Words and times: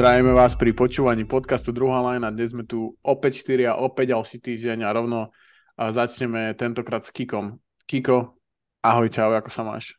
Zdravíme 0.00 0.32
vás 0.32 0.56
pri 0.56 0.72
počúvaní 0.72 1.28
podcastu 1.28 1.76
Druhá 1.76 2.00
lajna. 2.00 2.32
Dnes 2.32 2.56
sme 2.56 2.64
tu 2.64 2.96
opäť 3.04 3.44
4 3.44 3.68
a 3.68 3.84
opäť 3.84 4.16
ďalší 4.16 4.40
týždeň 4.40 4.88
a 4.88 4.96
rovno 4.96 5.28
a 5.76 5.92
začneme 5.92 6.56
tentokrát 6.56 7.04
s 7.04 7.12
Kikom. 7.12 7.60
Kiko, 7.84 8.32
ahoj, 8.80 9.12
čau, 9.12 9.28
ako 9.36 9.52
sa 9.52 9.60
máš? 9.60 9.92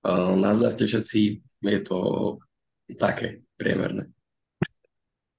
Uh, 0.00 0.40
nazdarte 0.40 0.80
všetci, 0.88 1.44
je 1.60 1.80
to 1.84 1.98
také 2.96 3.44
priemerné. 3.60 4.08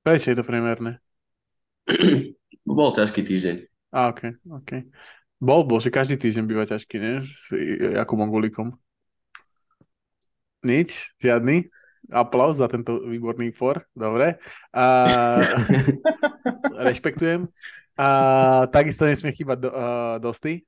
Prečo 0.06 0.30
je 0.30 0.38
to 0.38 0.46
priemerné? 0.46 1.02
Bol 2.78 2.94
ťažký 2.94 3.26
týždeň. 3.26 3.56
A, 3.90 4.14
ok, 4.14 4.38
ok. 4.54 4.86
Bol, 5.42 5.66
bol, 5.66 5.82
že 5.82 5.90
každý 5.90 6.22
týždeň 6.22 6.46
býva 6.46 6.70
ťažký, 6.70 6.96
nie? 7.02 7.26
S 7.26 7.50
Jakubom 7.90 8.30
Gulikom. 8.30 8.78
Nič? 10.62 11.10
Žiadny? 11.18 11.74
Aplaus 12.12 12.62
za 12.62 12.68
tento 12.70 13.02
výborný 13.02 13.54
for. 13.56 13.86
Dobre. 13.96 14.38
A, 14.76 14.86
rešpektujem. 16.90 17.46
A 17.96 18.08
takisto 18.70 19.08
nesmie 19.08 19.32
chýbať 19.32 19.58
do, 19.64 19.70
uh, 19.72 20.20
Dosty. 20.20 20.68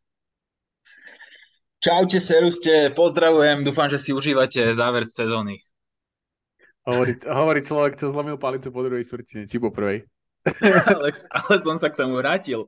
Čaute, 1.77 2.17
seruste, 2.17 2.89
pozdravujem, 2.97 3.61
dúfam, 3.61 3.85
že 3.85 4.01
si 4.01 4.09
užívate 4.09 4.73
záver 4.73 5.05
sezóny. 5.05 5.61
Hovoriť, 6.89 7.27
hovoriť 7.27 7.63
človek, 7.67 7.93
čo 7.99 8.09
zlomil 8.09 8.39
palicu 8.39 8.73
po 8.73 8.81
druhej 8.81 9.05
štvrtine, 9.05 9.45
či 9.45 9.61
po 9.61 9.69
prvej. 9.69 10.07
ale, 10.95 11.11
ale 11.13 11.55
som 11.59 11.75
sa 11.75 11.91
k 11.91 11.99
tomu 11.99 12.17
vrátil. 12.17 12.63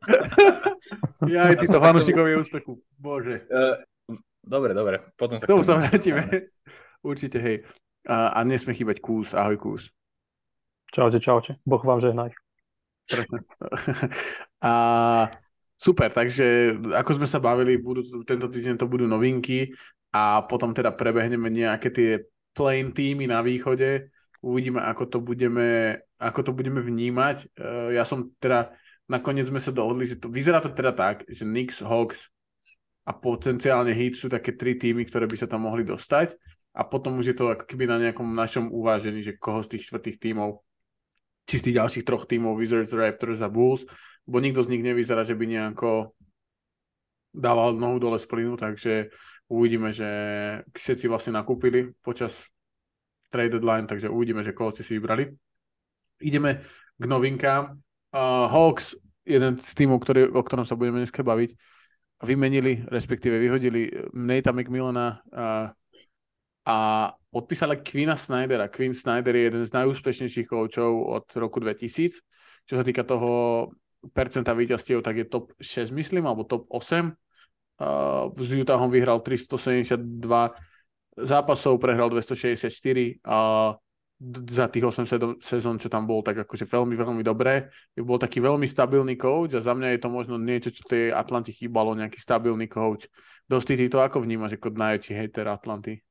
ja 1.33 1.49
aj 1.49 1.63
títo 1.63 1.79
fanúšikovie 1.79 2.35
úspechu. 2.38 2.77
Bože. 2.99 3.47
Uh, 3.47 3.81
dobre, 4.44 4.75
dobre, 4.75 5.01
potom 5.16 5.39
sa 5.39 5.47
k 5.47 5.51
tomu 5.55 5.63
sa 5.63 5.79
vrátime. 5.79 6.51
Určite, 6.99 7.39
hej. 7.39 7.63
A, 8.09 8.33
a 8.33 8.39
nesmie 8.41 8.73
chýbať 8.73 8.97
kús. 9.05 9.38
Ahoj 9.38 9.61
kús. 9.61 9.93
Čaute, 10.89 11.21
čaute. 11.21 11.61
Boh 11.61 11.81
vám 11.85 12.02
žehnaj. 12.02 12.33
Presne. 13.05 13.45
a 14.66 14.73
super, 15.77 16.09
takže 16.09 16.73
ako 16.89 17.21
sme 17.21 17.27
sa 17.29 17.38
bavili, 17.38 17.77
budú, 17.77 18.01
tento 18.25 18.49
týždeň 18.49 18.81
to 18.81 18.89
budú 18.89 19.05
novinky 19.05 19.77
a 20.09 20.41
potom 20.41 20.73
teda 20.73 20.89
prebehneme 20.89 21.53
nejaké 21.53 21.93
tie 21.93 22.09
plain 22.57 22.89
týmy 22.89 23.29
na 23.29 23.45
východe. 23.45 24.09
Uvidíme, 24.41 24.81
ako 24.81 25.03
to 25.05 25.17
budeme, 25.21 26.01
ako 26.17 26.49
to 26.49 26.51
budeme 26.57 26.81
vnímať. 26.81 27.53
Uh, 27.53 27.94
ja 27.94 28.01
som 28.09 28.33
teda, 28.41 28.73
nakoniec 29.05 29.45
sme 29.45 29.61
sa 29.61 29.69
dohodli, 29.69 30.09
že 30.09 30.17
to, 30.17 30.33
vyzerá 30.33 30.57
to 30.57 30.73
teda 30.73 30.97
tak, 30.97 31.29
že 31.29 31.45
Knicks, 31.45 31.85
Hawks 31.85 32.25
a 33.05 33.13
potenciálne 33.13 33.94
Heat 33.94 34.17
sú 34.17 34.33
také 34.33 34.57
tri 34.57 34.81
týmy, 34.81 35.05
ktoré 35.05 35.29
by 35.29 35.38
sa 35.38 35.45
tam 35.45 35.69
mohli 35.69 35.85
dostať 35.85 36.33
a 36.73 36.81
potom 36.86 37.17
už 37.17 37.34
je 37.34 37.38
to 37.38 37.52
ako 37.52 37.66
keby 37.66 37.89
na 37.89 37.98
nejakom 37.98 38.28
našom 38.30 38.70
uvážení, 38.70 39.25
že 39.25 39.38
koho 39.38 39.66
z 39.66 39.78
tých 39.78 39.89
štvrtých 39.89 40.17
tímov, 40.22 40.62
či 41.50 41.58
z 41.58 41.66
tých 41.70 41.78
ďalších 41.81 42.06
troch 42.06 42.30
tímov, 42.30 42.58
Wizards, 42.62 42.94
Raptors 42.94 43.42
a 43.42 43.50
Bulls, 43.50 43.84
bo 44.30 44.38
nikto 44.38 44.62
z 44.62 44.70
nich 44.70 44.86
nevyzerá, 44.86 45.25
že 45.25 45.34
by 45.34 45.45
nejako 45.50 46.14
dával 47.34 47.73
nohu 47.78 47.97
dole 47.97 48.17
z 48.22 48.25
plynu, 48.30 48.58
takže 48.58 49.09
uvidíme, 49.50 49.90
že 49.90 50.09
všetci 50.73 51.09
vlastne 51.09 51.34
nakúpili 51.34 51.94
počas 52.06 52.45
trade 53.34 53.58
deadline, 53.58 53.90
takže 53.90 54.09
uvidíme, 54.09 54.46
že 54.46 54.53
koho 54.53 54.69
ste 54.74 54.85
si 54.85 54.97
vybrali. 54.97 55.29
Ideme 56.22 56.62
k 56.97 57.06
novinkám. 57.06 57.78
Uh, 58.09 58.50
Hawks, 58.50 58.97
jeden 59.25 59.58
z 59.58 59.72
tímov, 59.78 60.02
ktorý, 60.02 60.34
o 60.34 60.41
ktorom 60.41 60.66
sa 60.66 60.74
budeme 60.74 61.02
dneska 61.06 61.22
baviť, 61.22 61.53
vymenili, 62.25 62.84
respektíve 62.90 63.38
vyhodili 63.38 63.90
Nate'a 64.12 64.52
McMillana 64.52 65.22
uh, 65.29 65.69
a 66.69 67.09
podpísali 67.34 67.81
Quina 67.81 68.13
Snydera. 68.13 68.69
Quinn 68.69 68.94
Snyder 68.94 69.34
je 69.34 69.44
jeden 69.50 69.63
z 69.66 69.74
najúspešnejších 69.74 70.46
koučov 70.46 70.91
od 71.02 71.25
roku 71.41 71.57
2000. 71.57 72.22
Čo 72.69 72.74
sa 72.78 72.85
týka 72.85 73.02
toho 73.02 73.74
percenta 74.13 74.53
víťazstiev, 74.53 75.02
tak 75.02 75.18
je 75.18 75.25
top 75.25 75.58
6, 75.58 75.90
myslím, 75.97 76.29
alebo 76.29 76.46
top 76.46 76.69
8. 76.69 77.09
Uh, 77.79 78.29
s 78.38 78.53
Utahom 78.53 78.94
vyhral 78.94 79.18
372 79.25 79.97
zápasov, 81.18 81.81
prehral 81.81 82.13
264 82.13 83.18
a 83.25 83.38
za 84.52 84.68
tých 84.68 84.84
8 84.84 85.40
sezón, 85.40 85.79
čo 85.79 85.88
tam 85.88 86.03
bol, 86.03 86.19
tak 86.19 86.44
akože 86.44 86.68
veľmi, 86.68 86.94
veľmi 86.94 87.24
dobré. 87.24 87.72
Bol 87.96 88.19
taký 88.19 88.44
veľmi 88.44 88.68
stabilný 88.68 89.16
coach 89.16 89.56
a 89.56 89.63
za 89.63 89.72
mňa 89.72 89.96
je 89.96 90.00
to 90.03 90.09
možno 90.12 90.35
niečo, 90.35 90.75
čo 90.75 90.84
tej 90.85 91.16
Atlanty 91.16 91.56
chýbalo, 91.56 91.96
nejaký 91.96 92.19
stabilný 92.19 92.68
coach. 92.68 93.08
Dosti 93.47 93.79
ty 93.79 93.88
to 93.88 94.03
ako 94.03 94.19
vnímaš 94.22 94.59
ako 94.59 94.75
najväčší 94.75 95.13
hater 95.16 95.47
Atlanty? 95.47 96.03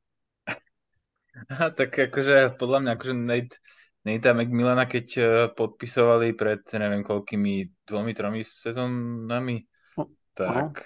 Aha, 1.47 1.71
tak 1.71 1.95
akože 1.95 2.59
podľa 2.59 2.79
mňa 2.83 2.91
akože 2.99 3.15
Nate, 3.15 3.57
Nate 4.03 4.31
McMillana, 4.35 4.91
keď 4.91 5.07
uh, 5.19 5.27
podpisovali 5.55 6.35
pred 6.35 6.67
neviem 6.75 7.07
koľkými 7.07 7.87
dvomi, 7.87 8.13
tromi 8.19 8.43
sezónami, 8.43 9.63
tak, 10.35 10.83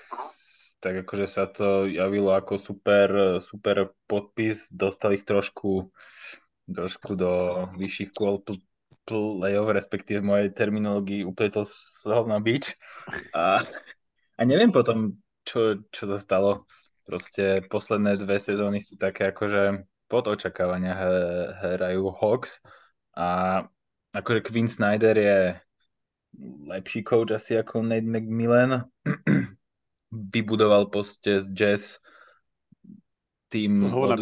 tak 0.81 0.95
akože 1.09 1.27
sa 1.29 1.49
to 1.49 1.89
javilo 1.89 2.37
ako 2.37 2.61
super, 2.61 3.41
super 3.41 3.97
podpis, 4.05 4.69
dostali 4.73 5.21
ich 5.21 5.25
trošku, 5.25 5.89
trošku 6.69 7.13
do 7.17 7.65
vyšších 7.77 8.13
kôl 8.13 8.45
play-off, 9.05 9.75
respektíve 9.75 10.23
v 10.23 10.31
mojej 10.31 10.49
terminológii 10.55 11.27
úplne 11.27 11.51
to 11.51 11.63
slov 11.67 12.31
na 12.31 12.39
bič. 12.39 12.75
A, 13.35 13.67
a 14.39 14.41
neviem 14.47 14.71
potom, 14.71 15.11
čo, 15.43 15.83
čo 15.91 16.05
sa 16.07 16.19
stalo. 16.19 16.67
Proste 17.03 17.67
posledné 17.67 18.15
dve 18.15 18.39
sezóny 18.39 18.79
sú 18.79 18.95
také 18.95 19.35
akože 19.35 19.83
pod 20.13 20.29
očakávania 20.29 20.93
hrajú 21.65 22.13
Hawks 22.13 22.61
a 23.17 23.65
akože 24.13 24.45
Quinn 24.45 24.69
Snyder 24.69 25.17
je 25.17 25.57
lepší 26.69 27.01
coach 27.01 27.33
asi 27.33 27.57
ako 27.57 27.81
Nate 27.81 28.05
McMillan. 28.05 28.85
Vybudoval 30.37 30.93
poste 30.93 31.41
z 31.41 31.49
Jazz 31.57 31.97
tým 33.49 33.85
od 33.85 34.17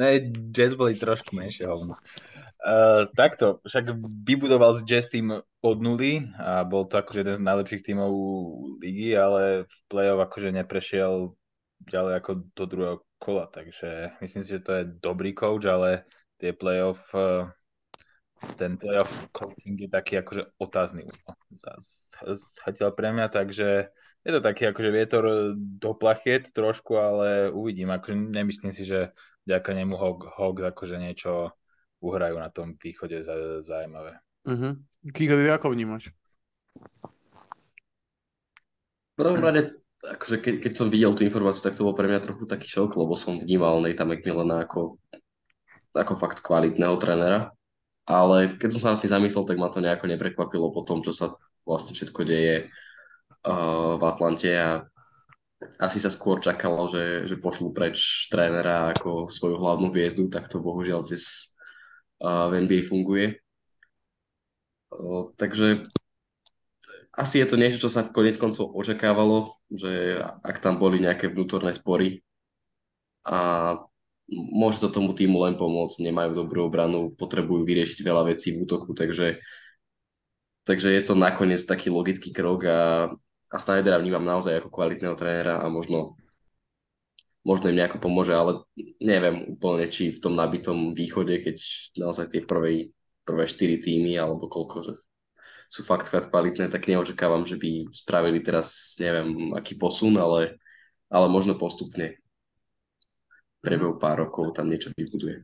ne, 0.00 0.08
Jazz 0.52 0.76
boli 0.76 0.96
trošku 0.96 1.36
menšie 1.36 1.64
hovno. 1.64 1.96
Uh, 2.64 3.04
takto, 3.12 3.60
však 3.64 3.92
vybudoval 4.24 4.76
z 4.80 4.88
Jazz 4.88 5.12
tým 5.12 5.36
od 5.36 5.78
nuly 5.84 6.32
a 6.40 6.64
bol 6.64 6.88
to 6.88 6.96
akože 6.96 7.20
jeden 7.20 7.36
z 7.40 7.44
najlepších 7.44 7.84
tímov 7.84 8.12
ligy, 8.80 9.16
ale 9.16 9.68
v 9.68 9.76
play-off 9.92 10.24
akože 10.28 10.48
neprešiel 10.52 11.36
ďalej 11.88 12.14
ako 12.20 12.30
do 12.56 12.64
druhého 12.64 12.96
kola, 13.24 13.48
takže 13.48 14.12
myslím 14.20 14.44
si, 14.44 14.60
že 14.60 14.60
to 14.60 14.72
je 14.76 14.84
dobrý 15.00 15.32
coach, 15.32 15.64
ale 15.64 16.04
tie 16.36 16.52
playoff, 16.52 17.08
eh, 17.16 17.48
ten 18.60 18.76
playoff 18.76 19.08
coaching 19.32 19.80
je 19.80 19.88
taký 19.88 20.20
akože 20.20 20.52
otázny 20.60 21.08
zatiaľ 22.60 22.92
pre 22.92 23.08
mňa, 23.16 23.32
takže 23.32 23.88
je 24.20 24.30
to 24.32 24.40
taký 24.44 24.68
akože 24.68 24.90
vietor 24.92 25.24
do 25.56 25.90
plachiet 25.96 26.52
trošku, 26.52 27.00
ale 27.00 27.48
uvidím, 27.48 27.88
akože 27.88 28.12
nemyslím 28.12 28.72
si, 28.76 28.84
že 28.84 29.16
ďaká 29.48 29.72
nemu 29.72 29.96
Hawks 29.96 30.60
akože 30.60 30.96
niečo 31.00 31.56
uhrajú 32.04 32.36
na 32.36 32.52
tom 32.52 32.76
východe 32.76 33.24
zaujímavé. 33.64 34.20
Uh-huh. 34.44 34.76
Kiko, 35.16 35.40
ty 35.40 35.48
ako 35.48 35.72
vnímaš? 35.72 36.12
V 39.14 39.16
prvom 39.16 39.40
rade 39.40 39.83
akože 40.02 40.36
keď, 40.42 40.54
keď 40.60 40.72
som 40.74 40.92
videl 40.92 41.14
tú 41.14 41.22
informáciu, 41.22 41.64
tak 41.64 41.78
to 41.78 41.86
bol 41.86 41.96
pre 41.96 42.10
mňa 42.10 42.20
trochu 42.24 42.44
taký 42.44 42.66
šok, 42.68 42.98
lebo 42.98 43.14
som 43.14 43.40
vnímal 43.40 43.80
Nathan 43.80 44.10
McMillana 44.10 44.66
ako, 44.66 44.98
ako 45.94 46.12
fakt 46.18 46.42
kvalitného 46.42 46.96
trénera. 46.98 47.54
Ale 48.04 48.52
keď 48.60 48.68
som 48.76 48.80
sa 48.80 48.90
na 48.92 49.00
tým 49.00 49.08
zamyslel, 49.08 49.48
tak 49.48 49.56
ma 49.56 49.72
to 49.72 49.80
nejako 49.80 50.04
neprekvapilo 50.12 50.68
po 50.68 50.84
tom, 50.84 51.00
čo 51.00 51.16
sa 51.16 51.32
vlastne 51.64 51.96
všetko 51.96 52.20
deje 52.28 52.68
uh, 53.48 53.96
v 53.96 54.02
Atlante 54.04 54.52
a 54.52 54.84
asi 55.80 55.96
sa 55.96 56.12
skôr 56.12 56.44
čakalo, 56.44 56.84
že, 56.92 57.24
že 57.24 57.40
pošlú 57.40 57.72
preč 57.72 58.28
trénera 58.28 58.92
ako 58.92 59.32
svoju 59.32 59.56
hlavnú 59.56 59.88
hviezdu, 59.88 60.28
tak 60.28 60.52
to 60.52 60.60
bohužiaľ 60.60 61.08
dnes 61.08 61.56
uh, 62.20 62.52
v 62.52 62.68
NBA 62.68 62.84
funguje. 62.84 63.40
Uh, 64.92 65.32
takže 65.40 65.88
asi 67.14 67.38
je 67.38 67.46
to 67.46 67.56
niečo, 67.56 67.78
čo 67.78 67.90
sa 67.90 68.02
v 68.02 68.14
konec 68.14 68.34
koncov 68.38 68.74
očakávalo, 68.74 69.54
že 69.70 70.18
ak 70.42 70.58
tam 70.58 70.82
boli 70.82 70.98
nejaké 70.98 71.30
vnútorné 71.30 71.70
spory 71.74 72.26
a 73.22 73.74
môže 74.30 74.82
to 74.82 74.88
tomu 74.90 75.14
týmu 75.14 75.38
len 75.46 75.54
pomôcť, 75.54 76.02
nemajú 76.02 76.34
dobrú 76.34 76.66
obranu, 76.66 77.14
potrebujú 77.14 77.62
vyriešiť 77.62 77.98
veľa 78.02 78.34
vecí 78.34 78.56
v 78.56 78.66
útoku, 78.66 78.96
takže, 78.96 79.38
takže 80.66 80.88
je 80.90 81.02
to 81.04 81.14
nakoniec 81.14 81.62
taký 81.62 81.92
logický 81.92 82.34
krok 82.34 82.66
a, 82.66 83.12
a 83.52 83.56
Snydera 83.60 84.00
vnímam 84.00 84.24
naozaj 84.24 84.58
ako 84.58 84.74
kvalitného 84.74 85.14
trénera 85.14 85.60
a 85.62 85.66
možno, 85.70 86.18
možno 87.46 87.70
im 87.70 87.78
nejako 87.78 88.02
pomôže, 88.02 88.34
ale 88.34 88.64
neviem 88.98 89.54
úplne, 89.54 89.86
či 89.86 90.10
v 90.10 90.18
tom 90.18 90.34
nabitom 90.34 90.90
východe, 90.96 91.38
keď 91.38 91.56
naozaj 92.00 92.32
tie 92.32 92.42
prvé, 92.42 92.90
prvé 93.22 93.44
štyri 93.44 93.78
týmy 93.78 94.16
alebo 94.16 94.48
koľko, 94.48 94.76
že 94.88 94.92
sú 95.74 95.82
fakt 95.82 96.06
kvalitné, 96.06 96.70
tak 96.70 96.86
neočakávam, 96.86 97.42
že 97.42 97.58
by 97.58 97.90
spravili 97.90 98.38
teraz, 98.38 98.94
neviem, 99.02 99.50
aký 99.58 99.74
posun, 99.74 100.14
ale, 100.14 100.62
ale 101.10 101.26
možno 101.26 101.58
postupne 101.58 102.14
prebehu 103.58 103.98
pár 103.98 104.22
rokov 104.22 104.54
tam 104.54 104.70
niečo 104.70 104.94
vybuduje. 104.94 105.42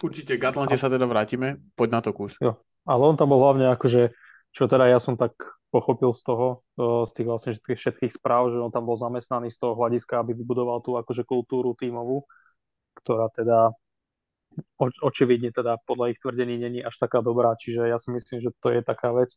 Určite, 0.00 0.40
k 0.40 0.48
Atlante 0.48 0.80
sa 0.80 0.88
teda 0.88 1.04
vrátime. 1.04 1.60
Poď 1.76 1.88
na 1.90 2.00
to 2.00 2.16
kus. 2.16 2.32
Jo. 2.40 2.56
Ale 2.88 3.02
on 3.04 3.20
tam 3.20 3.28
bol 3.28 3.44
hlavne 3.44 3.68
akože, 3.76 4.16
čo 4.56 4.64
teda 4.64 4.88
ja 4.88 4.96
som 4.96 5.20
tak 5.20 5.36
pochopil 5.68 6.16
z 6.16 6.22
toho, 6.24 6.64
z 6.80 7.10
tých 7.12 7.28
vlastne 7.28 7.52
všetkých, 7.52 7.76
všetkých 7.76 8.12
správ, 8.16 8.48
že 8.48 8.56
on 8.56 8.72
tam 8.72 8.88
bol 8.88 8.96
zamestnaný 8.96 9.52
z 9.52 9.60
toho 9.60 9.76
hľadiska, 9.76 10.24
aby 10.24 10.32
vybudoval 10.32 10.80
tú 10.80 10.96
akože 10.96 11.28
kultúru 11.28 11.76
tímovú, 11.76 12.24
ktorá 13.04 13.28
teda 13.36 13.76
očividne 15.04 15.52
teda 15.52 15.76
podľa 15.84 16.16
ich 16.16 16.18
tvrdení 16.24 16.56
není 16.56 16.80
až 16.80 16.96
taká 16.96 17.20
dobrá, 17.20 17.52
čiže 17.52 17.84
ja 17.84 18.00
si 18.00 18.08
myslím, 18.10 18.40
že 18.40 18.48
to 18.64 18.72
je 18.72 18.80
taká 18.80 19.12
vec, 19.12 19.36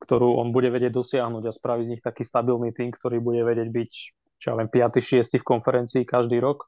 ktorú 0.00 0.40
on 0.40 0.50
bude 0.50 0.72
vedieť 0.72 0.96
dosiahnuť 0.96 1.44
a 1.44 1.52
spraviť 1.52 1.84
z 1.84 1.92
nich 1.96 2.02
taký 2.02 2.24
stabilný 2.24 2.72
tým, 2.72 2.90
ktorý 2.90 3.20
bude 3.20 3.44
vedieť 3.44 3.68
byť, 3.68 3.92
čo 4.40 4.46
ja 4.50 4.54
viem, 4.56 4.68
5. 4.72 5.28
6. 5.28 5.40
v 5.40 5.44
konferencii 5.44 6.02
každý 6.08 6.40
rok 6.40 6.66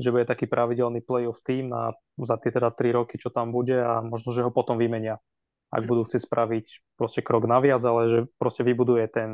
že 0.00 0.10
bude 0.10 0.24
taký 0.24 0.48
pravidelný 0.48 1.04
playoff 1.04 1.44
tým 1.44 1.68
na, 1.68 1.92
za 2.16 2.40
tie 2.40 2.50
teda 2.50 2.72
3 2.72 2.96
roky, 2.96 3.20
čo 3.20 3.28
tam 3.28 3.52
bude 3.52 3.76
a 3.76 4.00
možno, 4.00 4.32
že 4.32 4.40
ho 4.40 4.50
potom 4.50 4.80
vymenia, 4.80 5.20
ak 5.68 5.84
budú 5.84 6.08
chcieť 6.08 6.24
spraviť 6.24 6.66
proste 6.96 7.20
krok 7.20 7.44
naviac, 7.44 7.80
ale 7.84 8.08
že 8.08 8.18
proste 8.40 8.64
vybuduje 8.64 9.04
ten, 9.12 9.30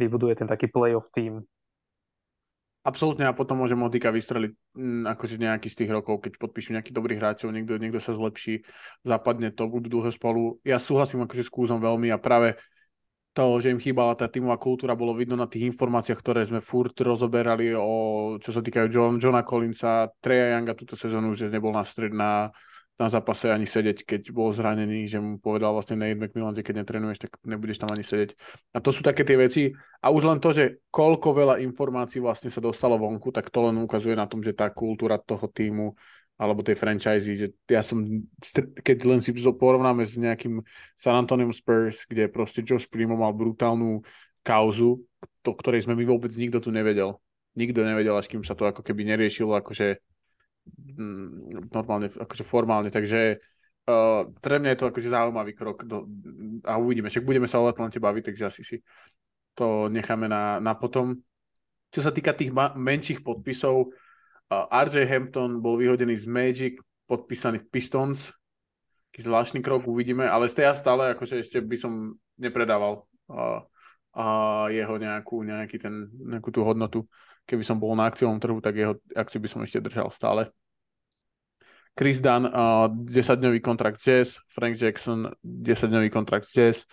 vybuduje 0.00 0.44
ten 0.44 0.48
taký 0.48 0.68
playoff 0.72 1.08
tým. 1.12 1.44
Absolútne 2.84 3.24
a 3.24 3.32
potom 3.32 3.64
môže 3.64 3.72
Motika 3.72 4.12
vystreliť 4.12 4.52
m, 4.76 5.08
mm, 5.08 5.16
akože 5.16 5.40
nejaký 5.40 5.72
z 5.72 5.78
tých 5.82 5.90
rokov, 5.90 6.20
keď 6.20 6.36
podpíšu 6.36 6.76
nejaký 6.76 6.92
dobrých 6.92 7.16
hráčov, 7.16 7.48
niekto, 7.48 7.80
niekto 7.80 7.96
sa 7.96 8.12
zlepší, 8.12 8.60
zapadne 9.00 9.48
to, 9.56 9.64
budú 9.64 9.88
dlho 9.88 10.12
spolu. 10.12 10.60
Ja 10.68 10.76
súhlasím 10.76 11.24
akože 11.24 11.48
s 11.48 11.50
Kúzom 11.50 11.80
veľmi 11.80 12.12
a 12.12 12.20
práve 12.20 12.60
to, 13.32 13.58
že 13.58 13.72
im 13.72 13.80
chýbala 13.80 14.14
tá 14.14 14.28
tímová 14.28 14.60
kultúra, 14.60 14.94
bolo 14.94 15.16
vidno 15.16 15.34
na 15.34 15.48
tých 15.48 15.72
informáciách, 15.74 16.20
ktoré 16.20 16.44
sme 16.44 16.60
furt 16.60 16.94
rozoberali 16.94 17.72
o, 17.74 18.36
čo 18.38 18.52
sa 18.52 18.60
týkajú 18.60 18.86
John, 18.92 19.16
Johna 19.18 19.42
Collinsa, 19.42 20.12
Treja 20.22 20.54
Younga 20.54 20.76
túto 20.78 20.94
sezónu, 20.94 21.34
že 21.34 21.50
nebol 21.50 21.74
na 21.74 21.82
stred 21.82 22.14
na, 22.14 22.52
na 22.94 23.10
zápase 23.10 23.50
ani 23.50 23.66
sedieť, 23.66 24.06
keď 24.06 24.22
bol 24.30 24.54
zranený, 24.54 25.10
že 25.10 25.18
mu 25.18 25.42
povedal 25.42 25.74
vlastne 25.74 25.98
Nate 25.98 26.14
McMillan, 26.14 26.54
že 26.54 26.62
keď 26.62 26.74
netrenuješ, 26.86 27.26
tak 27.26 27.42
nebudeš 27.42 27.82
tam 27.82 27.90
ani 27.90 28.06
sedieť. 28.06 28.38
A 28.70 28.78
to 28.78 28.94
sú 28.94 29.02
také 29.02 29.26
tie 29.26 29.34
veci. 29.34 29.74
A 29.98 30.14
už 30.14 30.22
len 30.30 30.38
to, 30.38 30.54
že 30.54 30.78
koľko 30.94 31.34
veľa 31.34 31.54
informácií 31.66 32.22
vlastne 32.22 32.54
sa 32.54 32.62
dostalo 32.62 32.94
vonku, 32.94 33.34
tak 33.34 33.50
to 33.50 33.66
len 33.66 33.82
ukazuje 33.82 34.14
na 34.14 34.30
tom, 34.30 34.46
že 34.46 34.54
tá 34.54 34.70
kultúra 34.70 35.18
toho 35.18 35.50
týmu 35.50 35.98
alebo 36.34 36.66
tej 36.66 36.74
franchise, 36.74 37.26
že 37.30 37.54
ja 37.70 37.78
som, 37.78 38.02
keď 38.82 38.98
len 39.06 39.22
si 39.22 39.30
porovnáme 39.34 40.02
s 40.02 40.18
nejakým 40.18 40.62
San 40.98 41.14
Antonio 41.14 41.46
Spurs, 41.54 42.06
kde 42.10 42.26
proste 42.26 42.62
Josh 42.66 42.90
Primo 42.90 43.14
mal 43.14 43.30
brutálnu 43.30 44.02
kauzu, 44.42 45.02
to, 45.46 45.50
ktorej 45.54 45.86
sme 45.86 45.94
my 45.94 46.04
vôbec 46.06 46.34
nikto 46.34 46.58
tu 46.58 46.74
nevedel. 46.74 47.22
Nikto 47.54 47.86
nevedel, 47.86 48.18
až 48.18 48.26
kým 48.26 48.42
sa 48.42 48.58
to 48.58 48.66
ako 48.66 48.82
keby 48.82 49.06
neriešilo 49.06 49.54
akože 49.62 50.02
normálne, 51.70 52.08
akože 52.08 52.44
formálne, 52.44 52.88
takže 52.88 53.40
uh, 53.88 54.28
pre 54.40 54.56
mňa 54.60 54.70
je 54.74 54.78
to 54.80 54.88
akože 54.90 55.08
zaujímavý 55.12 55.52
krok 55.52 55.84
do, 55.84 56.08
a 56.64 56.80
uvidíme, 56.80 57.08
však 57.08 57.24
budeme 57.24 57.48
sa 57.48 57.60
o 57.60 57.68
Atlante 57.68 58.00
baviť, 58.00 58.32
takže 58.32 58.44
asi 58.48 58.62
si 58.64 58.76
to 59.54 59.88
necháme 59.88 60.26
na, 60.26 60.58
na 60.58 60.74
potom. 60.74 61.14
Čo 61.94 62.00
sa 62.02 62.10
týka 62.10 62.34
tých 62.34 62.50
ma- 62.50 62.74
menších 62.74 63.22
podpisov, 63.22 63.94
RJ 64.50 65.06
Hampton 65.08 65.62
bol 65.62 65.80
vyhodený 65.80 66.14
z 66.18 66.26
Magic, 66.26 66.74
podpísaný 67.06 67.64
v 67.64 67.70
Pistons. 67.70 68.34
Taký 69.10 69.20
zvláštny 69.30 69.60
krok, 69.62 69.86
uvidíme, 69.86 70.26
ale 70.26 70.50
z 70.50 70.66
ja 70.66 70.74
stále 70.74 71.14
akože 71.14 71.46
ešte 71.46 71.62
by 71.62 71.76
som 71.78 72.18
nepredával 72.34 73.06
a, 73.30 73.62
a 74.10 74.24
jeho 74.74 74.98
nejakú, 74.98 75.46
nejaký 75.46 75.78
ten, 75.78 76.10
nejakú 76.10 76.50
tú 76.50 76.66
hodnotu. 76.66 77.06
Keby 77.44 77.62
som 77.64 77.76
bol 77.76 77.92
na 77.92 78.08
akciovom 78.08 78.40
trhu, 78.40 78.58
tak 78.64 78.76
jeho 78.76 78.96
akciu 79.12 79.40
by 79.40 79.48
som 79.48 79.60
ešte 79.60 79.84
držal 79.84 80.08
stále. 80.08 80.48
Chris 81.94 82.18
Dunn, 82.18 82.50
uh, 82.50 82.90
10-dňový 82.90 83.62
kontrakt 83.62 84.02
Jazz, 84.02 84.42
Frank 84.50 84.74
Jackson, 84.74 85.30
10-dňový 85.46 86.10
kontrakt 86.10 86.50
Jazz, 86.50 86.90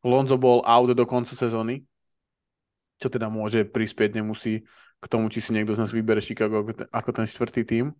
Lonzo 0.00 0.40
bol 0.40 0.64
out 0.64 0.88
do 0.96 1.04
konca 1.04 1.36
sezóny, 1.36 1.84
čo 2.96 3.12
teda 3.12 3.28
môže 3.28 3.68
prispieť, 3.68 4.16
nemusí 4.16 4.64
k 5.00 5.06
tomu, 5.08 5.28
či 5.28 5.44
si 5.44 5.52
niekto 5.52 5.76
z 5.76 5.84
nás 5.84 5.92
vybere 5.92 6.24
Chicago 6.24 6.64
ako 6.92 7.10
ten, 7.12 7.28
štvrtý 7.28 7.62
tým. 7.68 7.92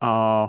A, 0.00 0.44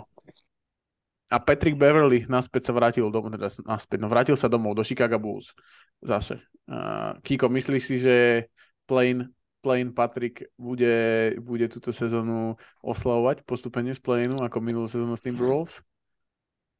a 1.32 1.36
Patrick 1.40 1.76
Beverly 1.76 2.28
naspäť 2.28 2.68
sa 2.68 2.76
vrátil 2.76 3.08
domov, 3.08 3.32
teda 3.32 3.48
naspäť, 3.64 3.98
no 4.00 4.12
vrátil 4.12 4.36
sa 4.36 4.48
domov 4.48 4.76
do 4.76 4.84
Chicago 4.84 5.16
Bulls 5.16 5.56
zase. 6.04 6.40
A, 6.68 7.16
Kiko, 7.24 7.48
myslíš 7.48 7.82
si, 7.84 7.96
že 7.96 8.48
Plain, 8.84 9.24
Plain 9.62 9.94
Patrick 9.94 10.50
bude, 10.58 11.30
bude 11.38 11.70
túto 11.70 11.94
sezónu 11.94 12.58
oslavovať 12.82 13.46
postupenie 13.46 13.94
z 13.94 14.02
Plainu 14.02 14.42
ako 14.42 14.58
minulú 14.58 14.90
sezónu 14.90 15.14
s 15.14 15.22
Timberwolves? 15.22 15.86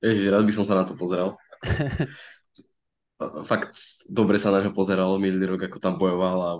Ježiš, 0.03 0.35
rád 0.35 0.43
by 0.43 0.53
som 0.53 0.67
sa 0.67 0.75
na 0.75 0.85
to 0.85 0.99
pozeral. 0.99 1.39
Fakt 3.47 3.79
dobre 4.11 4.35
sa 4.35 4.51
na 4.51 4.67
neho 4.67 4.75
pozeralo 4.75 5.15
minulý 5.15 5.55
rok, 5.55 5.71
ako 5.71 5.79
tam 5.79 5.95
bojoval 5.95 6.39
a 6.43 6.53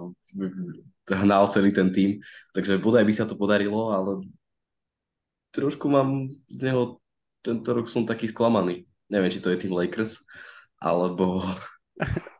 hnal 1.11 1.51
celý 1.51 1.75
ten 1.75 1.91
tým. 1.91 2.23
Takže 2.55 2.79
bodaj 2.79 3.03
by 3.03 3.11
sa 3.11 3.27
to 3.27 3.35
podarilo, 3.35 3.91
ale 3.91 4.23
trošku 5.51 5.91
mám 5.91 6.31
z 6.47 6.71
neho, 6.71 7.03
tento 7.43 7.75
rok 7.75 7.91
som 7.91 8.07
taký 8.07 8.31
sklamaný. 8.31 8.87
Neviem, 9.11 9.35
či 9.35 9.43
to 9.43 9.51
je 9.51 9.59
tým 9.67 9.75
Lakers, 9.75 10.23
alebo 10.79 11.43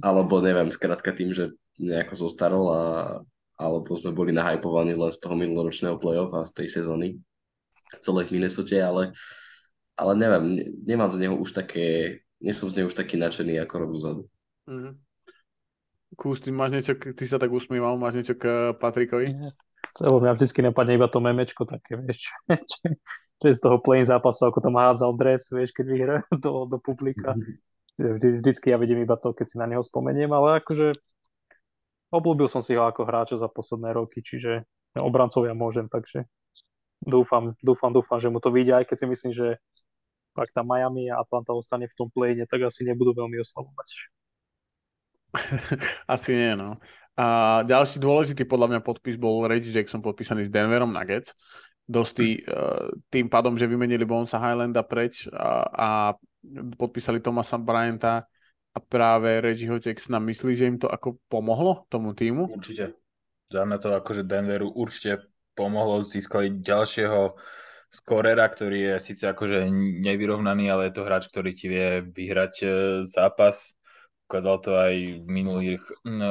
alebo 0.00 0.40
neviem, 0.40 0.72
skrátka 0.72 1.12
tým, 1.12 1.36
že 1.36 1.52
nejako 1.82 2.14
zostarol 2.30 2.66
a 2.70 2.82
alebo 3.62 3.94
sme 3.94 4.10
boli 4.10 4.34
nahypovaní 4.34 4.96
len 4.96 5.12
z 5.12 5.22
toho 5.22 5.38
minuloročného 5.38 5.96
playoff 6.02 6.34
a 6.34 6.42
z 6.42 6.62
tej 6.62 6.68
sezóny 6.82 7.22
celé 8.00 8.24
v 8.24 8.40
Minnesota, 8.40 8.88
ale, 8.88 9.12
ale 9.94 10.12
neviem, 10.16 10.44
nemám 10.82 11.12
z 11.12 11.28
neho 11.28 11.36
už 11.36 11.52
také, 11.52 12.18
nie 12.40 12.56
som 12.56 12.72
z 12.72 12.80
neho 12.80 12.88
už 12.88 12.96
taký 12.96 13.20
nadšený 13.20 13.60
ako 13.62 13.74
rok 13.76 13.90
dozadu. 13.92 14.22
Mm-hmm. 14.66 14.94
Kús, 16.16 16.40
ty 16.40 16.52
máš 16.52 16.72
niečo, 16.72 16.92
ty 16.96 17.24
sa 17.28 17.36
tak 17.36 17.52
usmieval, 17.52 18.00
máš 18.00 18.20
niečo 18.20 18.34
k 18.36 18.76
Patrikovi? 18.76 19.32
Lebo 20.00 20.24
mňa 20.24 20.36
vždycky 20.36 20.64
napadne 20.64 20.96
iba 20.96 21.08
to 21.08 21.20
memečko 21.20 21.68
také, 21.68 22.00
vieš, 22.00 22.32
čo 23.40 23.44
je 23.44 23.52
z 23.52 23.60
toho 23.60 23.76
plane 23.80 24.04
zápasu, 24.08 24.48
ako 24.48 24.64
tam 24.64 24.80
hádzal 24.80 25.12
dres, 25.20 25.52
vieš, 25.52 25.76
keď 25.76 25.86
vyhra 25.88 26.16
do, 26.44 26.64
do 26.64 26.80
publika. 26.80 27.36
Vždy, 28.00 28.40
vždycky 28.40 28.72
ja 28.72 28.80
vidím 28.80 29.04
iba 29.04 29.20
to, 29.20 29.36
keď 29.36 29.46
si 29.52 29.56
na 29.60 29.68
neho 29.68 29.84
spomeniem, 29.84 30.32
ale 30.32 30.64
akože 30.64 30.96
obľúbil 32.12 32.46
som 32.46 32.60
si 32.60 32.76
ho 32.76 32.84
ako 32.84 33.08
hráča 33.08 33.36
za 33.40 33.48
posledné 33.48 33.96
roky, 33.96 34.20
čiže 34.20 34.68
obrancov 35.00 35.48
ja 35.48 35.56
môžem, 35.56 35.88
takže 35.88 36.28
dúfam, 37.00 37.56
dúfam, 37.64 37.90
dúfam, 37.90 38.20
že 38.20 38.28
mu 38.28 38.38
to 38.38 38.52
vyjde, 38.52 38.78
aj 38.78 38.84
keď 38.86 38.96
si 39.00 39.06
myslím, 39.08 39.32
že 39.32 39.46
ak 40.36 40.52
tam 40.52 40.68
Miami 40.68 41.12
a 41.12 41.20
Atlanta 41.20 41.52
ostane 41.52 41.88
v 41.88 41.96
tom 41.96 42.08
plane, 42.08 42.44
tak 42.48 42.64
asi 42.64 42.84
nebudú 42.88 43.12
veľmi 43.12 43.40
oslavovať. 43.40 43.88
Asi 46.14 46.36
nie, 46.36 46.52
no. 46.52 46.76
A 47.16 47.60
ďalší 47.64 48.00
dôležitý 48.00 48.44
podľa 48.44 48.68
mňa 48.68 48.80
podpis 48.84 49.16
bol 49.16 49.44
Reggie 49.48 49.72
Jackson 49.72 50.04
podpísaný 50.04 50.48
s 50.48 50.52
Denverom 50.52 50.92
Nuggets. 50.92 51.32
Dosti 51.88 52.40
uh, 52.44 52.88
tým 53.12 53.32
pádom, 53.32 53.56
že 53.56 53.68
vymenili 53.68 54.04
Bonesa 54.04 54.40
Highlanda 54.40 54.84
preč 54.84 55.28
a, 55.28 55.64
a 55.72 55.88
podpísali 56.76 57.20
Tomasa 57.20 57.60
Bryanta 57.60 58.28
a 58.72 58.78
práve 58.80 59.40
Reggieho 59.44 59.76
Jacksona. 59.76 60.18
Myslí, 60.18 60.56
že 60.56 60.68
im 60.68 60.80
to 60.80 60.88
ako 60.88 61.20
pomohlo 61.28 61.84
tomu 61.92 62.16
týmu? 62.16 62.48
Určite. 62.48 62.96
Za 63.52 63.68
mňa 63.68 63.78
to 63.78 63.88
akože 63.92 64.24
Denveru 64.24 64.72
určite 64.72 65.28
pomohlo. 65.52 66.00
Získali 66.00 66.64
ďalšieho 66.64 67.36
skorera, 67.92 68.48
ktorý 68.48 68.96
je 68.96 69.12
síce 69.12 69.28
akože 69.28 69.68
nevyrovnaný, 70.00 70.72
ale 70.72 70.88
je 70.88 70.96
to 70.96 71.04
hráč, 71.04 71.28
ktorý 71.28 71.52
ti 71.52 71.68
vie 71.68 72.00
vyhrať 72.00 72.54
e, 72.64 72.68
zápas 73.04 73.76
ukázal 74.32 74.56
to 74.64 74.72
aj 74.72 74.94
v 75.20 75.28
minulých 75.28 75.84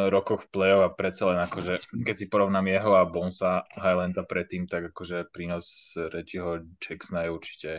rokoch 0.10 0.50
v 0.50 0.50
play-off 0.50 0.90
a 0.90 0.90
predsa 0.90 1.30
len 1.30 1.38
akože, 1.46 1.86
keď 2.02 2.16
si 2.18 2.26
porovnám 2.26 2.66
jeho 2.66 2.98
a 2.98 3.06
Bonsa 3.06 3.62
Highlanda 3.78 4.26
predtým, 4.26 4.66
tak 4.66 4.90
akože 4.90 5.30
prínos 5.30 5.94
Reggieho 5.94 6.66
Jacksona 6.82 7.30
je 7.30 7.32
určite, 7.38 7.72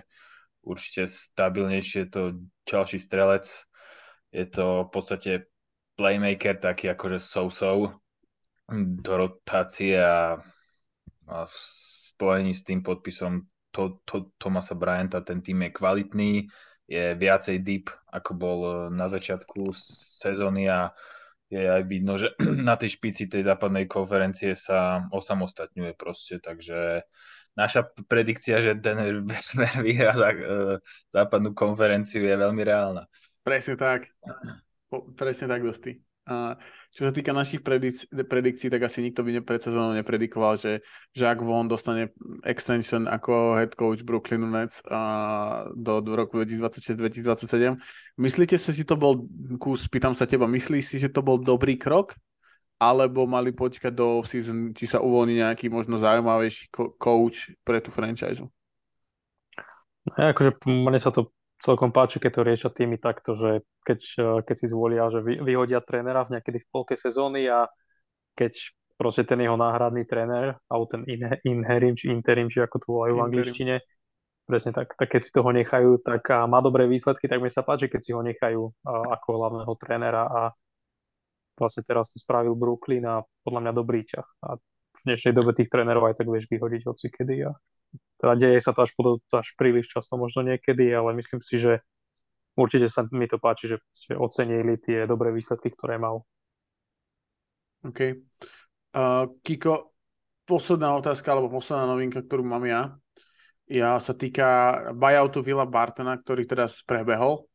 určite 0.63 1.11
stabilnejšie, 1.11 2.07
je 2.07 2.11
to 2.15 2.23
ďalší 2.71 3.03
strelec, 3.03 3.67
je 4.33 4.47
to 4.49 4.89
v 4.89 4.91
podstate 4.91 5.33
playmaker 5.95 6.57
taký 6.57 6.89
akože 6.91 7.21
so-so 7.21 8.01
do 8.73 9.13
rotácie 9.13 10.01
a, 10.01 10.41
a 11.29 11.37
v 11.45 11.55
spojení 12.17 12.57
s 12.57 12.65
tým 12.65 12.81
podpisom 12.81 13.45
to, 13.73 14.01
to, 14.05 14.33
Tomasa 14.41 14.77
Bryanta 14.77 15.21
ten 15.21 15.41
tým 15.41 15.69
je 15.69 15.71
kvalitný, 15.73 16.33
je 16.89 17.17
viacej 17.17 17.65
deep, 17.65 17.89
ako 18.13 18.31
bol 18.37 18.59
e, 18.61 18.73
na 18.93 19.09
začiatku 19.09 19.73
sezóny 20.21 20.69
a 20.69 20.93
je 21.49 21.65
aj 21.69 21.83
vidno, 21.89 22.17
že 22.21 22.37
na 22.69 22.77
tej 22.77 23.01
špici 23.01 23.29
tej 23.29 23.49
západnej 23.49 23.89
konferencie 23.89 24.53
sa 24.57 25.09
osamostatňuje 25.09 25.93
proste, 25.97 26.41
takže 26.41 27.05
naša 27.57 27.85
predikcia, 28.09 28.65
že 28.65 28.81
ten 28.81 28.97
vyhrá 29.85 30.13
uh, 30.17 30.77
západnú 31.13 31.53
konferenciu 31.53 32.25
je 32.25 32.37
veľmi 32.37 32.63
reálna. 32.65 33.05
Presne 33.43 33.75
tak. 33.75 34.07
Presne 35.19 35.47
tak, 35.51 35.63
Dosti. 35.67 35.99
A 36.23 36.55
čo 36.95 37.03
sa 37.03 37.11
týka 37.11 37.35
našich 37.35 37.67
predikcií, 37.67 38.07
predikcií 38.07 38.71
tak 38.71 38.87
asi 38.87 39.03
nikto 39.03 39.27
by 39.27 39.43
sezónou 39.59 39.91
nepredikoval, 39.99 40.55
že 40.55 40.79
Jacques 41.11 41.43
Vaughn 41.43 41.67
dostane 41.67 42.15
extension 42.47 43.11
ako 43.11 43.59
head 43.59 43.75
coach 43.75 44.07
Brooklynu 44.07 44.47
Nets 44.47 44.87
a 44.87 45.01
do, 45.75 45.99
do 45.99 46.15
roku 46.15 46.39
2026-2027. 46.39 47.75
Myslíte 48.23 48.55
si, 48.55 48.71
že 48.71 48.87
to 48.87 48.95
bol, 48.95 49.27
kus, 49.59 49.91
pýtam 49.91 50.15
sa 50.15 50.31
teba, 50.31 50.47
myslíš 50.47 50.85
si, 50.95 50.97
že 51.03 51.11
to 51.11 51.27
bol 51.27 51.43
dobrý 51.43 51.75
krok? 51.75 52.15
Alebo 52.79 53.27
mali 53.31 53.55
počkať 53.55 53.95
do 53.95 54.23
season, 54.27 54.75
či 54.75 54.91
sa 54.91 55.03
uvoľní 55.03 55.43
nejaký 55.43 55.71
možno 55.71 55.99
zaujímavejší 55.99 56.71
coach 56.99 57.51
pre 57.63 57.79
tú 57.83 57.95
franchise? 57.95 58.43
Ja, 60.19 60.35
akože 60.35 60.59
mne 60.67 60.99
sa 60.99 61.15
to 61.15 61.31
celkom 61.63 61.95
páči, 61.95 62.19
keď 62.19 62.33
to 62.35 62.43
riešia 62.43 62.71
tými 62.75 62.99
takto, 62.99 63.39
že 63.39 63.63
keď, 63.87 64.01
eh, 64.19 64.39
keď 64.43 64.57
si 64.59 64.67
zvolia, 64.67 65.07
že 65.09 65.23
vy, 65.23 65.39
vyhodia 65.39 65.79
trénera 65.79 66.27
v 66.27 66.39
niekedy 66.39 66.59
v 66.59 66.71
polke 66.75 66.99
sezóny 66.99 67.47
a 67.47 67.71
keď 68.35 68.59
proste 68.99 69.23
ten 69.23 69.39
jeho 69.41 69.55
náhradný 69.55 70.05
tréner, 70.05 70.59
alebo 70.67 70.87
ten 70.91 71.03
in, 71.07 71.23
inherim, 71.47 71.95
či 71.95 72.11
interim, 72.11 72.51
či 72.51 72.63
ako 72.63 72.77
to 72.79 72.87
volajú 72.91 73.15
v 73.19 73.25
angličtine, 73.31 73.75
presne 74.47 74.75
tak, 74.75 74.95
tak 74.99 75.09
keď 75.09 75.21
si 75.23 75.31
toho 75.31 75.51
nechajú, 75.55 76.03
tak 76.03 76.23
a 76.35 76.47
má 76.51 76.59
dobré 76.59 76.87
výsledky, 76.91 77.31
tak 77.31 77.39
mi 77.39 77.49
sa 77.49 77.63
páči, 77.63 77.87
keď 77.87 78.01
si 78.03 78.11
ho 78.15 78.23
nechajú 78.23 78.63
a, 78.87 79.17
ako 79.19 79.29
hlavného 79.39 79.73
trénera 79.79 80.23
a 80.27 80.43
vlastne 81.57 81.87
teraz 81.87 82.11
to 82.11 82.19
spravil 82.19 82.59
Brooklyn 82.59 83.07
a 83.07 83.23
podľa 83.47 83.61
mňa 83.69 83.73
dobrý 83.75 84.03
ťah. 84.07 84.29
A 84.45 84.59
v 84.93 85.01
dnešnej 85.09 85.35
dobe 85.35 85.55
tých 85.55 85.71
trénerov 85.71 86.11
aj 86.11 86.21
tak 86.21 86.29
vieš 86.29 86.47
vyhodiť 86.51 86.83
hoci 86.85 87.07
kedy 87.09 87.37
a 87.49 87.53
teda 88.23 88.39
deje 88.39 88.63
sa 88.63 88.71
to 88.71 88.87
až, 88.87 88.95
pod, 88.95 89.19
až 89.35 89.51
príliš 89.59 89.91
často 89.91 90.15
možno 90.15 90.47
niekedy, 90.47 90.95
ale 90.95 91.11
myslím 91.19 91.43
si, 91.43 91.59
že 91.59 91.83
určite 92.55 92.87
sa 92.87 93.03
mi 93.11 93.27
to 93.27 93.43
páči, 93.43 93.75
že 93.75 93.77
ocenili 94.15 94.79
tie 94.79 95.11
dobré 95.11 95.35
výsledky, 95.35 95.75
ktoré 95.75 95.99
mal. 95.99 96.23
OK. 97.83 97.99
Uh, 98.95 99.27
Kiko, 99.43 99.91
posledná 100.47 100.95
otázka, 100.95 101.35
alebo 101.35 101.59
posledná 101.59 101.91
novinka, 101.91 102.23
ktorú 102.23 102.47
mám 102.47 102.63
ja, 102.63 102.95
ja 103.67 103.99
sa 103.99 104.15
týka 104.15 104.79
buyoutu 104.95 105.43
Villa 105.43 105.67
Bartona, 105.67 106.15
ktorý 106.15 106.47
teraz 106.47 106.79
prebehol 106.87 107.51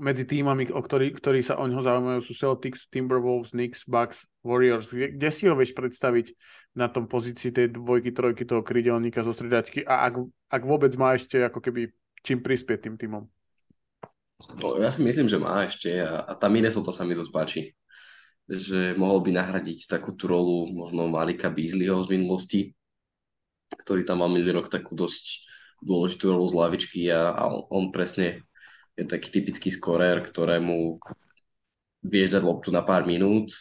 medzi 0.00 0.24
týmami, 0.24 0.72
o 0.72 0.80
ktorý, 0.80 1.12
ktorí 1.12 1.44
sa 1.44 1.60
o 1.60 1.68
neho 1.68 1.84
zaujímajú, 1.84 2.24
sú 2.24 2.32
Celtics, 2.32 2.88
Timberwolves, 2.88 3.52
Knicks, 3.52 3.84
Bucks, 3.84 4.24
Warriors. 4.40 4.88
Kde, 4.88 5.14
kde 5.14 5.28
si 5.28 5.44
ho 5.46 5.54
vieš 5.54 5.76
predstaviť 5.76 6.32
na 6.74 6.88
tom 6.88 7.04
pozícii 7.04 7.52
tej 7.52 7.76
dvojky, 7.76 8.16
trojky 8.16 8.48
toho 8.48 8.64
krydelníka 8.64 9.20
zo 9.20 9.36
stredačky 9.36 9.84
a 9.84 10.08
ak, 10.08 10.24
ak 10.48 10.62
vôbec 10.64 10.90
má 10.96 11.14
ešte 11.14 11.36
ako 11.44 11.60
keby 11.60 11.92
čím 12.24 12.40
prispieť 12.40 12.88
tým 12.88 12.96
týmom? 12.96 13.28
No, 14.56 14.80
ja 14.80 14.88
si 14.88 15.04
myslím, 15.04 15.28
že 15.28 15.36
má 15.36 15.68
ešte 15.68 16.00
a, 16.00 16.24
a 16.24 16.32
tá 16.32 16.48
Minnesota 16.48 16.96
sa 16.96 17.04
mi 17.04 17.12
dosť 17.12 17.32
páči. 17.32 17.62
Že 18.50 18.96
mohol 18.96 19.22
by 19.22 19.36
nahradiť 19.36 19.86
takú 19.86 20.16
tú 20.16 20.26
rolu 20.26 20.66
možno 20.72 21.06
Malika 21.06 21.52
Beasleyho 21.52 22.00
z 22.02 22.08
minulosti, 22.16 22.60
ktorý 23.70 24.02
tam 24.02 24.24
mal 24.24 24.32
minulý 24.32 24.58
rok 24.58 24.72
takú 24.72 24.96
dosť 24.96 25.46
dôležitú 25.84 26.32
rolu 26.32 26.48
z 26.48 26.54
lavičky 26.56 27.02
a, 27.12 27.36
a 27.36 27.44
on 27.70 27.92
presne 27.92 28.42
je 28.96 29.04
taký 29.06 29.28
typický 29.30 29.68
skorer, 29.70 30.20
ktorému 30.20 30.98
vieš 32.04 32.36
dať 32.36 32.42
loptu 32.44 32.72
na 32.72 32.80
pár 32.80 33.04
minút 33.04 33.52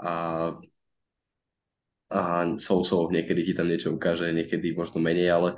a, 0.00 0.52
a 2.08 2.22
so, 2.56 2.80
so 2.80 3.08
niekedy 3.12 3.44
ti 3.44 3.52
tam 3.52 3.68
niečo 3.68 3.92
ukáže, 3.92 4.32
niekedy 4.32 4.72
možno 4.72 5.00
menej, 5.00 5.28
ale, 5.28 5.50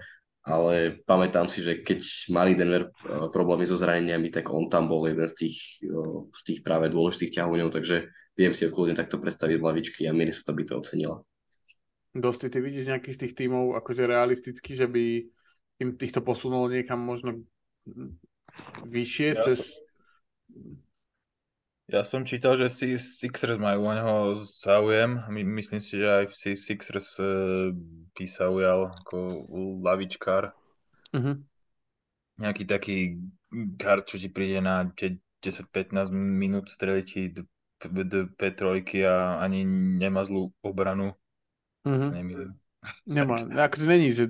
ale 0.42 0.98
pamätám 1.06 1.46
si, 1.46 1.62
že 1.62 1.86
keď 1.86 2.02
mali 2.34 2.58
Denver 2.58 2.90
eh, 2.90 3.30
problémy 3.30 3.62
so 3.66 3.78
zraneniami, 3.78 4.34
tak 4.34 4.50
on 4.50 4.66
tam 4.66 4.90
bol 4.90 5.06
jeden 5.06 5.26
z 5.30 5.34
tých, 5.46 5.58
eh, 5.86 6.18
z 6.34 6.40
tých 6.42 6.60
práve 6.66 6.90
dôležitých 6.90 7.38
ťahoňov, 7.38 7.70
takže 7.70 8.10
viem 8.34 8.52
si 8.52 8.66
ho 8.66 8.74
kľudne 8.74 8.98
takto 8.98 9.22
predstaviť 9.22 9.62
z 9.62 9.64
lavičky 9.64 10.00
a 10.10 10.16
Minnesota 10.16 10.50
by 10.50 10.62
to 10.66 10.74
ocenila. 10.82 11.22
Dosti, 12.12 12.52
ty 12.52 12.60
vidíš 12.60 12.92
nejaký 12.92 13.08
z 13.16 13.20
tých 13.24 13.34
tímov 13.38 13.72
akože 13.80 14.04
realisticky, 14.04 14.76
že 14.76 14.84
by 14.84 15.24
im 15.80 15.96
týchto 15.96 16.20
posunul 16.20 16.68
niekam 16.68 17.00
možno 17.00 17.40
vyššie 18.86 19.28
ja 19.36 19.42
cez... 19.42 19.58
Som, 19.58 19.82
ja 21.92 22.00
som 22.08 22.24
čítal, 22.24 22.56
že 22.56 22.72
si 22.72 22.96
Sixers 22.96 23.60
majú 23.60 23.84
o 23.84 23.92
neho 23.92 24.16
záujem. 24.38 25.28
My, 25.28 25.44
myslím 25.44 25.84
si, 25.84 26.00
že 26.00 26.08
aj 26.08 26.24
v 26.32 26.34
Sixers 26.56 27.20
uh, 27.20 27.68
by 28.16 28.24
sa 28.24 28.48
ujal 28.48 28.96
ako 29.04 29.44
lavičkár. 29.84 30.56
Uh-huh. 31.12 31.36
Nejaký 32.40 32.64
taký 32.64 33.20
guard, 33.76 34.08
čo 34.08 34.16
ti 34.16 34.32
príde 34.32 34.64
na 34.64 34.88
10-15 34.88 36.08
minút, 36.16 36.72
streliť 36.72 37.04
ti 37.04 37.28
dve 37.82 38.48
trojky 38.54 39.04
a 39.04 39.42
ani 39.42 39.66
nemá 40.00 40.24
zlú 40.24 40.54
obranu. 40.64 41.12
Uh-huh. 41.84 42.54
Nemá, 43.06 43.46
akože 43.46 43.86
není, 43.86 44.10
že 44.10 44.26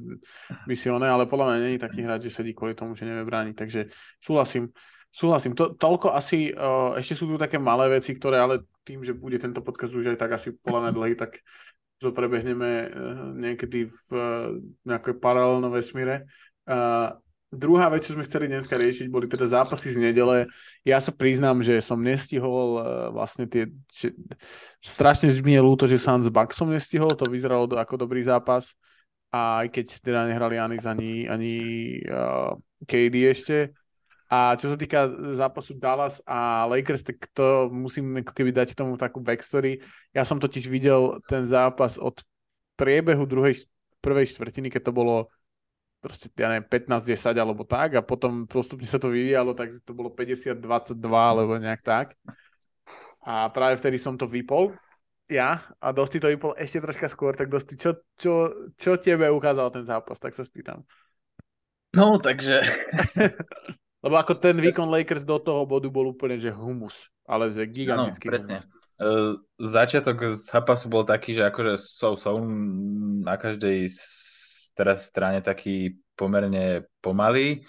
by 0.69 0.75
si 0.77 0.93
oné, 0.93 1.09
ale 1.09 1.25
podľa 1.25 1.49
mňa 1.49 1.59
není 1.65 1.79
taký 1.81 2.05
hráč, 2.05 2.29
že 2.29 2.37
sedí 2.37 2.53
kvôli 2.53 2.77
tomu, 2.77 2.93
že 2.93 3.09
nevie 3.09 3.25
brániť, 3.25 3.57
takže 3.57 3.89
súhlasím. 4.21 4.69
Súhlasím. 5.13 5.53
To, 5.57 5.77
toľko 5.77 6.17
asi, 6.17 6.53
uh, 6.57 6.97
ešte 6.97 7.17
sú 7.17 7.29
tu 7.29 7.37
také 7.37 7.61
malé 7.61 8.01
veci, 8.01 8.17
ktoré 8.17 8.41
ale 8.41 8.65
tým, 8.81 9.05
že 9.05 9.13
bude 9.13 9.37
tento 9.37 9.61
podcast 9.61 9.93
už 9.93 10.17
aj 10.17 10.19
tak 10.21 10.37
asi 10.41 10.57
podľa 10.57 10.89
mňa 10.89 10.93
dlhý, 10.93 11.15
tak 11.17 11.41
to 12.01 12.17
prebehneme 12.17 12.71
uh, 12.89 12.89
niekedy 13.37 13.93
v 13.93 14.09
uh, 14.17 14.57
nejakej 14.89 15.21
paralelnom 15.21 15.69
vesmíre. 15.69 16.29
Uh, 16.65 17.13
Druhá 17.53 17.93
vec, 17.93 18.09
čo 18.09 18.17
sme 18.17 18.25
chceli 18.25 18.49
dneska 18.49 18.81
riešiť, 18.81 19.13
boli 19.13 19.29
teda 19.29 19.45
zápasy 19.45 19.93
z 19.93 20.01
nedele. 20.01 20.49
Ja 20.89 20.97
sa 20.97 21.13
priznám, 21.13 21.61
že 21.61 21.85
som 21.85 22.01
nestihol 22.01 22.81
uh, 22.81 22.85
vlastne 23.13 23.45
tie... 23.45 23.69
Že, 23.93 24.17
strašne 24.81 25.29
mi 25.45 25.53
je 25.53 25.61
ľúto, 25.61 25.85
že 25.85 26.01
Suns 26.01 26.33
Bucks 26.33 26.57
nestihol, 26.65 27.13
to 27.13 27.29
vyzeralo 27.29 27.69
do, 27.69 27.77
ako 27.77 28.09
dobrý 28.09 28.25
zápas. 28.25 28.73
A 29.29 29.69
aj 29.69 29.69
keď 29.69 29.87
teda 30.01 30.21
nehrali 30.25 30.57
Anis 30.57 30.89
ani, 30.89 31.29
ani 31.29 31.55
uh, 32.09 32.57
KD 32.89 33.15
ešte. 33.29 33.77
A 34.33 34.57
čo 34.57 34.73
sa 34.73 34.81
týka 34.81 35.13
zápasu 35.37 35.77
Dallas 35.77 36.25
a 36.25 36.65
Lakers, 36.65 37.05
tak 37.05 37.21
to 37.37 37.69
musím 37.69 38.25
ako 38.25 38.33
keby 38.33 38.49
dať 38.49 38.73
tomu 38.73 38.97
takú 38.97 39.21
backstory. 39.21 39.85
Ja 40.17 40.25
som 40.25 40.41
totiž 40.41 40.73
videl 40.73 41.21
ten 41.29 41.45
zápas 41.45 42.01
od 42.01 42.17
priebehu 42.81 43.29
druhej, 43.29 43.69
prvej 44.01 44.33
štvrtiny, 44.33 44.73
keď 44.73 44.89
to 44.89 44.97
bolo 44.97 45.29
proste, 46.03 46.27
ja 46.35 46.51
neviem, 46.51 46.67
15-10 46.67 47.39
alebo 47.39 47.63
tak 47.63 47.95
a 47.95 48.03
potom 48.03 48.51
postupne 48.51 48.85
sa 48.91 48.99
to 48.99 49.15
vyvíjalo, 49.15 49.55
tak 49.55 49.79
to 49.87 49.95
bolo 49.95 50.11
50-22 50.11 50.59
alebo 51.07 51.55
nejak 51.63 51.81
tak. 51.81 52.19
A 53.23 53.47
práve 53.55 53.79
vtedy 53.79 54.03
som 54.03 54.19
to 54.19 54.27
vypol, 54.27 54.75
ja, 55.31 55.63
a 55.79 55.95
Dosti 55.95 56.19
to 56.19 56.27
vypol 56.27 56.59
ešte 56.59 56.83
troška 56.83 57.07
skôr, 57.07 57.39
tak 57.39 57.47
Dosti, 57.47 57.79
čo, 57.79 58.03
čo, 58.19 58.51
čo 58.75 58.99
tebe 58.99 59.31
ukázal 59.31 59.71
ten 59.71 59.87
zápas, 59.87 60.19
tak 60.19 60.35
sa 60.35 60.43
spýtam. 60.43 60.83
No, 61.95 62.19
takže... 62.19 62.61
Lebo 64.03 64.19
ako 64.19 64.35
ten 64.35 64.59
výkon 64.59 64.91
Lakers 64.91 65.23
do 65.23 65.39
toho 65.39 65.63
bodu 65.63 65.87
bol 65.87 66.11
úplne, 66.11 66.35
že 66.35 66.51
humus, 66.51 67.07
ale 67.23 67.55
že 67.55 67.71
gigantický 67.71 68.27
no, 68.27 68.33
presne. 68.35 68.57
humus. 68.59 68.75
Uh, 68.99 69.39
začiatok 69.63 70.35
zápasu 70.35 70.91
bol 70.91 71.07
taký, 71.07 71.39
že 71.39 71.47
akože 71.47 71.79
som, 71.79 72.19
som 72.19 72.43
na 73.23 73.39
každej 73.39 73.87
teraz 74.73 75.09
strane 75.09 75.45
taký 75.45 75.97
pomerne 76.17 76.89
pomalý. 77.01 77.65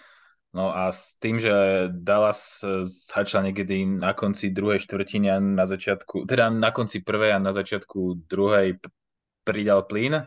No 0.54 0.70
a 0.70 0.94
s 0.94 1.18
tým, 1.18 1.42
že 1.42 1.90
Dallas 1.90 2.62
začal 3.10 3.50
niekedy 3.50 3.90
na 3.90 4.14
konci 4.14 4.54
druhej 4.54 4.86
štvrtiny 4.86 5.28
a 5.34 5.42
na 5.42 5.66
začiatku, 5.66 6.30
teda 6.30 6.54
na 6.54 6.70
konci 6.70 7.02
prvej 7.02 7.34
a 7.34 7.42
na 7.42 7.50
začiatku 7.50 8.30
druhej 8.30 8.78
pridal 9.42 9.90
plyn 9.90 10.22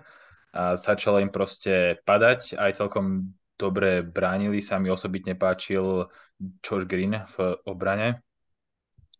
a 0.51 0.63
začalo 0.75 1.23
im 1.23 1.31
proste 1.31 2.03
padať. 2.03 2.59
Aj 2.59 2.75
celkom 2.75 3.39
dobre 3.55 4.03
bránili, 4.03 4.59
sa 4.59 4.83
mi 4.83 4.91
osobitne 4.91 5.39
páčil 5.39 6.11
Josh 6.59 6.91
Green 6.91 7.15
v 7.39 7.57
obrane. 7.65 8.21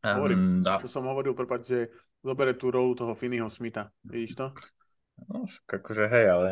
Hovorím, 0.03 0.67
um, 0.67 0.79
čo 0.83 0.91
som 0.91 1.07
hovoril, 1.07 1.39
prepáč, 1.39 1.63
že 1.71 1.79
zobere 2.21 2.59
tú 2.59 2.75
rolu 2.75 2.99
toho 2.99 3.15
Finneyho 3.15 3.47
Smitha. 3.47 3.95
Vidíš 4.03 4.35
to? 4.37 4.47
No, 5.27 5.49
akože 5.49 6.13
hej, 6.13 6.27
ale 6.29 6.49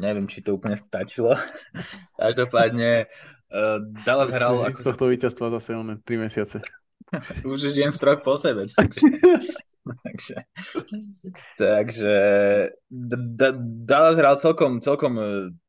neviem, 0.00 0.26
či 0.26 0.40
to 0.40 0.56
úplne 0.56 0.74
stačilo. 0.74 1.36
Každopádne 2.20 3.06
uh, 3.52 3.78
Dallas 4.02 4.32
hral... 4.32 4.66
Ako... 4.66 4.80
Z 4.80 4.86
tohto 4.88 5.06
víťazstva 5.12 5.52
zase 5.60 5.76
on 5.76 6.00
3 6.00 6.24
mesiace. 6.24 6.64
Už 7.46 7.70
žijem 7.76 7.92
strok 7.92 8.24
po 8.24 8.34
sebe, 8.34 8.66
takže... 8.72 9.00
takže, 10.02 10.36
takže 11.54 12.14
Dallas 13.86 14.16
hral 14.18 14.34
celkom, 14.42 14.82
celkom 14.82 15.14
e, 15.14 15.26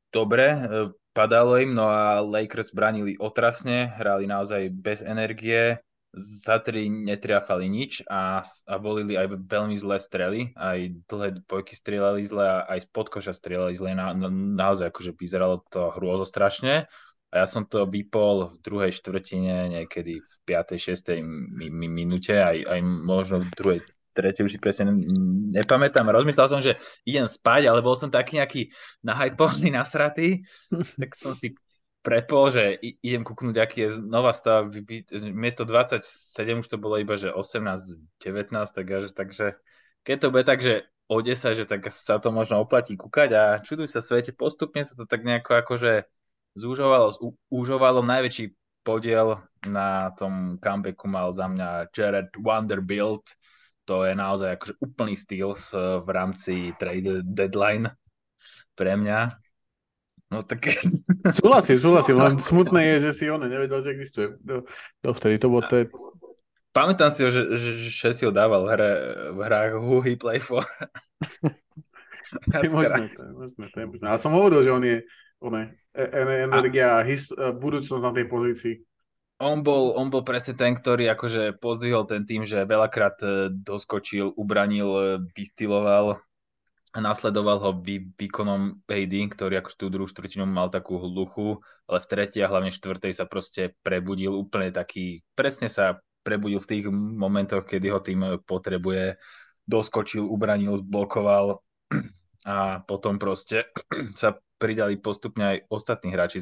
dobre, 0.09 0.57
e, 0.57 0.89
padalo 1.13 1.61
im, 1.61 1.77
no 1.77 1.85
a 1.85 2.25
Lakers 2.25 2.73
bránili 2.73 3.13
otrasne, 3.21 3.93
hrali 3.93 4.25
naozaj 4.25 4.73
bez 4.73 5.05
energie, 5.05 5.77
za 6.17 6.57
tri 6.59 6.89
netriafali 6.89 7.69
nič 7.69 8.03
a, 8.09 8.41
a 8.43 8.74
volili 8.81 9.15
aj 9.15 9.38
veľmi 9.47 9.77
zlé 9.77 9.97
strely, 10.01 10.39
aj 10.57 11.05
dlhé 11.05 11.29
dvojky 11.45 11.74
strieľali 11.77 12.25
zle 12.25 12.45
a 12.45 12.65
aj 12.67 12.83
z 12.83 12.88
podkoša 12.91 13.33
strieľali 13.38 13.74
zle, 13.77 13.93
na, 13.93 14.12
na, 14.17 14.29
naozaj 14.31 14.89
akože 14.89 15.13
vyzeralo 15.13 15.63
to 15.69 15.93
hrôzo 15.95 16.25
strašne. 16.25 16.89
a 17.29 17.33
ja 17.33 17.45
som 17.45 17.69
to 17.69 17.86
vypol 17.86 18.51
v 18.53 18.57
druhej 18.59 18.91
štvrtine, 18.97 19.77
niekedy 19.77 20.19
v 20.19 20.31
5. 20.50 20.75
6. 20.75 21.21
Mi, 21.24 21.69
mi, 21.69 21.88
minúte, 21.88 22.36
aj, 22.36 22.57
aj 22.65 22.79
možno 22.83 23.45
v 23.45 23.51
druhej 23.53 23.81
tretie 24.17 24.41
už 24.41 24.57
si 24.57 24.59
presne 24.59 24.89
nepamätám. 25.53 26.09
Rozmyslel 26.09 26.47
som, 26.50 26.57
že 26.57 26.81
idem 27.05 27.29
spať, 27.29 27.69
ale 27.69 27.86
bol 27.86 27.93
som 27.93 28.09
taký 28.09 28.41
nejaký 28.41 28.74
nahypovaný, 29.05 29.69
nasratý, 29.69 30.41
tak 30.97 31.13
som 31.13 31.38
si 31.38 31.53
prepol, 32.07 32.55
že 32.55 32.79
idem 33.03 33.27
kúknúť, 33.27 33.59
aký 33.59 33.83
je 33.83 33.99
znova 33.99 34.31
stav. 34.31 34.71
Miesto 35.27 35.67
27 35.67 36.63
už 36.63 36.67
to 36.71 36.79
bolo 36.79 36.95
iba, 37.03 37.19
že 37.19 37.35
18, 37.35 37.99
19, 38.23 38.71
takže, 38.71 39.11
takže 39.11 39.59
keď 40.07 40.15
to 40.15 40.27
bude 40.31 40.47
tak, 40.47 40.63
že 40.63 40.87
o 41.11 41.19
10, 41.19 41.35
že 41.59 41.67
tak 41.67 41.91
sa 41.91 42.15
to 42.23 42.31
možno 42.31 42.63
oplatí 42.63 42.95
kúkať 42.95 43.29
a 43.35 43.43
čuduj 43.59 43.91
sa 43.91 43.99
svete, 43.99 44.31
postupne 44.31 44.87
sa 44.87 44.95
to 44.95 45.03
tak 45.03 45.27
nejako 45.27 45.59
akože 45.59 46.07
zúžovalo, 46.55 47.11
zúžovalo. 47.51 47.99
Najväčší 47.99 48.55
podiel 48.87 49.43
na 49.67 50.15
tom 50.15 50.55
comebacku 50.63 51.11
mal 51.11 51.35
za 51.35 51.51
mňa 51.51 51.91
Jared 51.91 52.31
Vanderbilt, 52.39 53.35
to 53.83 54.07
je 54.07 54.15
naozaj 54.15 54.55
akože 54.55 54.79
úplný 54.79 55.15
styl 55.19 55.59
v 55.75 56.07
rámci 56.07 56.71
trade 56.79 57.19
deadline 57.27 57.91
pre 58.79 58.95
mňa. 58.95 59.46
No 60.27 60.43
tak... 60.43 60.67
Súhlasím, 61.31 61.79
súhlasím, 61.79 62.19
len 62.19 62.36
smutné 62.36 62.96
je, 62.96 63.10
že 63.10 63.12
si 63.15 63.25
on 63.31 63.39
nevedel, 63.39 63.79
že 63.79 63.96
existuje. 63.96 64.36
Dovtedy 65.00 65.39
to 65.39 65.48
bolo 65.48 65.63
to... 65.67 65.88
Pamätám 66.75 67.10
si 67.10 67.25
že, 67.25 67.57
že, 67.57 67.72
že 67.89 68.10
si 68.13 68.22
ho 68.27 68.29
dával 68.29 68.67
v, 68.67 68.69
hre, 68.69 68.91
v 69.34 69.39
hrách 69.41 69.74
Who 69.81 69.98
He 70.03 70.13
Play 70.13 70.38
For. 70.38 70.62
je 72.53 72.69
možné, 72.69 73.10
to 73.17 73.24
je 73.24 73.34
možné, 73.34 73.65
to 73.72 73.77
je 73.81 73.88
možné. 73.88 74.05
Ale 74.05 74.19
som 74.22 74.36
hovoril, 74.36 74.62
že 74.62 74.72
on 74.75 74.84
je, 74.86 74.98
on 75.41 75.53
je 75.57 75.65
e, 75.96 76.05
energia 76.46 77.01
a 77.01 77.07
his, 77.07 77.34
e, 77.34 77.55
budúcnosť 77.55 78.03
na 78.03 78.13
tej 78.13 78.25
pozícii 78.29 78.75
on 79.38 79.62
bol, 79.62 79.93
on 79.93 80.10
bol 80.10 80.25
presne 80.25 80.57
ten, 80.57 80.74
ktorý 80.74 81.13
akože 81.13 81.62
pozdvihol 81.62 82.10
ten 82.10 82.25
tým, 82.25 82.41
že 82.41 82.65
veľakrát 82.65 83.22
e, 83.22 83.53
doskočil, 83.53 84.34
ubranil, 84.34 85.22
vystiloval 85.38 86.17
nasledoval 86.99 87.57
ho 87.61 87.71
vý, 87.77 88.09
výkonom 88.17 88.83
AD, 88.89 89.13
ktorý 89.33 89.61
akože 89.61 89.77
tú 89.77 89.87
druhú 89.93 90.09
štvrtinu 90.09 90.47
mal 90.47 90.71
takú 90.73 90.97
hluchu, 90.97 91.61
ale 91.85 91.97
v 92.01 92.09
tretej 92.09 92.41
a 92.45 92.51
hlavne 92.51 92.73
štvrtej 92.73 93.13
sa 93.13 93.25
proste 93.29 93.77
prebudil 93.85 94.33
úplne 94.33 94.73
taký, 94.73 95.21
presne 95.37 95.69
sa 95.69 96.01
prebudil 96.25 96.59
v 96.59 96.69
tých 96.69 96.85
momentoch, 96.91 97.63
kedy 97.63 97.87
ho 97.93 97.99
tým 98.03 98.41
potrebuje, 98.43 99.15
doskočil, 99.67 100.27
ubranil, 100.27 100.75
zblokoval 100.79 101.59
a 102.47 102.83
potom 102.83 103.19
proste 103.19 103.67
sa 104.19 104.35
pridali 104.57 104.97
postupne 104.97 105.43
aj 105.55 105.57
ostatní 105.69 106.11
hráči, 106.11 106.41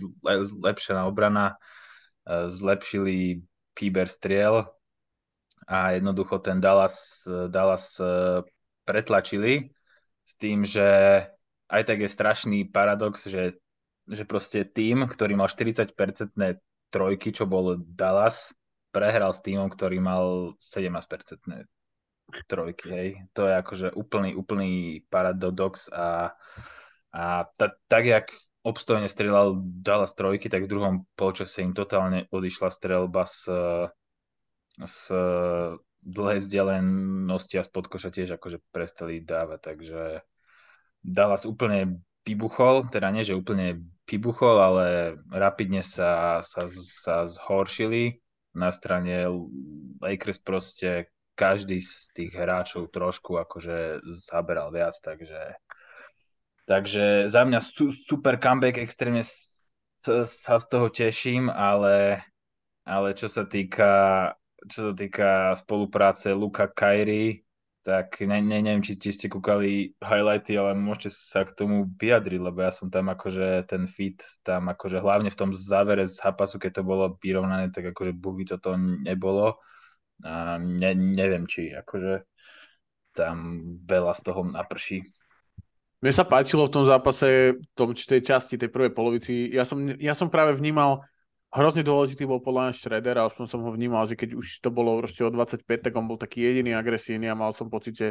lepšia 0.62 1.04
obrana, 1.04 1.60
zlepšili 2.26 3.44
výber 3.76 4.08
striel 4.08 4.66
a 5.68 5.98
jednoducho 5.98 6.40
ten 6.40 6.62
Dallas, 6.62 7.26
Dallas 7.50 8.00
e, 8.00 8.42
pretlačili 8.86 9.75
s 10.26 10.34
tým, 10.42 10.66
že 10.66 10.84
aj 11.70 11.82
tak 11.86 12.02
je 12.02 12.10
strašný 12.10 12.60
paradox, 12.70 13.30
že, 13.30 13.62
že 14.10 14.24
proste 14.26 14.66
tým, 14.66 15.06
ktorý 15.06 15.38
mal 15.38 15.50
40-percentné 15.50 16.58
trojky, 16.90 17.30
čo 17.30 17.46
bol 17.46 17.78
Dallas, 17.78 18.54
prehral 18.90 19.34
s 19.34 19.44
týmom, 19.46 19.70
ktorý 19.70 19.98
mal 20.02 20.26
17-percentné 20.58 21.70
trojky, 22.50 22.86
hej. 22.90 23.10
To 23.38 23.46
je 23.46 23.54
akože 23.54 23.88
úplný, 23.94 24.34
úplný 24.34 25.04
paradox 25.14 25.92
a, 25.94 26.34
a 27.14 27.24
ta, 27.58 27.78
tak, 27.86 28.04
jak 28.06 28.26
obstojne 28.66 29.06
strieľal 29.06 29.62
Dallas 29.62 30.18
trojky, 30.18 30.50
tak 30.50 30.66
v 30.66 30.72
druhom 30.72 30.96
polčase 31.14 31.62
im 31.62 31.78
totálne 31.78 32.26
odišla 32.34 32.74
strelba 32.74 33.30
z, 33.30 33.54
z 34.82 34.98
dlhej 36.06 36.46
vzdialenosti 36.46 37.58
a 37.58 37.66
spod 37.66 37.90
koša 37.90 38.14
tiež 38.14 38.38
akože 38.38 38.62
prestali 38.70 39.26
dávať, 39.26 39.60
takže 39.74 40.02
Dallas 41.02 41.50
úplne 41.50 42.06
vybuchol, 42.26 42.90
teda 42.90 43.10
nie, 43.10 43.26
že 43.26 43.38
úplne 43.38 43.82
vybuchol, 44.06 44.58
ale 44.62 44.86
rapidne 45.34 45.82
sa, 45.82 46.42
sa, 46.46 46.70
sa 46.70 47.26
zhoršili. 47.26 48.22
Na 48.56 48.72
strane 48.72 49.28
Lakers 50.00 50.40
proste 50.40 51.12
každý 51.36 51.84
z 51.84 52.08
tých 52.16 52.32
hráčov 52.32 52.88
trošku 52.94 53.36
akože 53.36 54.06
zaberal 54.08 54.72
viac, 54.72 54.96
takže 55.04 55.60
Takže 56.66 57.30
za 57.30 57.46
mňa 57.46 57.62
su, 57.62 57.94
super 57.94 58.42
comeback, 58.42 58.82
extrémne 58.82 59.22
sa 60.02 60.56
z 60.58 60.66
toho 60.66 60.90
teším, 60.90 61.46
ale, 61.54 62.26
ale 62.90 63.14
čo 63.14 63.30
sa 63.30 63.46
týka 63.46 64.34
čo 64.66 64.92
sa 64.92 64.94
týka 64.94 65.54
spolupráce 65.58 66.34
Luka 66.34 66.70
Kairi, 66.70 67.46
tak 67.86 68.18
ne, 68.26 68.42
ne, 68.42 68.66
neviem, 68.66 68.82
či, 68.82 68.98
či 68.98 69.14
ste 69.14 69.28
kúkali 69.30 69.94
highlighty, 70.02 70.58
ale 70.58 70.74
môžete 70.74 71.14
sa 71.14 71.46
k 71.46 71.54
tomu 71.54 71.86
vyjadriť, 72.02 72.42
lebo 72.42 72.66
ja 72.66 72.74
som 72.74 72.90
tam 72.90 73.14
akože 73.14 73.70
ten 73.70 73.86
fit, 73.86 74.18
tam 74.42 74.74
akože 74.74 74.98
hlavne 74.98 75.30
v 75.30 75.38
tom 75.38 75.54
závere 75.54 76.10
z 76.10 76.18
Hapasu, 76.18 76.58
keď 76.58 76.82
to 76.82 76.84
bolo 76.84 77.14
vyrovnané, 77.22 77.70
tak 77.70 77.94
akože 77.94 78.18
buhy 78.18 78.50
to 78.50 78.58
nebolo. 79.06 79.62
A 80.26 80.58
ne, 80.58 80.98
neviem, 80.98 81.46
či 81.46 81.70
akože 81.78 82.26
tam 83.14 83.62
veľa 83.86 84.18
z 84.18 84.22
toho 84.26 84.42
naprší. 84.50 85.06
Mne 86.02 86.12
sa 86.12 86.26
páčilo 86.26 86.66
v 86.66 86.74
tom 86.74 86.86
zápase, 86.90 87.54
v 87.54 87.66
tom, 87.78 87.94
tej 87.94 88.22
časti, 88.26 88.58
tej 88.58 88.74
prvej 88.74 88.98
polovici, 88.98 89.54
ja 89.54 89.62
som, 89.62 89.78
ja 90.02 90.18
som 90.18 90.34
práve 90.34 90.58
vnímal, 90.58 91.06
hrozne 91.56 91.88
dôležitý 91.88 92.28
bol 92.28 92.44
podľa 92.44 92.70
mňa 92.70 92.74
Shredder, 92.76 93.16
ale 93.16 93.32
som 93.32 93.62
ho 93.64 93.72
vnímal, 93.72 94.04
že 94.06 94.20
keď 94.20 94.36
už 94.36 94.60
to 94.60 94.70
bolo 94.70 95.00
proste 95.00 95.24
o 95.24 95.32
25, 95.32 95.64
tak 95.64 95.94
on 95.96 96.06
bol 96.06 96.20
taký 96.20 96.44
jediný 96.44 96.76
agresívny 96.76 97.32
a 97.32 97.40
mal 97.40 97.56
som 97.56 97.72
pocit, 97.72 97.96
že 97.96 98.08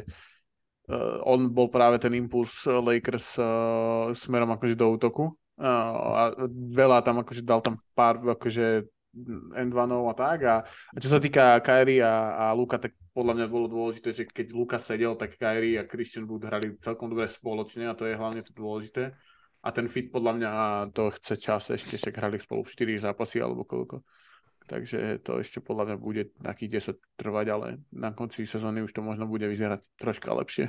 uh, 0.88 1.20
on 1.28 1.52
bol 1.52 1.68
práve 1.68 2.00
ten 2.00 2.16
impuls 2.16 2.64
Lakers 2.64 3.37
uh, 3.37 4.11
smerom 4.16 4.48
akože 4.57 4.74
do 4.74 4.88
útoku. 4.88 5.37
Uh, 5.54 5.94
a 6.18 6.22
veľa 6.50 7.04
tam 7.07 7.22
akože 7.22 7.46
dal 7.46 7.62
tam 7.62 7.78
pár 7.94 8.18
akože 8.18 8.88
2 9.14 9.70
a 9.70 10.14
tak. 10.18 10.38
A, 10.42 10.57
a 10.66 10.96
čo 10.98 11.07
sa 11.07 11.22
týka 11.22 11.62
Kyrie 11.62 12.02
a, 12.02 12.50
a 12.50 12.57
Luka, 12.57 12.83
tak 12.83 12.98
podľa 13.14 13.38
mňa 13.38 13.46
bolo 13.46 13.70
dôležité, 13.70 14.11
že 14.11 14.26
keď 14.26 14.50
Luka 14.50 14.78
sedel, 14.83 15.14
tak 15.14 15.38
Kyrie 15.38 15.78
a 15.78 15.87
Christian 15.87 16.26
Wood 16.26 16.50
hrali 16.50 16.74
celkom 16.83 17.14
dobre 17.14 17.30
spoločne 17.30 17.87
a 17.87 17.94
to 17.94 18.11
je 18.11 18.18
hlavne 18.18 18.42
to 18.42 18.50
dôležité. 18.50 19.14
A 19.64 19.72
ten 19.72 19.88
fit 19.88 20.12
podľa 20.12 20.33
mňa 20.37 20.50
to 20.92 21.09
chce 21.16 21.40
čas 21.40 21.72
ešte, 21.72 21.96
však 21.96 22.20
hrali 22.20 22.37
spolu 22.37 22.68
4 22.68 23.00
zápasy 23.00 23.40
alebo 23.40 23.64
koľko. 23.64 24.05
Takže 24.68 25.24
to 25.24 25.40
ešte 25.40 25.64
podľa 25.64 25.92
mňa 25.92 25.96
bude 25.96 26.22
nejakých 26.40 26.96
10 27.00 27.20
trvať, 27.20 27.46
ale 27.48 27.66
na 27.88 28.12
konci 28.12 28.44
sezóny 28.44 28.85
už 28.85 28.92
to 28.92 29.00
možno 29.00 29.24
bude 29.24 29.48
vyzerať 29.48 29.81
troška 29.96 30.37
lepšie. 30.37 30.68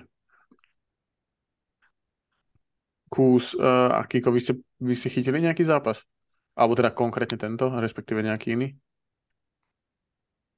Kús 3.12 3.52
uh, 3.56 3.96
a 3.96 4.04
Kiko, 4.08 4.32
vy 4.32 4.40
ste, 4.40 4.54
vy 4.80 4.96
ste 4.96 5.12
chytili 5.12 5.44
nejaký 5.44 5.68
zápas? 5.68 6.00
Alebo 6.56 6.76
teda 6.80 6.96
konkrétne 6.96 7.36
tento, 7.36 7.68
respektíve 7.68 8.24
nejaký 8.24 8.56
iný? 8.56 8.80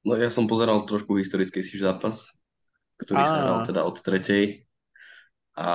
No 0.06 0.14
ja 0.14 0.30
som 0.30 0.46
pozeral 0.46 0.86
trošku 0.86 1.18
si 1.18 1.76
zápas, 1.78 2.46
ktorý 3.02 3.22
a... 3.22 3.26
sa 3.26 3.38
hral 3.42 3.60
teda 3.66 3.82
od 3.82 3.98
tretej 3.98 4.62
a, 5.58 5.70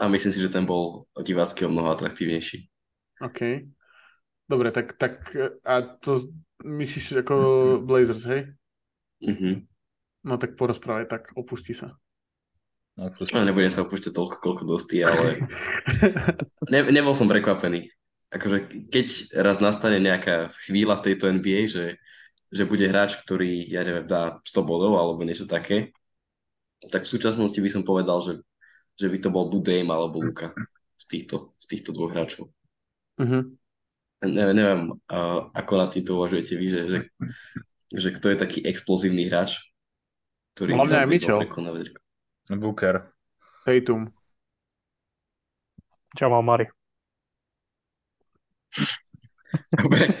a 0.00 0.08
myslím 0.08 0.32
si, 0.32 0.40
že 0.40 0.48
ten 0.48 0.64
bol 0.64 1.04
divácky 1.20 1.68
o 1.68 1.72
mnoho 1.72 1.92
atraktívnejší. 1.92 2.64
OK. 3.20 3.68
Dobre, 4.48 4.72
tak, 4.72 4.96
tak 4.96 5.28
a 5.62 5.74
to 6.00 6.32
myslíš 6.64 7.22
ako 7.22 7.34
mm-hmm. 7.36 7.84
Blazers, 7.86 8.24
hej? 8.26 8.40
Mhm. 9.20 9.68
No 10.24 10.36
tak 10.36 10.56
porozprávaj, 10.56 11.06
tak 11.08 11.22
opustí 11.36 11.76
sa. 11.76 11.96
No, 12.96 13.08
nebudem 13.40 13.72
sa 13.72 13.86
opúšťať 13.86 14.12
toľko, 14.12 14.36
koľko 14.40 14.64
dostí, 14.68 15.00
ale 15.00 15.40
ne, 16.72 16.80
nebol 16.92 17.16
som 17.16 17.30
prekvapený 17.30 17.88
akože 18.30 18.88
keď 18.88 19.06
raz 19.42 19.58
nastane 19.58 19.98
nejaká 19.98 20.54
chvíľa 20.66 21.02
v 21.02 21.04
tejto 21.10 21.24
NBA, 21.34 21.66
že, 21.66 21.86
že 22.54 22.62
bude 22.64 22.86
hráč, 22.86 23.18
ktorý, 23.18 23.66
ja 23.66 23.82
neviem, 23.82 24.06
dá 24.06 24.38
100 24.46 24.62
bodov 24.62 24.94
alebo 24.94 25.26
niečo 25.26 25.50
také, 25.50 25.90
tak 26.88 27.04
v 27.04 27.12
súčasnosti 27.12 27.58
by 27.58 27.70
som 27.70 27.82
povedal, 27.82 28.22
že, 28.22 28.32
že 29.00 29.08
by 29.08 29.18
to 29.24 29.32
bol 29.32 29.48
buď 29.48 29.62
Dame 29.64 29.90
alebo 29.96 30.20
Luka 30.20 30.52
z 31.00 31.04
týchto, 31.08 31.56
z 31.56 31.64
týchto 31.72 31.96
dvoch 31.96 32.12
hráčov. 32.12 32.52
Uh-huh. 33.16 33.42
Neviem, 34.20 34.56
neviem 34.56 34.82
uh, 34.92 35.48
ako 35.56 35.72
na 35.80 35.88
týmto 35.88 36.20
uvažujete 36.20 36.52
vy, 36.60 36.66
že, 36.68 36.80
že, 36.84 36.98
že 37.96 38.08
kto 38.12 38.36
je 38.36 38.36
taký 38.36 38.60
explozívny 38.68 39.32
hráč, 39.32 39.56
ktorý... 40.52 40.76
Hlavne 40.76 41.00
aj 41.00 41.08
Mitchell. 41.08 41.40
Booker. 42.50 43.08
Tatum. 43.64 44.12
Jamal 46.12 46.44
Murray. 46.44 46.68
Dobre. 49.72 50.20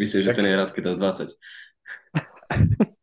myslím, 0.00 0.22
že 0.24 0.32
ten 0.32 0.48
je 0.48 0.56
rád, 0.56 0.72
keď 0.72 0.96
dá 0.96 1.12
20. 1.12 1.36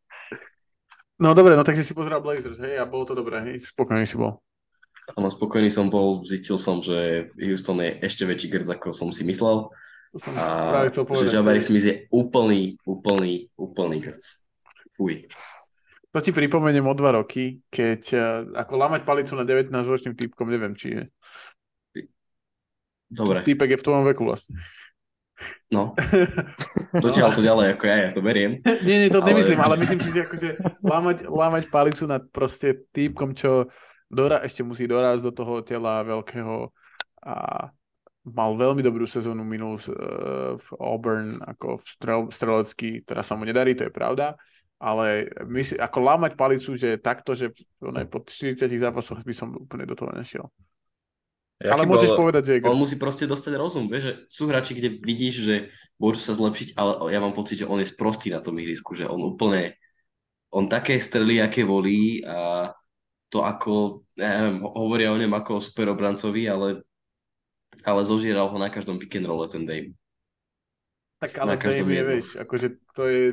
No 1.18 1.34
dobre, 1.34 1.58
no 1.58 1.66
tak 1.66 1.74
si 1.74 1.82
si 1.82 1.98
pozeral 1.98 2.22
Blazers, 2.22 2.62
hej, 2.62 2.78
a 2.78 2.86
bolo 2.86 3.10
to 3.10 3.18
dobré, 3.18 3.42
hej, 3.42 3.58
spokojný 3.74 4.06
si 4.06 4.18
bol. 4.18 4.38
Áno, 5.18 5.32
spokojný 5.32 5.72
som 5.72 5.90
bol, 5.90 6.22
zistil 6.28 6.60
som, 6.60 6.84
že 6.84 7.32
Houston 7.40 7.80
je 7.80 7.96
ešte 8.04 8.28
väčší 8.28 8.48
grc, 8.52 8.68
ako 8.78 8.92
som 8.94 9.10
si 9.10 9.24
myslel. 9.26 9.72
To 10.14 10.18
som 10.20 10.36
A 10.36 10.78
práve 10.78 10.94
chcel 10.94 11.04
povedať. 11.08 11.32
že 11.32 11.36
Jabari 11.40 11.62
Smith 11.64 11.88
je 11.88 11.96
úplný, 12.12 12.76
úplný, 12.84 13.48
úplný 13.56 13.98
grc. 14.04 14.24
Fuj. 14.94 15.26
To 16.12 16.20
ti 16.20 16.32
pripomeniem 16.36 16.86
o 16.86 16.94
dva 16.94 17.18
roky, 17.18 17.64
keď 17.72 18.02
eh, 18.14 18.24
ako 18.58 18.74
lamať 18.78 19.02
palicu 19.08 19.34
na 19.40 19.48
19-ročným 19.48 20.14
typkom, 20.14 20.48
neviem, 20.52 20.76
či 20.76 20.88
je. 20.92 21.04
Dobre, 23.08 23.40
Typek 23.40 23.72
je 23.72 23.80
v 23.80 23.86
tvojom 23.88 24.04
veku 24.12 24.28
vlastne. 24.28 24.60
No. 25.70 25.94
Dotiaľ 27.06 27.30
to 27.34 27.42
ďalej, 27.46 27.78
ako 27.78 27.84
ja, 27.86 27.96
ja 28.08 28.12
to 28.12 28.22
beriem. 28.22 28.60
Nie, 28.88 29.06
nie, 29.06 29.10
to 29.10 29.22
Ale- 29.22 29.30
nemyslím, 29.34 29.60
ale 29.62 29.76
myslím 29.82 30.00
si, 30.02 30.10
že 30.12 30.22
akože 30.26 30.50
lámať, 30.82 31.18
lámať 31.30 31.64
palicu 31.70 32.04
nad 32.10 32.24
proste 32.30 32.88
týpkom, 32.94 33.38
čo 33.38 33.70
dora, 34.10 34.42
ešte 34.42 34.64
musí 34.64 34.88
dorásť 34.88 35.22
do 35.28 35.32
toho 35.36 35.62
tela 35.62 36.02
veľkého 36.06 36.72
a 37.28 37.68
mal 38.28 38.52
veľmi 38.60 38.84
dobrú 38.84 39.08
sezónu 39.08 39.48
minul 39.48 39.80
v 40.60 40.68
Auburn 40.84 41.40
ako 41.40 41.80
v 41.80 41.86
strel, 41.88 42.22
strelecký, 42.28 42.92
teraz 43.08 43.32
sa 43.32 43.40
mu 43.40 43.48
nedarí, 43.48 43.72
to 43.72 43.88
je 43.88 43.94
pravda, 43.94 44.36
ale 44.78 45.32
mysl, 45.48 45.80
ako 45.80 45.98
lámať 46.04 46.32
palicu, 46.36 46.76
že 46.76 47.00
takto, 47.00 47.34
že 47.34 47.50
po 48.12 48.20
40 48.22 48.68
zápasoch 48.68 49.24
by 49.24 49.34
som 49.34 49.56
úplne 49.56 49.88
do 49.88 49.96
toho 49.96 50.12
nešiel. 50.14 50.46
Ale 51.58 51.84
Jaký 51.84 51.90
môžeš 51.90 52.12
bol- 52.14 52.20
povedať, 52.22 52.44
že 52.46 52.54
je 52.54 52.70
On 52.70 52.78
musí 52.78 52.96
proste 53.02 53.26
dostať 53.26 53.54
rozum, 53.58 53.90
vieš, 53.90 54.04
že 54.06 54.14
sú 54.30 54.46
hráči, 54.46 54.78
kde 54.78 55.02
vidíš, 55.02 55.36
že 55.42 55.56
môžu 55.98 56.22
sa 56.22 56.38
zlepšiť, 56.38 56.78
ale 56.78 57.10
ja 57.10 57.18
mám 57.18 57.34
pocit, 57.34 57.66
že 57.66 57.70
on 57.70 57.82
je 57.82 57.90
sprostý 57.90 58.30
na 58.30 58.46
tom 58.46 58.54
ihrisku, 58.62 58.94
že 58.94 59.10
on 59.10 59.18
úplne, 59.26 59.74
on 60.54 60.70
také 60.70 61.02
strely, 61.02 61.42
aké 61.42 61.66
volí 61.66 62.22
a 62.22 62.70
to 63.34 63.42
ako, 63.42 64.06
ja 64.14 64.38
neviem, 64.38 64.62
ho- 64.62 64.74
hovoria 64.78 65.10
o 65.10 65.18
ňom 65.18 65.34
ako 65.34 65.52
o 65.58 65.66
superobrancovi, 65.66 66.46
ale, 66.46 66.86
ale 67.82 68.02
zožieral 68.06 68.54
ho 68.54 68.58
na 68.62 68.70
každom 68.70 69.02
pick 69.02 69.18
and 69.18 69.26
rolle 69.26 69.50
ten 69.50 69.66
Dame. 69.66 69.98
Tak 71.18 71.42
ale 71.42 71.54
na 71.54 71.58
každom 71.58 71.90
Dame 71.90 71.98
je, 71.98 72.06
vieš, 72.06 72.28
akože 72.38 72.68
to 72.94 73.04
je 73.10 73.24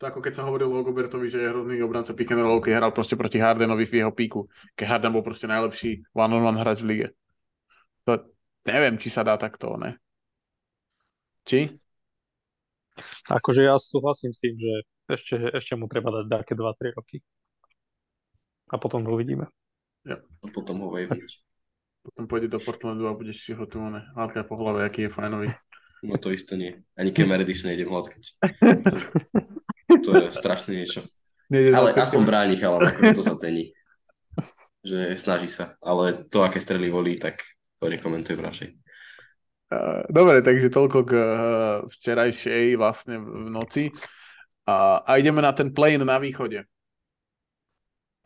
to 0.00 0.08
ako 0.08 0.24
keď 0.24 0.32
sa 0.32 0.48
hovorilo 0.48 0.80
o 0.80 0.84
Gobertovi, 0.84 1.28
že 1.28 1.44
je 1.44 1.52
hrozný 1.52 1.76
obranca 1.84 2.16
pick 2.16 2.32
and 2.32 2.40
roll, 2.40 2.56
keď 2.64 2.80
hral 2.80 2.92
proste 2.92 3.20
proti 3.20 3.36
Hardenovi 3.36 3.84
v 3.84 4.00
jeho 4.00 4.08
píku, 4.08 4.48
keď 4.72 4.96
Harden 4.96 5.12
bol 5.12 5.20
proste 5.20 5.44
najlepší 5.44 6.08
one-on-one 6.16 6.56
hráč 6.56 6.80
v 6.80 6.88
lige. 6.88 7.06
To 8.08 8.30
neviem, 8.68 8.96
či 8.96 9.08
sa 9.12 9.26
dá 9.26 9.36
takto, 9.36 9.76
ne? 9.76 9.96
Či? 11.44 11.72
Akože 13.28 13.64
ja 13.64 13.80
súhlasím 13.80 14.36
s 14.36 14.40
tým, 14.44 14.54
že 14.60 14.72
ešte, 15.10 15.34
ešte 15.56 15.72
mu 15.74 15.88
treba 15.88 16.12
dať 16.12 16.26
také 16.28 16.52
2-3 16.54 16.96
roky. 16.96 17.18
A 18.70 18.78
potom 18.78 19.02
to 19.02 19.10
uvidíme. 19.10 19.50
A 20.06 20.46
potom 20.52 20.78
ho 20.86 20.94
waviť. 20.94 21.42
Potom 22.00 22.24
pôjde 22.24 22.48
do 22.48 22.56
Portlandu 22.56 23.04
a 23.10 23.16
budeš 23.16 23.44
si 23.44 23.52
ho 23.52 23.64
tu, 23.68 23.76
ne? 23.82 24.00
Hladkať 24.16 24.44
po 24.48 24.56
hlave, 24.56 24.86
aký 24.88 25.08
je 25.08 25.12
fajnový. 25.12 25.48
No 26.00 26.16
to 26.16 26.32
isto 26.32 26.56
nie. 26.56 26.80
Ani 26.96 27.12
Reddish 27.12 27.60
nejdem 27.68 27.92
hladkať. 27.92 28.40
To, 28.88 28.96
to 30.00 30.10
je 30.16 30.32
strašné 30.32 30.80
niečo. 30.80 31.04
Nejde 31.52 31.76
Ale 31.76 31.92
do- 31.92 32.00
aspoň 32.00 32.20
bráni 32.24 32.56
chalan, 32.56 32.88
akože 32.88 33.12
to 33.12 33.20
sa 33.26 33.36
cení. 33.36 33.76
Že 34.80 35.12
snaží 35.20 35.50
sa. 35.52 35.76
Ale 35.84 36.24
to, 36.32 36.40
aké 36.40 36.56
strely 36.56 36.88
volí, 36.88 37.20
tak 37.20 37.44
to 37.80 37.84
nekomentujem 37.88 38.40
radšej. 38.40 38.68
Dobre, 40.10 40.42
takže 40.42 40.68
toľko 40.68 40.98
k 41.06 41.12
uh, 41.14 41.26
včerajšej 41.88 42.74
vlastne 42.74 43.22
v 43.22 43.48
noci. 43.48 43.88
A, 44.66 45.02
a 45.06 45.10
ideme 45.16 45.38
na 45.40 45.54
ten 45.54 45.70
play 45.70 45.94
na 45.94 46.18
východe. 46.18 46.66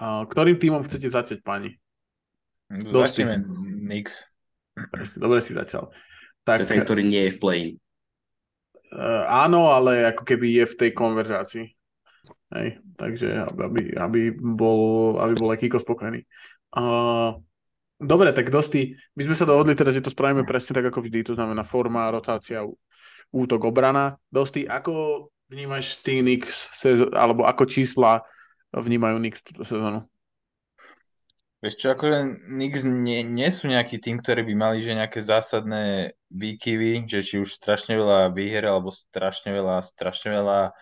Uh, 0.00 0.24
ktorým 0.26 0.58
týmom 0.58 0.82
chcete 0.82 1.06
začať, 1.06 1.38
pani? 1.44 1.76
Začneme 2.68 3.44
Knicks. 3.86 4.24
Dobre 5.20 5.44
si, 5.44 5.52
začal. 5.52 5.92
To 5.92 6.48
Tak 6.48 6.64
je 6.64 6.68
ten, 6.74 6.80
ktorý 6.82 7.04
nie 7.04 7.28
je 7.28 7.34
v 7.36 7.40
play 7.40 7.60
uh, 8.94 9.24
áno, 9.26 9.70
ale 9.74 10.14
ako 10.14 10.22
keby 10.22 10.62
je 10.62 10.64
v 10.70 10.78
tej 10.78 10.90
konverzácii. 10.94 11.66
Hej, 12.54 12.78
takže 12.94 13.50
aby, 13.50 13.98
aby, 13.98 14.20
bol, 14.38 15.14
aby 15.18 15.34
bol 15.34 15.50
aj 15.50 15.58
Kiko 15.58 15.78
spokojný. 15.82 16.22
Uh, 16.70 17.42
dobre, 18.04 18.30
tak 18.36 18.52
dosti, 18.52 18.94
my 19.16 19.22
sme 19.26 19.36
sa 19.36 19.48
dohodli 19.48 19.74
teda, 19.74 19.90
že 19.90 20.04
to 20.04 20.12
spravíme 20.12 20.44
presne 20.44 20.76
tak 20.76 20.86
ako 20.92 21.04
vždy, 21.04 21.26
to 21.26 21.34
znamená 21.34 21.64
forma, 21.64 22.12
rotácia, 22.12 22.62
útok, 23.34 23.66
obrana. 23.66 24.20
Dosti, 24.30 24.68
ako 24.68 25.26
vnímaš 25.50 26.00
ty 26.04 26.22
sezó- 26.48 27.12
alebo 27.12 27.48
ako 27.48 27.64
čísla 27.66 28.22
vnímajú 28.70 29.16
Knicks 29.18 29.40
túto 29.42 29.62
sezónu? 29.66 30.06
Vieš 31.64 31.80
čo, 31.80 31.96
akože 31.96 32.44
Knicks 32.44 32.84
nie, 32.84 33.24
nie 33.24 33.48
sú 33.48 33.72
nejaký 33.72 33.96
tým, 33.96 34.20
ktorí 34.20 34.44
by 34.44 34.54
mali 34.54 34.84
že 34.84 34.92
nejaké 34.92 35.24
zásadné 35.24 36.12
výkyvy, 36.28 37.08
že 37.08 37.24
či 37.24 37.40
už 37.40 37.56
strašne 37.56 37.96
veľa 37.96 38.36
výher, 38.36 38.68
alebo 38.68 38.92
strašne 38.92 39.48
veľa, 39.48 39.80
strašne 39.80 40.36
veľa 40.36 40.76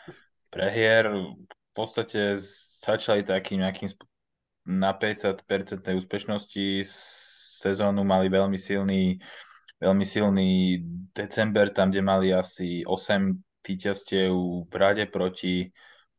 prehier. 0.50 1.06
V 1.06 1.72
podstate 1.72 2.35
začali 2.82 3.22
takým 3.22 3.62
nejakým 3.62 3.94
na 4.66 4.94
50% 4.94 5.94
úspešnosti 5.98 6.87
sezónu 7.62 8.03
mali 8.03 8.31
veľmi 8.31 8.59
silný, 8.59 9.18
veľmi 9.83 10.05
silný 10.07 10.83
december, 11.14 11.70
tam, 11.70 11.90
kde 11.90 12.03
mali 12.03 12.29
asi 12.35 12.83
8 12.87 13.35
víťazstiev 13.62 14.35
v 14.66 14.75
rade 14.75 15.07
proti 15.07 15.70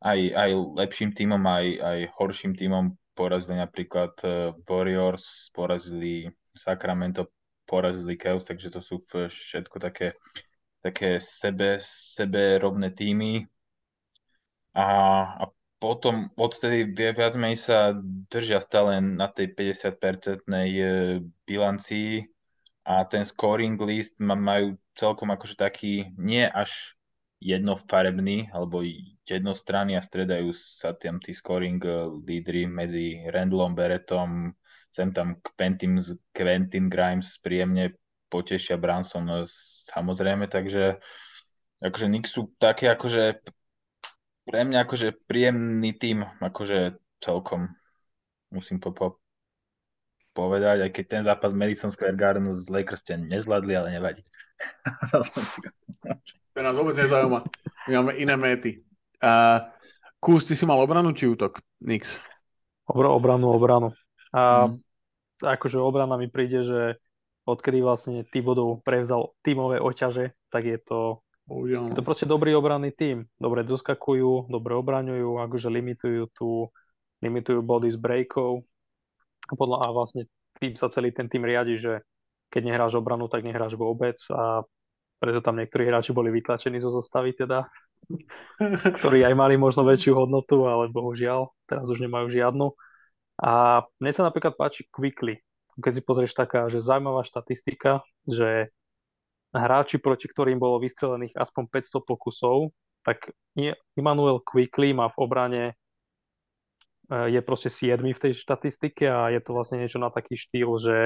aj, 0.04 0.20
aj 0.36 0.50
lepším 0.84 1.16
tímom, 1.16 1.40
aj, 1.48 1.66
aj 1.80 2.00
horším 2.20 2.56
tímom 2.60 2.92
porazili 3.16 3.58
napríklad 3.58 4.14
eh, 4.26 4.52
Warriors, 4.68 5.50
porazili 5.56 6.28
Sacramento, 6.54 7.32
porazili 7.66 8.20
Chaos, 8.20 8.44
takže 8.44 8.70
to 8.70 8.82
sú 8.84 9.00
všetko 9.10 9.80
také, 9.80 10.12
také 10.84 11.18
sebe, 11.18 11.80
sebe 11.80 12.60
rovné 12.60 12.92
týmy. 12.92 13.48
A, 14.74 14.86
a 15.40 15.44
potom 15.84 16.32
odtedy 16.40 16.88
vi- 16.96 17.12
viac 17.12 17.36
menej 17.36 17.60
sa 17.60 17.92
držia 18.32 18.64
stále 18.64 19.04
na 19.04 19.28
tej 19.28 19.52
50-percentnej 19.52 20.70
eh, 20.80 21.20
bilancii 21.44 22.24
a 22.88 23.04
ten 23.04 23.28
scoring 23.28 23.76
list 23.84 24.16
ma- 24.24 24.40
majú 24.40 24.80
celkom 24.96 25.36
akože 25.36 25.60
taký 25.60 26.08
nie 26.16 26.48
až 26.48 26.96
jednofarebný 27.44 28.56
alebo 28.56 28.80
jednostranný 29.28 30.00
a 30.00 30.08
stredajú 30.08 30.56
sa 30.56 30.96
tam 30.96 31.20
tí 31.20 31.36
scoring 31.36 31.84
eh, 31.84 32.08
lídry 32.24 32.64
medzi 32.64 33.20
Randallom 33.28 33.76
Beretom, 33.76 34.56
sem 34.88 35.12
tam 35.12 35.44
Quentin, 35.60 36.00
Quentin 36.32 36.88
Grimes 36.88 37.44
príjemne 37.44 37.92
potešia 38.32 38.80
Branson 38.80 39.28
eh, 39.28 39.44
samozrejme, 39.92 40.48
takže 40.48 41.04
akože 41.84 42.08
Knicks 42.08 42.32
sú 42.40 42.56
také 42.56 42.88
akože 42.88 43.44
pre 44.44 44.62
mňa 44.68 44.84
akože 44.84 45.08
príjemný 45.28 45.96
tým, 45.96 46.28
akože 46.40 47.00
celkom 47.24 47.72
musím 48.52 48.78
po, 48.78 48.92
po, 48.92 49.08
povedať, 50.36 50.90
aj 50.90 50.92
keď 50.92 51.06
ten 51.08 51.24
zápas 51.24 51.56
Madison 51.56 51.90
Square 51.94 52.18
Garden 52.18 52.50
z 52.52 52.68
Lakers 52.68 53.02
ste 53.02 53.18
nezvládli, 53.18 53.74
ale 53.78 53.90
nevadí. 53.94 54.24
To 56.54 56.62
nás 56.62 56.78
vôbec 56.78 56.94
nezaujíma. 56.94 57.50
My 57.90 57.92
máme 57.98 58.14
iné 58.22 58.38
méty. 58.38 58.86
Uh, 59.18 59.66
Kús, 60.22 60.46
ty 60.46 60.54
si 60.54 60.70
mal 60.70 60.78
obranu 60.78 61.10
či 61.10 61.26
útok? 61.26 61.58
Nix. 61.82 62.22
Obr- 62.86 63.10
obranu, 63.10 63.50
obranu. 63.50 63.90
A 64.30 64.70
Mm. 64.70 64.78
akože 65.42 65.82
obrana 65.82 66.14
mi 66.14 66.30
príde, 66.30 66.62
že 66.62 67.02
odkedy 67.50 67.82
vlastne 67.82 68.22
Tibodov 68.30 68.86
prevzal 68.86 69.34
tímové 69.42 69.82
oťaže, 69.82 70.38
tak 70.54 70.70
je 70.70 70.78
to, 70.78 71.26
Bohužiaľ. 71.44 71.92
je 71.92 71.98
to 72.00 72.04
no. 72.04 72.08
proste 72.08 72.26
dobrý 72.26 72.56
obranný 72.56 72.96
tím. 72.96 73.28
Dobre 73.36 73.68
doskakujú, 73.68 74.48
dobre 74.48 74.80
obraňujú, 74.80 75.44
akože 75.44 75.68
limitujú 75.68 76.24
tu, 76.32 76.72
limitujú 77.20 77.60
body 77.60 77.92
z 77.92 78.00
breakov. 78.00 78.64
A, 79.52 79.54
podľa, 79.60 79.78
a 79.84 79.88
vlastne 79.92 80.32
tým 80.60 80.80
sa 80.80 80.88
celý 80.88 81.12
ten 81.12 81.28
tým 81.28 81.44
riadi, 81.44 81.76
že 81.76 82.00
keď 82.48 82.62
nehráš 82.64 82.96
obranu, 82.96 83.28
tak 83.28 83.44
nehráš 83.44 83.76
vôbec 83.76 84.16
a 84.32 84.64
preto 85.20 85.40
tam 85.40 85.56
niektorí 85.56 85.88
hráči 85.88 86.12
boli 86.12 86.32
vytlačení 86.36 86.84
zo 86.84 86.92
zostavy 86.92 87.32
teda, 87.32 87.68
ktorí 89.00 89.24
aj 89.24 89.36
mali 89.36 89.56
možno 89.56 89.88
väčšiu 89.88 90.20
hodnotu, 90.20 90.68
ale 90.68 90.92
bohužiaľ, 90.92 91.48
teraz 91.64 91.88
už 91.88 92.04
nemajú 92.04 92.28
žiadnu. 92.28 92.76
A 93.40 93.84
mne 93.98 94.12
sa 94.12 94.28
napríklad 94.28 94.60
páči 94.60 94.86
Quickly. 94.92 95.40
Keď 95.80 95.92
si 95.96 96.02
pozrieš 96.06 96.38
taká, 96.38 96.70
že 96.70 96.86
zaujímavá 96.86 97.26
štatistika, 97.26 98.06
že 98.28 98.70
hráči, 99.54 100.02
proti 100.02 100.26
ktorým 100.26 100.58
bolo 100.58 100.82
vystrelených 100.82 101.38
aspoň 101.38 101.70
500 101.70 102.10
pokusov, 102.10 102.74
tak 103.06 103.30
Immanuel 103.94 104.42
Quickly 104.42 104.96
má 104.96 105.12
v 105.12 105.20
obrane 105.20 105.64
e, 105.70 105.74
je 107.30 107.42
proste 107.46 107.70
7 107.70 108.00
v 108.02 108.22
tej 108.22 108.34
štatistike 108.34 109.06
a 109.06 109.30
je 109.30 109.40
to 109.44 109.54
vlastne 109.54 109.78
niečo 109.78 110.02
na 110.02 110.10
taký 110.10 110.40
štýl, 110.40 110.72
že 110.80 110.98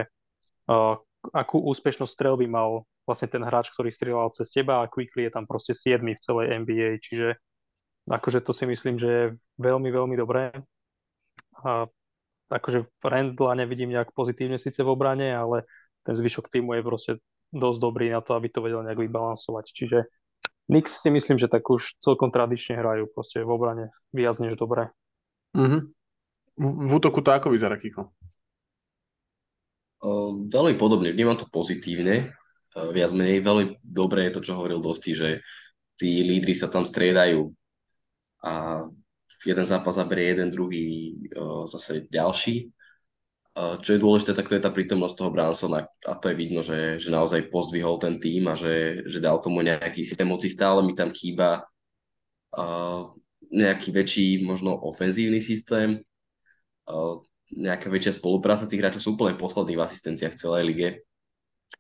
uh, 0.69 0.95
akú 1.33 1.59
úspešnosť 1.59 2.13
strelby 2.13 2.45
mal 2.45 2.85
vlastne 3.07 3.31
ten 3.31 3.43
hráč, 3.43 3.71
ktorý 3.73 3.89
strieľal 3.89 4.35
cez 4.35 4.51
teba 4.51 4.83
a 4.83 4.89
Quickly 4.91 5.27
je 5.27 5.33
tam 5.33 5.49
proste 5.49 5.73
7 5.73 6.03
v 6.03 6.21
celej 6.21 6.45
NBA, 6.63 7.01
čiže 7.01 7.39
akože 8.07 8.39
to 8.43 8.51
si 8.55 8.67
myslím, 8.67 8.95
že 8.99 9.09
je 9.09 9.25
veľmi, 9.59 9.89
veľmi 9.91 10.15
dobré. 10.15 10.51
A 11.63 11.87
akože 12.47 12.87
Randla 13.03 13.59
nevidím 13.59 13.91
nejak 13.91 14.15
pozitívne 14.15 14.55
síce 14.55 14.79
v 14.83 14.91
obrane, 14.91 15.27
ale 15.31 15.67
ten 16.07 16.15
zvyšok 16.15 16.47
týmu 16.47 16.79
je 16.79 16.81
proste 16.83 17.11
dosť 17.53 17.79
dobrý 17.79 18.11
na 18.11 18.19
to, 18.19 18.35
aby 18.35 18.47
to 18.51 18.59
vedel 18.59 18.83
nejak 18.83 18.99
vybalansovať. 18.99 19.65
Čiže 19.71 19.99
Knicks 20.67 20.99
si 20.99 21.09
myslím, 21.09 21.39
že 21.39 21.47
tak 21.47 21.63
už 21.63 21.95
celkom 22.03 22.27
tradične 22.27 22.75
hrajú 22.75 23.07
proste 23.07 23.39
v 23.39 23.49
obrane 23.49 23.85
viac 24.11 24.35
než 24.43 24.59
dobre. 24.59 24.91
Mm-hmm. 25.55 25.81
V, 26.59 26.67
v 26.67 26.91
útoku 26.91 27.23
to 27.23 27.31
ako 27.31 27.55
vyzerá, 27.55 27.79
Kiko? 27.79 28.11
Uh, 30.03 30.45
veľmi 30.45 30.75
podobne, 30.75 31.15
vnímam 31.15 31.39
to 31.39 31.47
pozitívne. 31.47 32.35
Uh, 32.75 32.91
viac 32.91 33.15
menej 33.15 33.41
veľmi 33.41 33.79
dobre 33.81 34.27
je 34.27 34.33
to, 34.35 34.43
čo 34.43 34.59
hovoril 34.59 34.83
Dosti, 34.83 35.15
že 35.15 35.29
tí 35.95 36.21
lídry 36.21 36.53
sa 36.53 36.69
tam 36.69 36.85
striedajú 36.85 37.49
a 38.45 38.85
jeden 39.47 39.65
zápas 39.65 39.97
zaberie 39.97 40.35
jeden, 40.35 40.53
druhý 40.53 41.15
uh, 41.33 41.65
zase 41.65 42.05
ďalší. 42.11 42.69
Čo 43.57 43.97
je 43.97 44.03
dôležité, 44.03 44.37
tak 44.37 44.45
to 44.45 44.53
je 44.53 44.61
tá 44.61 44.69
prítomnosť 44.69 45.15
toho 45.17 45.33
Bransona. 45.33 45.89
A 46.05 46.13
to 46.13 46.29
je 46.29 46.35
vidno, 46.37 46.61
že, 46.61 47.01
že 47.01 47.09
naozaj 47.09 47.49
pozdvihol 47.49 47.97
ten 47.97 48.21
tým 48.21 48.45
a 48.45 48.53
že, 48.53 49.01
že 49.09 49.17
dal 49.17 49.41
tomu 49.41 49.65
nejaký 49.65 50.05
systém, 50.05 50.29
moci. 50.29 50.45
Stále 50.45 50.85
mi 50.85 50.93
tam 50.93 51.09
chýba 51.09 51.65
uh, 52.53 53.09
nejaký 53.49 53.89
väčší 53.89 54.45
možno 54.45 54.77
ofenzívny 54.77 55.41
systém, 55.41 55.97
uh, 56.85 57.17
nejaká 57.49 57.89
väčšia 57.89 58.21
spolupráca 58.21 58.69
tých 58.69 58.77
hráčov. 58.77 59.01
Sú 59.01 59.09
úplne 59.17 59.33
poslední 59.33 59.73
v 59.73 59.85
asistenciách 59.89 60.37
v 60.37 60.41
celej 60.45 60.63
lige. 60.69 60.89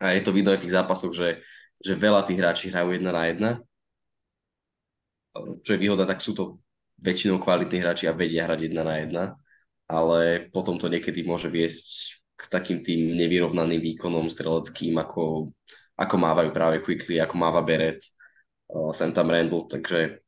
A 0.01 0.17
je 0.17 0.25
to 0.25 0.33
vidno 0.33 0.57
aj 0.57 0.57
v 0.57 0.63
tých 0.65 0.77
zápasoch, 0.81 1.13
že, 1.13 1.45
že 1.77 1.93
veľa 1.93 2.25
tých 2.25 2.41
hráči 2.41 2.65
hrajú 2.73 2.97
jedna 2.97 3.13
na 3.13 3.23
jedna. 3.29 3.51
Čo 5.61 5.77
je 5.77 5.81
výhoda, 5.81 6.09
tak 6.09 6.25
sú 6.25 6.33
to 6.33 6.57
väčšinou 7.05 7.37
kvalitní 7.37 7.85
hráči 7.85 8.09
a 8.09 8.17
vedia 8.17 8.49
hrať 8.49 8.73
jedna 8.73 8.81
na 8.81 8.97
jedna, 8.97 9.23
ale 9.87 10.51
potom 10.51 10.75
to 10.75 10.91
niekedy 10.91 11.23
môže 11.23 11.47
viesť 11.47 12.19
k 12.37 12.43
takým 12.51 12.85
tým 12.85 13.17
nevyrovnaným 13.17 13.81
výkonom 13.81 14.29
streleckým, 14.29 14.99
ako, 14.99 15.51
ako 15.97 16.15
mávajú 16.19 16.49
práve 16.53 16.83
Quickly, 16.83 17.17
ako 17.17 17.35
máva 17.39 17.65
Beret, 17.65 18.03
sem 18.93 19.09
tam 19.15 19.31
Randall, 19.31 19.65
takže, 19.65 20.21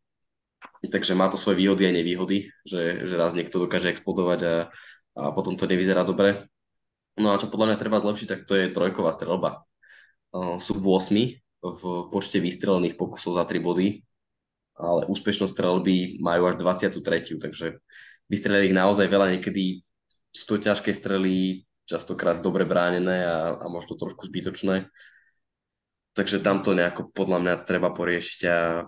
takže 0.87 1.13
má 1.13 1.29
to 1.29 1.37
svoje 1.37 1.59
výhody 1.59 1.85
a 1.85 1.93
nevýhody, 1.93 2.49
že, 2.65 3.05
že 3.05 3.13
raz 3.19 3.37
niekto 3.37 3.61
dokáže 3.61 3.91
explodovať 3.91 4.39
a, 4.47 4.55
a 5.19 5.21
potom 5.35 5.53
to 5.53 5.69
nevyzerá 5.69 6.01
dobre. 6.07 6.49
No 7.19 7.35
a 7.35 7.39
čo 7.39 7.51
podľa 7.51 7.75
mňa 7.75 7.77
treba 7.77 7.99
zlepšiť, 7.99 8.27
tak 8.31 8.41
to 8.47 8.55
je 8.55 8.71
trojková 8.71 9.11
strelba. 9.11 9.67
Sú 10.63 10.79
v 10.79 10.87
8 10.87 11.35
v 11.59 11.81
počte 12.07 12.39
vystrelených 12.39 12.95
pokusov 12.95 13.35
za 13.35 13.43
3 13.43 13.59
body, 13.59 13.99
ale 14.79 15.11
úspešnosť 15.11 15.51
strelby 15.51 16.23
majú 16.23 16.47
až 16.47 16.55
23. 16.55 17.43
Takže 17.43 17.83
vystrelili 18.29 18.71
ich 18.71 18.77
naozaj 18.77 19.09
veľa, 19.09 19.35
niekedy 19.35 19.81
sú 20.29 20.55
to 20.55 20.55
ťažké 20.61 20.93
strely, 20.93 21.65
častokrát 21.89 22.39
dobre 22.39 22.63
bránené 22.63 23.25
a, 23.25 23.57
a 23.57 23.65
možno 23.65 23.97
trošku 23.97 24.29
zbytočné. 24.29 24.85
Takže 26.13 26.45
tam 26.45 26.61
to 26.61 26.77
nejako 26.77 27.09
podľa 27.09 27.39
mňa 27.41 27.53
treba 27.65 27.89
poriešiť 27.89 28.41
a, 28.45 28.85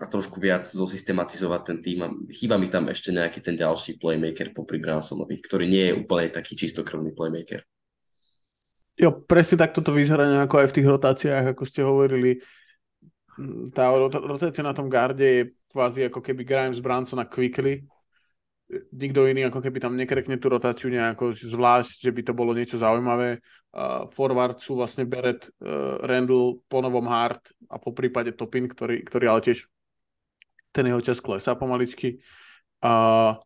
a 0.00 0.04
trošku 0.04 0.36
viac 0.36 0.68
zosystematizovať 0.68 1.60
ten 1.64 1.78
tým. 1.80 1.98
A 2.04 2.08
chýba 2.28 2.60
mi 2.60 2.68
tam 2.68 2.92
ešte 2.92 3.08
nejaký 3.08 3.40
ten 3.40 3.56
ďalší 3.56 3.96
playmaker 3.96 4.52
popri 4.52 4.76
Bransonovi, 4.76 5.40
ktorý 5.40 5.64
nie 5.64 5.84
je 5.88 5.96
úplne 5.96 6.28
taký 6.28 6.60
čistokrvný 6.60 7.16
playmaker. 7.16 7.64
Jo, 8.94 9.10
presne 9.10 9.58
takto 9.58 9.82
to 9.82 9.90
vyzerá 9.90 10.28
nejako 10.28 10.62
aj 10.62 10.68
v 10.70 10.76
tých 10.76 10.86
rotáciách, 10.86 11.44
ako 11.56 11.62
ste 11.66 11.80
hovorili 11.82 12.38
tá 13.74 13.90
rotácia 14.14 14.62
na 14.62 14.70
tom 14.70 14.86
garde 14.86 15.26
je 15.26 15.42
kvázi 15.74 16.06
ako 16.06 16.22
keby 16.22 16.46
Grimes, 16.46 16.78
Branson 16.78 17.18
a 17.18 17.26
Quickly. 17.26 17.82
Nikto 18.72 19.28
iný 19.28 19.52
ako 19.52 19.60
keby 19.60 19.78
tam 19.78 19.94
nekrekne 19.94 20.40
tú 20.40 20.48
rotáciu 20.48 20.88
nejako 20.88 21.36
zvlášť, 21.36 22.08
že 22.08 22.10
by 22.10 22.22
to 22.24 22.32
bolo 22.32 22.56
niečo 22.56 22.80
zaujímavé. 22.80 23.44
Uh, 23.74 24.08
forward 24.08 24.56
sú 24.62 24.80
vlastne 24.80 25.04
Beret, 25.04 25.50
uh, 25.60 26.00
Randall, 26.00 26.64
ponovom 26.70 27.04
Hart 27.04 27.52
a 27.68 27.76
po 27.76 27.92
prípade 27.92 28.32
Topin, 28.32 28.64
ktorý, 28.70 29.04
ktorý 29.04 29.24
ale 29.28 29.44
tiež 29.44 29.68
ten 30.72 30.88
jeho 30.88 31.02
čas 31.04 31.20
klesá 31.20 31.52
pomaličky. 31.54 32.18
Uh, 32.80 33.36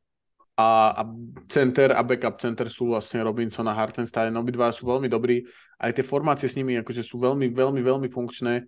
a, 0.59 0.69
a 0.95 1.03
center 1.51 1.95
a 1.95 2.03
backup 2.03 2.39
center 2.39 2.67
sú 2.71 2.95
vlastne 2.95 3.23
Robinson 3.23 3.67
a 3.67 3.75
Hartenstein. 3.75 4.35
Obidva 4.35 4.71
sú 4.71 4.87
veľmi 4.87 5.07
dobrí. 5.07 5.43
Aj 5.79 5.91
tie 5.95 6.03
formácie 6.03 6.51
s 6.51 6.59
nimi 6.59 6.79
akože 6.79 7.03
sú 7.03 7.19
veľmi, 7.19 7.51
veľmi, 7.51 7.79
veľmi 7.83 8.09
funkčné 8.11 8.67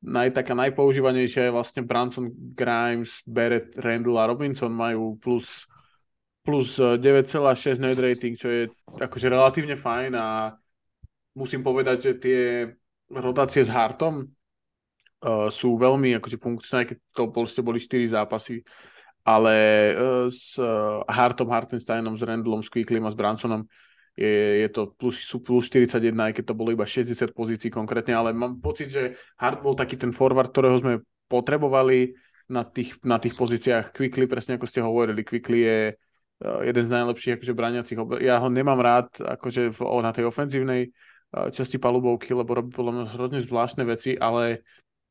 naj, 0.00 0.32
taká 0.32 0.56
najpoužívanejšia 0.56 1.48
je 1.48 1.54
vlastne 1.54 1.84
Branson, 1.84 2.32
Grimes, 2.56 3.20
Barrett, 3.28 3.76
Randall 3.76 4.20
a 4.20 4.28
Robinson 4.32 4.72
majú 4.72 5.20
plus, 5.20 5.68
plus 6.50 6.82
9,6 6.98 7.78
net 7.78 7.94
rating, 7.94 8.34
čo 8.34 8.50
je 8.50 8.62
akože 8.98 9.30
relatívne 9.30 9.78
fajn 9.78 10.18
a 10.18 10.50
musím 11.38 11.62
povedať, 11.62 11.96
že 12.02 12.12
tie 12.18 12.40
rotácie 13.06 13.62
s 13.62 13.70
Hartom 13.70 14.26
uh, 14.26 15.46
sú 15.46 15.78
veľmi 15.78 16.18
akože 16.18 16.42
funkčné, 16.42 16.90
keď 16.90 16.96
to 17.14 17.22
proste 17.30 17.62
boli 17.62 17.78
4 17.78 18.18
zápasy, 18.18 18.66
ale 19.22 19.54
uh, 19.94 20.26
s 20.26 20.58
uh, 20.58 21.06
Hartom, 21.06 21.46
Hartensteinom, 21.54 22.18
s 22.18 22.26
Randallom, 22.26 22.66
s 22.66 22.70
Quicklym 22.70 23.06
a 23.06 23.14
s 23.14 23.18
Bransonom 23.18 23.62
je, 24.18 24.66
je 24.66 24.68
to 24.74 24.90
plus, 24.98 25.22
sú 25.22 25.38
plus 25.38 25.70
41, 25.70 26.10
aj 26.18 26.32
keď 26.34 26.44
to 26.50 26.58
bolo 26.58 26.74
iba 26.74 26.82
60 26.82 27.30
pozícií 27.30 27.70
konkrétne, 27.70 28.18
ale 28.18 28.34
mám 28.34 28.58
pocit, 28.58 28.90
že 28.90 29.14
Hart 29.38 29.62
bol 29.62 29.78
taký 29.78 29.94
ten 29.94 30.10
forward, 30.10 30.50
ktorého 30.50 30.82
sme 30.82 30.98
potrebovali 31.30 32.18
na 32.50 32.66
tých, 32.66 32.98
na 33.06 33.22
tých 33.22 33.38
pozíciách. 33.38 33.94
Quickly, 33.94 34.26
presne 34.26 34.58
ako 34.58 34.66
ste 34.66 34.82
hovorili, 34.82 35.22
Quickly 35.22 35.58
je 35.62 35.78
uh, 35.94 35.98
jeden 36.40 36.84
z 36.88 36.90
najlepších 36.90 37.36
akože 37.36 37.52
braniacich. 37.52 37.98
Ja 38.24 38.40
ho 38.40 38.48
nemám 38.48 38.80
rád 38.80 39.12
akože 39.20 39.76
v, 39.76 39.80
na 40.00 40.10
tej 40.10 40.24
ofenzívnej 40.24 40.88
uh, 40.88 41.52
časti 41.52 41.76
palubovky, 41.76 42.32
lebo 42.32 42.56
robí 42.56 42.72
podľa 42.72 42.92
mňa 42.96 43.04
hrozne 43.12 43.40
zvláštne 43.44 43.84
veci, 43.84 44.16
ale 44.16 44.64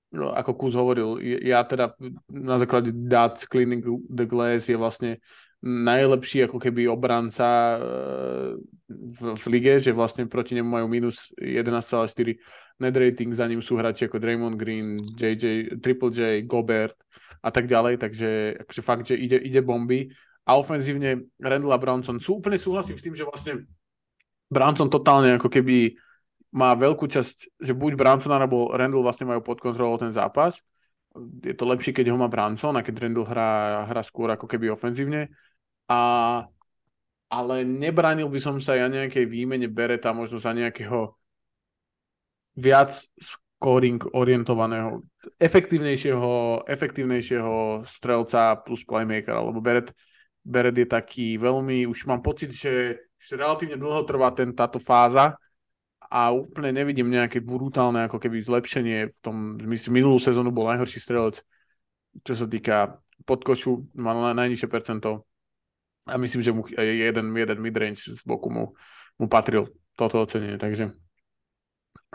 no, 0.09 0.33
ako 0.33 0.51
Kuz 0.57 0.73
hovoril, 0.73 1.21
ja 1.21 1.61
teda 1.61 1.93
na 2.33 2.57
základe 2.57 2.89
dát 2.93 3.37
Cleaning 3.37 3.85
the 4.09 4.25
Glass 4.25 4.65
je 4.65 4.77
vlastne 4.77 5.21
najlepší 5.59 6.47
ako 6.47 6.57
keby 6.57 6.87
obranca 6.87 7.77
eh, 7.77 8.55
v, 8.89 9.19
v 9.35 9.45
lige, 9.51 9.83
že 9.83 9.91
vlastne 9.91 10.25
proti 10.25 10.55
nemu 10.55 10.65
majú 10.65 10.87
minus 10.87 11.29
11,4 11.35 12.39
net 12.79 12.95
rating, 12.95 13.35
za 13.35 13.43
ním 13.43 13.59
sú 13.59 13.75
hráči 13.75 14.07
ako 14.07 14.23
Draymond 14.23 14.55
Green, 14.55 15.03
JJ, 15.19 15.77
Triple 15.83 16.15
J, 16.15 16.19
Gobert 16.47 16.95
a 17.43 17.51
tak 17.51 17.67
ďalej, 17.67 17.99
takže 17.99 18.29
akože 18.63 18.81
fakt, 18.81 19.05
že 19.11 19.19
ide, 19.19 19.35
ide 19.35 19.59
bomby 19.59 20.07
a 20.49 20.57
ofenzívne 20.57 21.29
Randall 21.37 21.77
a 21.77 21.79
Brownson 21.79 22.17
sú 22.17 22.41
úplne 22.41 22.57
súhlasím 22.57 22.97
s 22.97 23.05
tým, 23.05 23.13
že 23.13 23.21
vlastne 23.21 23.69
Brownson 24.49 24.89
totálne 24.89 25.37
ako 25.37 25.45
keby 25.45 25.93
má 26.49 26.73
veľkú 26.73 27.05
časť, 27.05 27.61
že 27.61 27.77
buď 27.77 27.93
Brownson 27.93 28.33
alebo 28.33 28.73
Randall 28.73 29.05
vlastne 29.05 29.29
majú 29.29 29.45
pod 29.45 29.61
kontrolou 29.61 30.01
ten 30.01 30.09
zápas. 30.09 30.57
Je 31.45 31.53
to 31.53 31.69
lepšie, 31.69 31.93
keď 31.93 32.09
ho 32.09 32.17
má 32.17 32.25
Branson 32.25 32.73
a 32.73 32.81
keď 32.81 33.05
Randall 33.05 33.29
hrá, 33.29 33.49
hrá 33.85 34.01
skôr 34.01 34.33
ako 34.33 34.49
keby 34.49 34.73
ofenzívne. 34.73 35.29
A, 35.85 36.01
ale 37.29 37.55
nebránil 37.61 38.25
by 38.25 38.39
som 38.41 38.57
sa 38.57 38.73
ja 38.73 38.89
nejakej 38.89 39.29
výmene 39.29 39.69
Bereta 39.69 40.09
možno 40.17 40.41
za 40.41 40.49
nejakého 40.49 41.13
viac 42.57 43.05
scoring 43.21 44.01
orientovaného, 44.17 45.05
efektívnejšieho, 45.37 46.65
efektívnejšieho 46.65 47.85
strelca 47.85 48.57
plus 48.65 48.81
playmaker, 48.81 49.37
lebo 49.37 49.61
Beret, 49.61 49.93
Beret 50.49 50.73
je 50.73 50.89
taký 50.89 51.37
veľmi, 51.37 51.85
už 51.85 52.09
mám 52.09 52.25
pocit, 52.25 52.49
že, 52.49 52.97
že 53.21 53.33
relatívne 53.37 53.77
dlho 53.77 54.01
trvá 54.01 54.33
ten, 54.33 54.49
táto 54.57 54.81
fáza 54.81 55.37
a 56.09 56.33
úplne 56.33 56.73
nevidím 56.73 57.13
nejaké 57.13 57.37
brutálne 57.37 58.09
ako 58.09 58.17
keby 58.17 58.41
zlepšenie 58.41 59.13
v 59.13 59.19
tom, 59.21 59.61
myslím, 59.69 60.01
minulú 60.01 60.17
sezónu 60.17 60.49
bol 60.49 60.65
najhorší 60.65 60.97
strelec, 60.97 61.45
čo 62.25 62.33
sa 62.33 62.49
týka 62.49 62.97
podkošu, 63.29 63.93
mal 63.93 64.33
najnižšie 64.33 64.65
percento 64.65 65.29
a 66.09 66.17
myslím, 66.17 66.41
že 66.41 66.49
mu 66.49 66.65
jeden, 66.65 67.29
jeden 67.29 67.57
midrange 67.61 68.09
z 68.09 68.21
boku 68.25 68.49
mu, 68.49 68.73
mu 69.21 69.29
patril 69.29 69.69
toto 69.93 70.25
ocenenie, 70.25 70.57
takže 70.57 70.97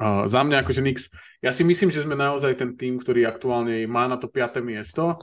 uh, 0.02 0.26
za 0.26 0.42
mňa 0.42 0.66
akože 0.66 0.82
Nix, 0.82 1.06
ja 1.38 1.54
si 1.54 1.62
myslím, 1.62 1.94
že 1.94 2.02
sme 2.02 2.18
naozaj 2.18 2.58
ten 2.58 2.74
tým, 2.74 2.98
ktorý 2.98 3.30
aktuálne 3.30 3.86
má 3.86 4.10
na 4.10 4.18
to 4.18 4.26
5. 4.26 4.58
miesto 4.58 5.22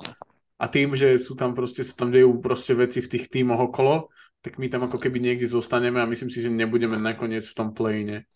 a 0.61 0.65
tým, 0.69 0.93
že 0.93 1.17
sú 1.17 1.33
tam 1.33 1.57
proste, 1.57 1.81
sa 1.81 1.97
tam 1.97 2.13
dejú 2.13 2.37
proste 2.37 2.77
veci 2.77 3.01
v 3.01 3.09
tých 3.17 3.25
tímoch 3.33 3.73
okolo, 3.73 4.13
tak 4.45 4.61
my 4.61 4.69
tam 4.69 4.85
ako 4.85 5.01
keby 5.01 5.17
niekde 5.17 5.49
zostaneme 5.49 5.97
a 5.97 6.05
myslím 6.05 6.29
si, 6.29 6.45
že 6.45 6.53
nebudeme 6.53 7.01
nakoniec 7.01 7.41
v 7.49 7.57
tom 7.57 7.73
playne 7.73 8.29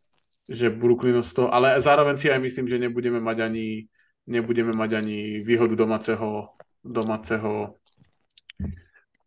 že 0.45 0.69
Brooklyn 0.69 1.25
z 1.25 1.41
toho, 1.41 1.49
ale 1.49 1.73
zároveň 1.81 2.21
si 2.21 2.29
aj 2.29 2.37
myslím, 2.37 2.69
že 2.69 2.77
nebudeme 2.77 3.17
mať 3.17 3.49
ani 3.49 3.89
nebudeme 4.29 4.77
mať 4.77 5.01
ani 5.01 5.41
výhodu 5.41 5.73
domáceho 5.73 6.53
domáceho 6.85 7.81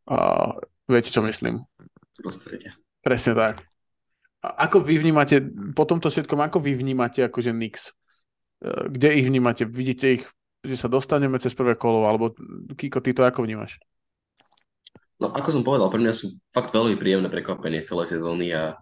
uh, 0.07 0.55
Viete, 0.89 1.13
čo 1.13 1.21
myslím? 1.21 1.69
Prostredia. 2.17 2.73
Presne 3.05 3.37
tak. 3.37 3.61
A 4.41 4.65
ako 4.65 4.81
vy 4.81 4.97
vnímate, 4.97 5.45
po 5.77 5.85
tomto 5.85 6.09
všetkom, 6.09 6.41
ako 6.41 6.65
vy 6.65 6.73
vnímate 6.73 7.21
akože 7.21 7.53
Nix? 7.53 7.93
E, 8.65 8.89
kde 8.89 9.21
ich 9.21 9.29
vnímate? 9.29 9.69
Vidíte 9.69 10.17
ich, 10.17 10.25
že 10.69 10.77
sa 10.77 10.93
dostaneme 10.93 11.41
cez 11.41 11.57
prvé 11.57 11.75
kolo? 11.75 12.05
Alebo 12.05 12.37
Kiko, 12.77 13.01
ty 13.01 13.17
to 13.17 13.25
ako 13.25 13.45
vnímaš? 13.45 13.81
No 15.19 15.35
ako 15.35 15.51
som 15.51 15.67
povedal, 15.67 15.91
pre 15.91 15.99
mňa 15.99 16.15
sú 16.15 16.31
fakt 16.55 16.71
veľmi 16.71 16.95
príjemné 16.95 17.27
prekvapenie 17.27 17.83
celej 17.83 18.15
sezóny 18.15 18.55
a, 18.55 18.79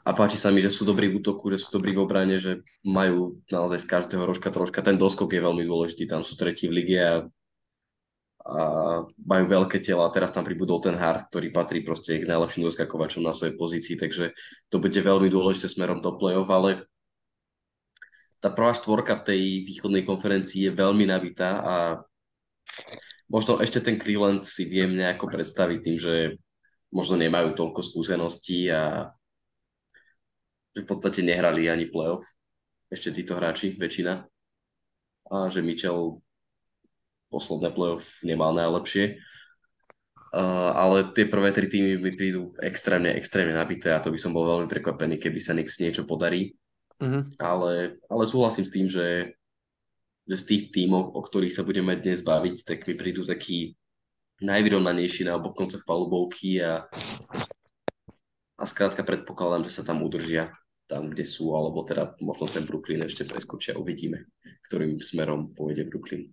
a 0.00 0.10
páči 0.16 0.40
sa 0.40 0.48
mi, 0.48 0.64
že 0.64 0.72
sú 0.72 0.88
dobrí 0.88 1.12
v 1.12 1.20
útoku, 1.20 1.52
že 1.52 1.60
sú 1.60 1.68
dobrí 1.76 1.92
v 1.92 2.08
obrane, 2.08 2.40
že 2.40 2.64
majú 2.88 3.36
naozaj 3.52 3.84
z 3.84 3.90
každého 3.90 4.24
rožka 4.24 4.48
troška. 4.48 4.80
Ten 4.80 4.96
doskok 4.96 5.28
je 5.28 5.44
veľmi 5.44 5.68
dôležitý, 5.68 6.08
tam 6.08 6.24
sú 6.24 6.40
tretí 6.40 6.72
v 6.72 6.80
lige 6.80 6.98
a, 7.04 7.20
a 8.48 8.62
majú 9.20 9.44
veľké 9.44 9.84
tela. 9.84 10.08
Teraz 10.08 10.32
tam 10.32 10.48
pribudol 10.48 10.80
ten 10.80 10.96
Hart, 10.96 11.28
ktorý 11.28 11.52
patrí 11.52 11.84
proste 11.84 12.16
k 12.16 12.24
najlepším 12.24 12.64
doskakovačom 12.64 13.20
na 13.20 13.36
svojej 13.36 13.52
pozícii, 13.60 14.00
takže 14.00 14.32
to 14.72 14.80
bude 14.80 14.96
veľmi 14.96 15.28
dôležité 15.28 15.68
smerom 15.68 16.00
do 16.00 16.16
play-off, 16.16 16.48
ale 16.48 16.88
tá 18.38 18.48
prvá 18.54 18.70
štvorka 18.74 19.18
v 19.22 19.26
tej 19.34 19.42
východnej 19.66 20.06
konferencii 20.06 20.70
je 20.70 20.72
veľmi 20.78 21.10
nabitá 21.10 21.58
a 21.62 21.74
možno 23.26 23.58
ešte 23.58 23.82
ten 23.82 23.98
Cleveland 23.98 24.46
si 24.46 24.66
viem 24.66 24.94
nejako 24.94 25.26
predstaviť 25.26 25.78
tým, 25.82 25.96
že 25.98 26.14
možno 26.94 27.18
nemajú 27.18 27.52
toľko 27.52 27.80
skúseností 27.82 28.70
a 28.70 29.10
že 30.72 30.86
v 30.86 30.88
podstate 30.88 31.20
nehrali 31.26 31.66
ani 31.66 31.90
playoff 31.90 32.24
ešte 32.88 33.12
títo 33.12 33.36
hráči, 33.36 33.76
väčšina. 33.76 34.24
A 35.28 35.52
že 35.52 35.60
Mitchell 35.60 36.24
posledné 37.28 37.68
playoff 37.76 38.24
nemal 38.24 38.56
najlepšie. 38.56 39.20
Uh, 40.28 40.72
ale 40.76 41.08
tie 41.16 41.24
prvé 41.24 41.52
tri 41.56 41.72
týmy 41.72 41.96
mi 41.96 42.12
prídu 42.12 42.52
extrémne, 42.60 43.16
extrémne 43.16 43.56
nabité 43.56 43.96
a 43.96 44.00
to 44.00 44.12
by 44.12 44.20
som 44.20 44.36
bol 44.36 44.44
veľmi 44.44 44.68
prekvapený, 44.68 45.16
keby 45.16 45.40
sa 45.40 45.56
Nix 45.56 45.80
niečo 45.80 46.04
podarí. 46.04 46.52
Uh-huh. 46.98 47.22
Ale, 47.38 47.98
ale 48.10 48.24
súhlasím 48.26 48.66
s 48.66 48.74
tým, 48.74 48.86
že 48.90 49.38
že 50.28 50.36
z 50.36 50.44
tých 50.44 50.62
tímov, 50.76 51.16
o 51.16 51.24
ktorých 51.24 51.56
sa 51.56 51.64
budeme 51.64 51.96
dnes 51.96 52.20
baviť, 52.20 52.56
tak 52.68 52.84
mi 52.84 52.92
prídu 52.92 53.24
takí 53.24 53.72
najvyrovnanejší 54.44 55.24
na 55.24 55.40
oboch 55.40 55.56
koncoch 55.56 55.82
palubovky 55.88 56.60
a, 56.60 56.84
a 58.60 58.62
skrátka 58.68 59.08
predpokladám, 59.08 59.64
že 59.64 59.80
sa 59.80 59.82
tam 59.88 60.04
udržia 60.04 60.52
tam, 60.84 61.08
kde 61.08 61.24
sú, 61.24 61.56
alebo 61.56 61.80
teda 61.80 62.12
možno 62.20 62.44
ten 62.52 62.60
Brooklyn 62.60 63.08
ešte 63.08 63.24
preskočia, 63.24 63.80
uvidíme, 63.80 64.28
ktorým 64.68 65.00
smerom 65.00 65.56
pôjde 65.56 65.88
Brooklyn. 65.88 66.28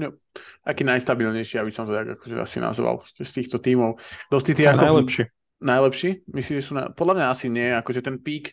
No, 0.00 0.16
aký 0.64 0.82
najstabilnejší, 0.88 1.60
aby 1.60 1.70
som 1.76 1.84
to 1.84 1.92
tak 1.92 2.18
akože 2.18 2.40
asi 2.40 2.56
nazval 2.58 3.04
z 3.20 3.30
týchto 3.30 3.60
tímov. 3.60 4.00
Dosť 4.32 4.46
ty 4.56 4.64
ako... 4.64 4.80
Najlepší. 4.80 5.22
Najlepší? 5.60 6.10
Myslíš, 6.24 6.56
že 6.60 6.66
sú 6.66 6.72
na... 6.72 6.88
Podľa 6.88 7.14
mňa 7.20 7.26
asi 7.28 7.46
nie, 7.52 7.68
akože 7.68 8.00
ten 8.00 8.16
pík, 8.16 8.52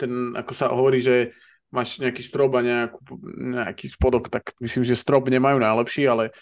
ten, 0.00 0.32
ako 0.32 0.52
sa 0.56 0.72
hovorí, 0.72 1.04
že 1.04 1.36
máš 1.68 2.00
nejaký 2.00 2.24
strop 2.24 2.56
a 2.56 2.64
nejakú, 2.64 2.98
nejaký 3.36 3.86
spodok, 3.92 4.32
tak 4.32 4.56
myslím, 4.58 4.82
že 4.88 4.98
strop 4.98 5.28
nemajú 5.28 5.60
najlepší, 5.60 6.08
ale 6.08 6.32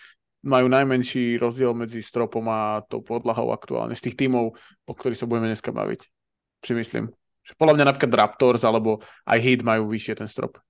majú 0.41 0.71
najmenší 0.71 1.37
rozdiel 1.43 1.75
medzi 1.75 1.99
stropom 1.99 2.47
a 2.47 2.87
tou 2.87 3.03
podlahou 3.03 3.51
aktuálne 3.51 3.99
z 3.99 4.09
tých 4.09 4.17
tímov, 4.25 4.55
o 4.87 4.93
ktorých 4.95 5.19
sa 5.19 5.27
budeme 5.27 5.51
dneska 5.51 5.75
baviť. 5.75 6.01
Si 6.63 6.73
myslím. 6.75 7.11
Podľa 7.59 7.75
mňa 7.75 7.85
napríklad 7.91 8.13
Raptors 8.15 8.63
alebo 8.63 9.03
aj 9.27 9.39
Heat 9.41 9.61
majú 9.67 9.91
vyššie 9.91 10.15
ten 10.23 10.29
strop. 10.31 10.61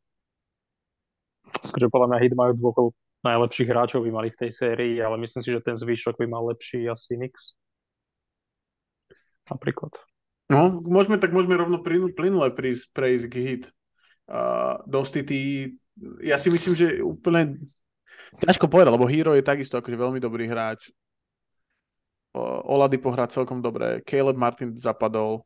Takže 1.49 1.93
podľa 1.93 2.09
mňa 2.13 2.19
Heat 2.23 2.35
majú 2.39 2.53
dvoch 2.57 2.97
najlepších 3.27 3.69
hráčov 3.69 4.07
by 4.07 4.11
mali 4.15 4.29
v 4.31 4.47
tej 4.47 4.51
sérii, 4.55 4.95
ale 5.03 5.19
myslím 5.19 5.43
si, 5.43 5.51
že 5.51 5.65
ten 5.65 5.75
zvyšok 5.75 6.15
by 6.23 6.27
mal 6.31 6.47
lepší 6.47 6.87
asi 6.87 7.19
Knicks. 7.19 7.59
Napríklad. 9.51 9.91
No, 10.49 10.81
môžeme, 10.81 11.21
tak 11.21 11.37
môžeme 11.37 11.61
rovno 11.61 11.85
plynule 11.85 12.49
prejsť 12.57 13.25
k 13.29 13.35
Heat 13.37 13.65
uh, 14.33 14.81
Dostity, 14.89 15.77
ja 16.23 16.39
si 16.39 16.49
myslím, 16.51 16.75
že 16.79 16.87
úplne 17.03 17.59
ťažko 18.39 18.71
povedať, 18.71 18.93
lebo 18.95 19.09
Hero 19.11 19.35
je 19.35 19.43
takisto 19.43 19.79
akože 19.81 19.99
veľmi 19.99 20.21
dobrý 20.23 20.47
hráč. 20.47 20.93
Uh, 22.37 22.63
Olady 22.69 23.01
pohrá 23.01 23.27
celkom 23.27 23.59
dobre, 23.59 24.05
Caleb 24.07 24.39
Martin 24.39 24.77
zapadol. 24.79 25.43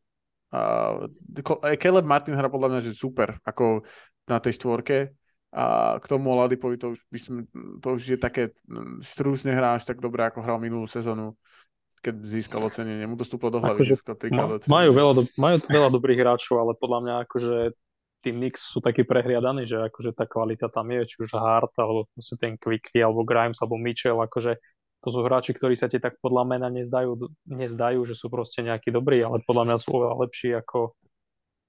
Uh, 0.52 1.08
Caleb 1.80 2.04
Martin 2.04 2.36
hrá 2.36 2.52
podľa 2.52 2.68
mňa, 2.68 2.80
že 2.84 2.92
super, 2.92 3.40
ako 3.46 3.86
na 4.28 4.38
tej 4.42 4.60
štvorke. 4.60 5.14
A 5.52 6.00
k 6.00 6.08
tomu 6.08 6.32
Oladipovi 6.32 6.80
to 6.80 6.96
už, 6.96 7.00
by 7.12 7.18
som, 7.20 7.34
to 7.84 7.88
už 8.00 8.16
je 8.16 8.16
také, 8.16 8.56
strúsne 9.04 9.52
hráš 9.52 9.84
tak 9.84 10.00
dobre, 10.00 10.24
ako 10.24 10.40
hral 10.40 10.56
minulú 10.56 10.88
sezónu 10.88 11.36
keď 12.02 12.14
získal 12.18 12.66
ocenenie. 12.66 13.06
Mu 13.06 13.14
to 13.14 13.22
stúplo 13.22 13.48
do 13.48 13.62
hlavy. 13.62 13.86
Akože, 13.86 13.94
ma, 14.34 14.58
majú, 14.58 14.90
veľa 14.90 15.12
do, 15.14 15.22
majú 15.38 15.56
veľa 15.70 15.90
dobrých 15.94 16.18
hráčov, 16.18 16.58
ale 16.58 16.74
podľa 16.74 16.98
mňa 17.06 17.14
akože 17.30 17.54
tí 18.22 18.30
Knicks 18.30 18.74
sú 18.74 18.82
takí 18.82 19.06
prehriadaní, 19.06 19.66
že 19.66 19.78
akože 19.78 20.14
tá 20.14 20.26
kvalita 20.26 20.66
tam 20.70 20.90
je, 20.90 21.02
či 21.06 21.16
už 21.22 21.34
Hart, 21.34 21.74
alebo 21.78 22.10
ten 22.38 22.58
Quickly, 22.58 23.02
alebo 23.02 23.26
Grimes, 23.26 23.58
alebo 23.62 23.78
Mitchell, 23.78 24.18
akože 24.18 24.58
to 25.02 25.08
sú 25.10 25.26
hráči, 25.26 25.50
ktorí 25.50 25.74
sa 25.74 25.90
ti 25.90 25.98
tak 25.98 26.14
podľa 26.22 26.46
mena 26.46 26.70
nezdajú, 26.70 27.18
nezdajú, 27.50 28.06
že 28.06 28.14
sú 28.14 28.30
proste 28.30 28.62
nejakí 28.62 28.94
dobrí, 28.94 29.18
ale 29.18 29.42
podľa 29.42 29.74
mňa 29.74 29.76
sú 29.82 29.98
oveľa 29.98 30.16
lepší, 30.22 30.54
ako, 30.54 30.94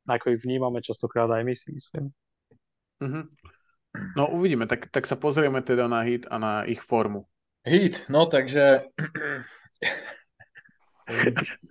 ako 0.05 0.25
ich 0.37 0.41
vnímame 0.45 0.85
častokrát 0.85 1.25
aj 1.33 1.41
my 1.41 1.53
si 1.57 1.73
myslím. 1.73 2.13
Mm-hmm. 3.01 3.25
No 4.13 4.29
uvidíme, 4.29 4.69
tak, 4.69 4.93
tak 4.93 5.09
sa 5.09 5.17
pozrieme 5.17 5.65
teda 5.65 5.89
na 5.89 6.05
hit 6.05 6.29
a 6.29 6.37
na 6.37 6.53
ich 6.69 6.85
formu. 6.85 7.25
Hit, 7.65 8.05
no 8.13 8.29
takže 8.29 8.85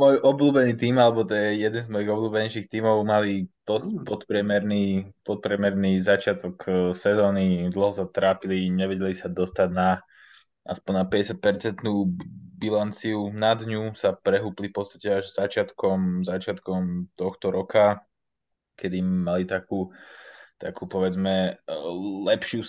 môj 0.00 0.18
obľúbený 0.26 0.74
tým, 0.74 0.98
alebo 0.98 1.22
to 1.22 1.38
je 1.38 1.62
jeden 1.62 1.82
z 1.82 1.88
mojich 1.90 2.10
obľúbenejších 2.10 2.66
tímov, 2.66 3.06
mali 3.06 3.46
dosť 3.62 3.88
mm. 3.94 4.04
podpriemerný, 4.06 4.84
podpriemerný 5.22 6.02
začiatok 6.02 6.56
e, 6.66 6.70
sezóny, 6.90 7.70
dlho 7.70 7.94
sa 7.94 8.04
trápili, 8.10 8.66
nevedeli 8.74 9.14
sa 9.14 9.30
dostať 9.30 9.68
na 9.70 10.02
aspoň 10.64 10.92
na 10.96 11.04
50% 11.04 11.84
bilanciu 12.56 13.28
na 13.36 13.52
dňu, 13.52 13.92
sa 13.92 14.16
prehúpli 14.16 14.72
v 14.72 14.76
podstate 14.80 15.20
až 15.20 15.28
začiatkom, 15.36 16.24
začiatkom 16.24 17.12
tohto 17.12 17.52
roka, 17.52 18.00
kedy 18.74 19.04
mali 19.04 19.44
takú, 19.44 19.92
takú 20.58 20.90
povedzme 20.90 21.54
e, 21.54 21.74
lepšiu 22.26 22.66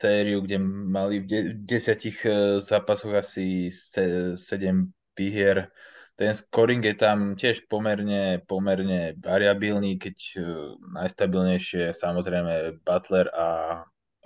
sériu, 0.00 0.40
kde 0.40 0.58
mali 0.62 1.20
v 1.20 1.26
de- 1.26 1.54
desiatich 1.54 2.26
e, 2.26 2.60
zápasoch 2.60 3.14
asi 3.14 3.70
7 3.70 4.92
výhier, 5.18 5.70
ten 6.18 6.34
scoring 6.34 6.82
je 6.82 6.98
tam 6.98 7.38
tiež 7.38 7.70
pomerne, 7.70 8.42
pomerne 8.42 9.14
variabilný, 9.22 10.02
keď 10.02 10.16
uh, 10.42 10.74
najstabilnejšie 10.98 11.94
samozrejme 11.94 12.82
Butler 12.82 13.30
a 13.30 13.46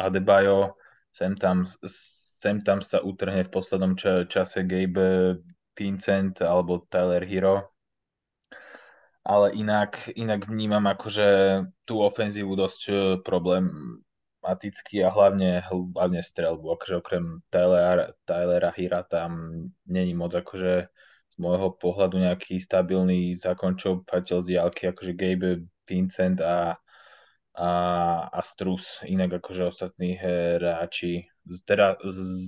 Adebayo, 0.01 0.73
sem 1.13 1.37
tam, 1.37 1.69
sem 1.69 2.65
tam 2.65 2.81
sa 2.81 3.05
utrhne 3.05 3.45
v 3.45 3.53
poslednom 3.53 3.93
ča- 3.93 4.25
čase 4.25 4.65
Gabe 4.65 5.37
Vincent 5.77 6.41
alebo 6.41 6.89
Tyler 6.89 7.29
Hero. 7.29 7.69
Ale 9.29 9.53
inak, 9.53 10.09
inak 10.17 10.49
vnímam 10.49 10.89
akože 10.89 11.29
tú 11.85 12.01
ofenzívu 12.01 12.57
dosť 12.57 12.81
e, 12.89 12.93
problematicky 14.43 15.07
a 15.07 15.11
hlavne, 15.11 15.63
hlavne 15.71 16.19
strelbu. 16.23 16.75
Akože 16.75 16.99
okrem 16.99 17.47
Tylera, 17.51 18.11
Tylera 18.27 18.75
Hira 18.75 19.03
tam 19.07 19.31
není 19.87 20.15
moc 20.19 20.35
akože 20.35 20.91
z 21.31 21.37
môjho 21.39 21.71
pohľadu 21.79 22.19
nejaký 22.19 22.59
stabilný 22.59 23.39
zakončovateľ 23.39 24.43
z 24.43 24.47
diálky, 24.47 24.91
akože 24.91 25.13
Gabe, 25.15 25.63
Vincent 25.87 26.43
a, 26.43 26.75
a, 27.55 27.71
a 28.29 28.41
Strus, 28.43 29.01
inak 29.07 29.39
akože 29.39 29.71
ostatní 29.71 30.19
hráči. 30.19 31.31
Teda 31.63 31.97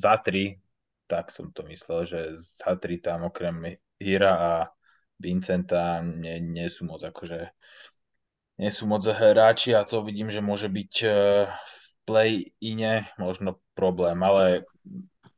za 0.02 0.18
tri, 0.18 0.58
tak 1.06 1.30
som 1.30 1.54
to 1.54 1.62
myslel, 1.70 2.04
že 2.04 2.34
za 2.34 2.74
tri 2.74 2.98
tam 2.98 3.30
okrem 3.30 3.78
Hira 4.02 4.34
a 4.34 4.52
Vincenta 5.22 6.02
nie, 6.02 6.42
nie 6.42 6.66
sú 6.66 6.90
moc 6.90 7.06
akože 7.06 7.54
nie 8.54 8.70
sú 8.70 8.86
moc 8.86 9.02
hráči 9.02 9.74
a 9.74 9.82
to 9.82 10.02
vidím, 10.02 10.30
že 10.30 10.38
môže 10.38 10.70
byť 10.70 10.94
v 11.50 11.83
play-ine 12.04 13.08
možno 13.16 13.60
problém, 13.72 14.20
ale 14.20 14.68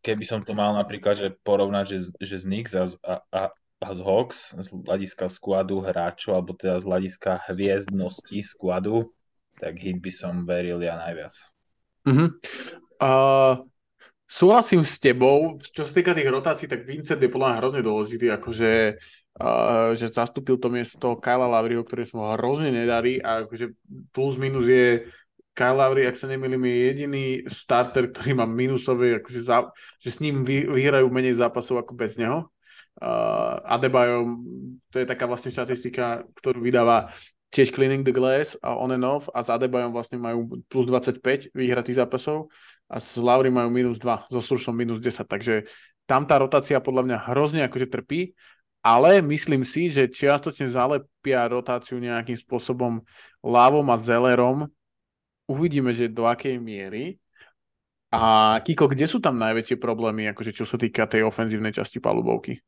keby 0.06 0.22
som 0.22 0.40
to 0.46 0.54
mal 0.54 0.74
napríklad 0.74 1.18
že 1.18 1.28
porovnať, 1.42 1.84
že, 1.90 1.98
že 2.22 2.36
z 2.42 2.44
Knicks 2.46 2.72
a, 2.78 2.86
a, 3.34 3.42
a 3.82 3.88
z 3.90 4.00
Hawks 4.02 4.54
z 4.54 4.68
hľadiska 4.70 5.26
skladu 5.26 5.82
hráčov, 5.82 6.38
alebo 6.38 6.54
teda 6.54 6.78
z 6.78 6.86
hľadiska 6.86 7.50
hviezdnosti 7.50 8.38
skladu, 8.46 9.10
tak 9.58 9.82
hit 9.82 9.98
by 9.98 10.12
som 10.14 10.46
veril 10.46 10.78
ja 10.78 10.94
najviac. 11.00 11.34
Uh-huh. 12.06 12.30
Uh, 13.02 13.66
súhlasím 14.30 14.86
s 14.86 15.02
tebou, 15.02 15.58
čo 15.58 15.82
sa 15.82 15.92
týka 15.92 16.14
tých 16.14 16.30
rotácií, 16.30 16.66
tak 16.70 16.86
Vincent 16.86 17.18
je 17.18 17.26
podľa 17.26 17.48
mňa 17.50 17.58
hrozne 17.58 17.82
dôležitý, 17.82 18.26
akože 18.30 18.72
uh, 19.42 19.90
že 19.98 20.06
zastúpil 20.14 20.56
to 20.62 20.70
miesto 20.70 21.02
toho 21.02 21.18
Kyla 21.18 21.50
Lavriho, 21.50 21.82
ktorý 21.82 22.06
som 22.06 22.22
ho 22.22 22.38
hrozne 22.38 22.70
nedarí 22.70 23.18
a 23.18 23.42
akože 23.42 23.74
plus 24.14 24.38
minus 24.38 24.70
je 24.70 25.10
Kyle 25.56 25.80
Lowry, 25.80 26.04
ak 26.04 26.20
sa 26.20 26.28
nemýlim, 26.28 26.60
je 26.68 26.76
jediný 26.92 27.24
starter, 27.48 28.12
ktorý 28.12 28.36
má 28.36 28.44
minusové, 28.44 29.16
akože 29.16 29.40
za, 29.40 29.72
že 30.04 30.10
s 30.12 30.20
ním 30.20 30.44
vy, 30.44 30.68
vyhrajú 30.68 31.08
menej 31.08 31.40
zápasov 31.40 31.80
ako 31.80 31.96
bez 31.96 32.20
neho. 32.20 32.52
Uh, 33.00 33.60
Adebayo, 33.64 34.36
to 34.92 35.00
je 35.00 35.08
taká 35.08 35.24
vlastne 35.24 35.48
štatistika, 35.48 36.28
ktorú 36.36 36.60
vydáva 36.60 37.08
tiež 37.52 37.72
Cleaning 37.72 38.04
the 38.04 38.12
Glass 38.12 38.52
a 38.60 38.76
on 38.76 38.92
and 38.92 39.04
off 39.04 39.32
a 39.32 39.40
s 39.40 39.48
Adebayom 39.48 39.96
vlastne 39.96 40.20
majú 40.20 40.60
plus 40.68 40.84
25 40.84 41.56
vyhratých 41.56 42.04
zápasov 42.04 42.52
a 42.92 43.00
s 43.00 43.16
Lauri 43.16 43.48
majú 43.48 43.72
minus 43.72 43.96
2, 43.96 44.28
so 44.28 44.40
Sursom 44.44 44.76
minus 44.76 45.00
10, 45.00 45.24
takže 45.24 45.64
tam 46.04 46.28
tá 46.28 46.36
rotácia 46.36 46.78
podľa 46.78 47.02
mňa 47.08 47.18
hrozne 47.32 47.60
akože 47.64 47.88
trpí, 47.88 48.36
ale 48.86 49.18
myslím 49.18 49.66
si, 49.66 49.90
že 49.90 50.06
čiastočne 50.06 50.70
zalepia 50.70 51.42
rotáciu 51.50 51.98
nejakým 51.98 52.38
spôsobom 52.38 53.02
Lávom 53.42 53.86
a 53.90 53.98
Zellerom. 53.98 54.70
Uvidíme, 55.46 55.94
že 55.94 56.10
do 56.10 56.26
akej 56.26 56.58
miery. 56.58 57.22
A 58.10 58.58
Kiko, 58.62 58.86
kde 58.86 59.06
sú 59.10 59.18
tam 59.18 59.38
najväčšie 59.38 59.82
problémy, 59.82 60.30
akože 60.30 60.54
čo 60.54 60.62
sa 60.62 60.78
týka 60.78 61.10
tej 61.10 61.26
ofenzívnej 61.26 61.74
časti 61.74 61.98
palubovky? 61.98 62.58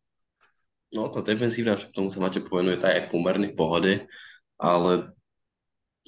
No, 0.95 1.13
tá 1.13 1.21
defensívna, 1.21 1.77
k 1.77 1.93
tomu 1.93 2.09
sa 2.09 2.19
máte 2.19 2.41
povenuje, 2.41 2.81
tá 2.81 2.91
je 2.91 3.07
pomerne 3.13 3.53
v 3.53 3.59
pohode, 3.59 3.93
ale 4.57 5.13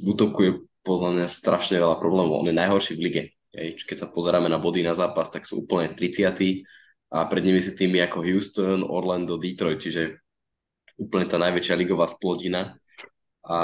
v 0.01 0.05
útoku 0.09 0.39
je 0.41 0.53
podľa 0.81 1.11
mňa 1.21 1.27
strašne 1.29 1.77
veľa 1.77 2.01
problémov. 2.01 2.41
On 2.41 2.49
je 2.49 2.57
najhorší 2.57 2.97
v 2.97 3.05
lige. 3.05 3.23
Keď 3.53 3.97
sa 4.01 4.09
pozeráme 4.09 4.49
na 4.49 4.57
body 4.57 4.81
na 4.81 4.97
zápas, 4.97 5.29
tak 5.29 5.45
sú 5.45 5.69
úplne 5.69 5.93
30 5.93 6.65
a 7.13 7.29
pred 7.29 7.43
nimi 7.45 7.61
sú 7.61 7.77
týmy 7.77 8.01
ako 8.09 8.25
Houston, 8.25 8.81
Orlando, 8.81 9.37
Detroit, 9.37 9.85
čiže 9.85 10.17
úplne 10.97 11.29
tá 11.29 11.37
najväčšia 11.37 11.77
ligová 11.77 12.09
splodina 12.09 12.80
a 13.51 13.59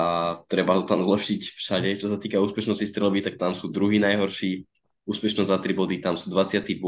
treba 0.50 0.74
to 0.74 0.82
tam 0.82 1.06
zlepšiť 1.06 1.40
všade. 1.54 1.88
Čo 2.02 2.10
sa 2.10 2.18
týka 2.18 2.42
úspešnosti 2.42 2.90
strelby, 2.90 3.22
tak 3.22 3.38
tam 3.38 3.54
sú 3.54 3.70
druhý 3.70 4.02
najhorší, 4.02 4.66
úspešnosť 5.06 5.46
za 5.46 5.58
3 5.62 5.78
body, 5.78 6.02
tam 6.02 6.18
sú 6.18 6.34
28. 6.34 6.82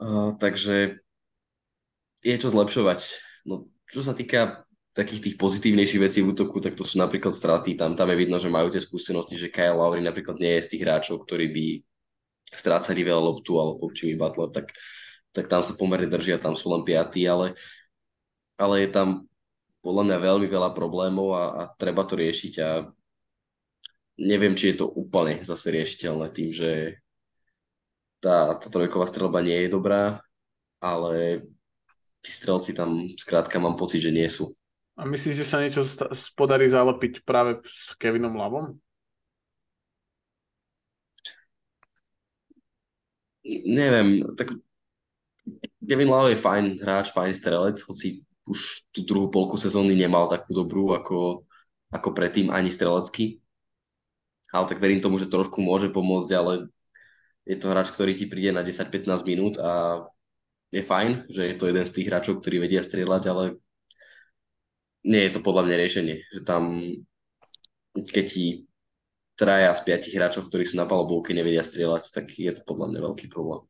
Uh, 0.00 0.32
takže 0.40 1.04
je 2.24 2.36
čo 2.40 2.48
zlepšovať. 2.48 3.00
No, 3.44 3.68
čo 3.92 4.00
sa 4.00 4.16
týka 4.16 4.64
takých 4.96 5.20
tých 5.20 5.36
pozitívnejších 5.36 6.00
vecí 6.00 6.18
v 6.24 6.32
útoku, 6.32 6.64
tak 6.64 6.80
to 6.80 6.86
sú 6.86 6.96
napríklad 6.96 7.36
straty. 7.36 7.76
Tam, 7.76 7.92
tam 7.92 8.08
je 8.08 8.16
vidno, 8.16 8.40
že 8.40 8.48
majú 8.48 8.72
tie 8.72 8.80
skúsenosti, 8.80 9.36
že 9.36 9.52
Kyle 9.52 9.76
Lowry 9.76 10.00
napríklad 10.00 10.40
nie 10.40 10.56
je 10.56 10.64
z 10.64 10.70
tých 10.72 10.82
hráčov, 10.88 11.28
ktorí 11.28 11.52
by 11.52 11.66
strácali 12.56 13.04
veľa 13.04 13.20
loptu 13.20 13.52
alebo 13.60 13.92
Jimmy 13.92 14.16
Butler, 14.16 14.48
tak, 14.48 14.72
tak 15.34 15.44
tam 15.50 15.60
sa 15.60 15.76
pomerne 15.76 16.08
držia, 16.08 16.40
tam 16.40 16.56
sú 16.56 16.72
len 16.72 16.86
piatí, 16.86 17.26
ale, 17.28 17.52
ale 18.56 18.86
je 18.86 18.90
tam 18.94 19.28
podľa 19.84 20.02
mňa 20.08 20.26
veľmi 20.32 20.48
veľa 20.48 20.72
problémov 20.72 21.28
a, 21.36 21.44
a 21.60 21.62
treba 21.76 22.08
to 22.08 22.16
riešiť 22.16 22.54
a 22.64 22.88
neviem, 24.16 24.56
či 24.56 24.72
je 24.72 24.80
to 24.80 24.86
úplne 24.88 25.44
zase 25.44 25.68
riešiteľné 25.68 26.32
tým, 26.32 26.50
že 26.56 26.70
tá, 28.24 28.56
tá 28.56 28.66
trojková 28.72 29.04
strelba 29.04 29.44
nie 29.44 29.68
je 29.68 29.68
dobrá, 29.68 30.24
ale 30.80 31.44
tí 32.24 32.30
strelci 32.32 32.72
tam 32.72 33.04
skrátka 33.20 33.60
mám 33.60 33.76
pocit, 33.76 34.00
že 34.00 34.16
nie 34.16 34.24
sú. 34.24 34.56
A 34.96 35.04
myslíš, 35.04 35.44
že 35.44 35.46
sa 35.46 35.60
niečo 35.60 35.84
podarí 36.32 36.70
zalepiť 36.72 37.26
práve 37.26 37.60
s 37.68 37.92
Kevinom 38.00 38.38
Lavom? 38.40 38.78
Neviem, 43.44 44.24
tak 44.40 44.56
Kevin 45.84 46.08
Love 46.08 46.32
je 46.32 46.40
fajn 46.40 46.80
hráč, 46.80 47.12
fajn 47.12 47.32
strelec, 47.36 47.76
hoci 47.84 48.24
už 48.44 48.84
tú 48.92 49.04
druhú 49.08 49.32
polku 49.32 49.56
sezóny 49.56 49.96
nemal 49.96 50.28
takú 50.28 50.52
dobrú 50.52 50.92
ako, 50.92 51.48
ako 51.92 52.08
predtým 52.12 52.52
ani 52.52 52.68
strelecky. 52.68 53.40
Ale 54.52 54.68
tak 54.70 54.78
verím 54.78 55.02
tomu, 55.02 55.18
že 55.18 55.30
trošku 55.30 55.58
môže 55.58 55.90
pomôcť, 55.90 56.30
ale 56.36 56.68
je 57.44 57.56
to 57.58 57.72
hráč, 57.72 57.90
ktorý 57.90 58.12
ti 58.14 58.30
príde 58.30 58.54
na 58.54 58.62
10-15 58.62 59.08
minút 59.26 59.54
a 59.58 60.04
je 60.70 60.82
fajn, 60.82 61.30
že 61.30 61.42
je 61.52 61.56
to 61.56 61.68
jeden 61.70 61.84
z 61.86 61.94
tých 61.94 62.08
hráčov, 62.10 62.40
ktorí 62.40 62.62
vedia 62.62 62.82
strieľať, 62.82 63.22
ale 63.30 63.44
nie 65.04 65.22
je 65.28 65.32
to 65.36 65.40
podľa 65.44 65.68
mňa 65.68 65.76
riešenie, 65.76 66.16
že 66.32 66.40
tam 66.42 66.80
keď 67.94 68.24
ti 68.26 68.66
traja 69.38 69.70
z 69.74 69.80
piatich 69.86 70.14
hráčov, 70.18 70.50
ktorí 70.50 70.66
sú 70.66 70.78
na 70.78 70.86
palobovke, 70.86 71.30
nevedia 71.34 71.62
strieľať, 71.62 72.10
tak 72.10 72.30
je 72.34 72.50
to 72.50 72.62
podľa 72.66 72.90
mňa 72.90 73.00
veľký 73.10 73.26
problém. 73.30 73.62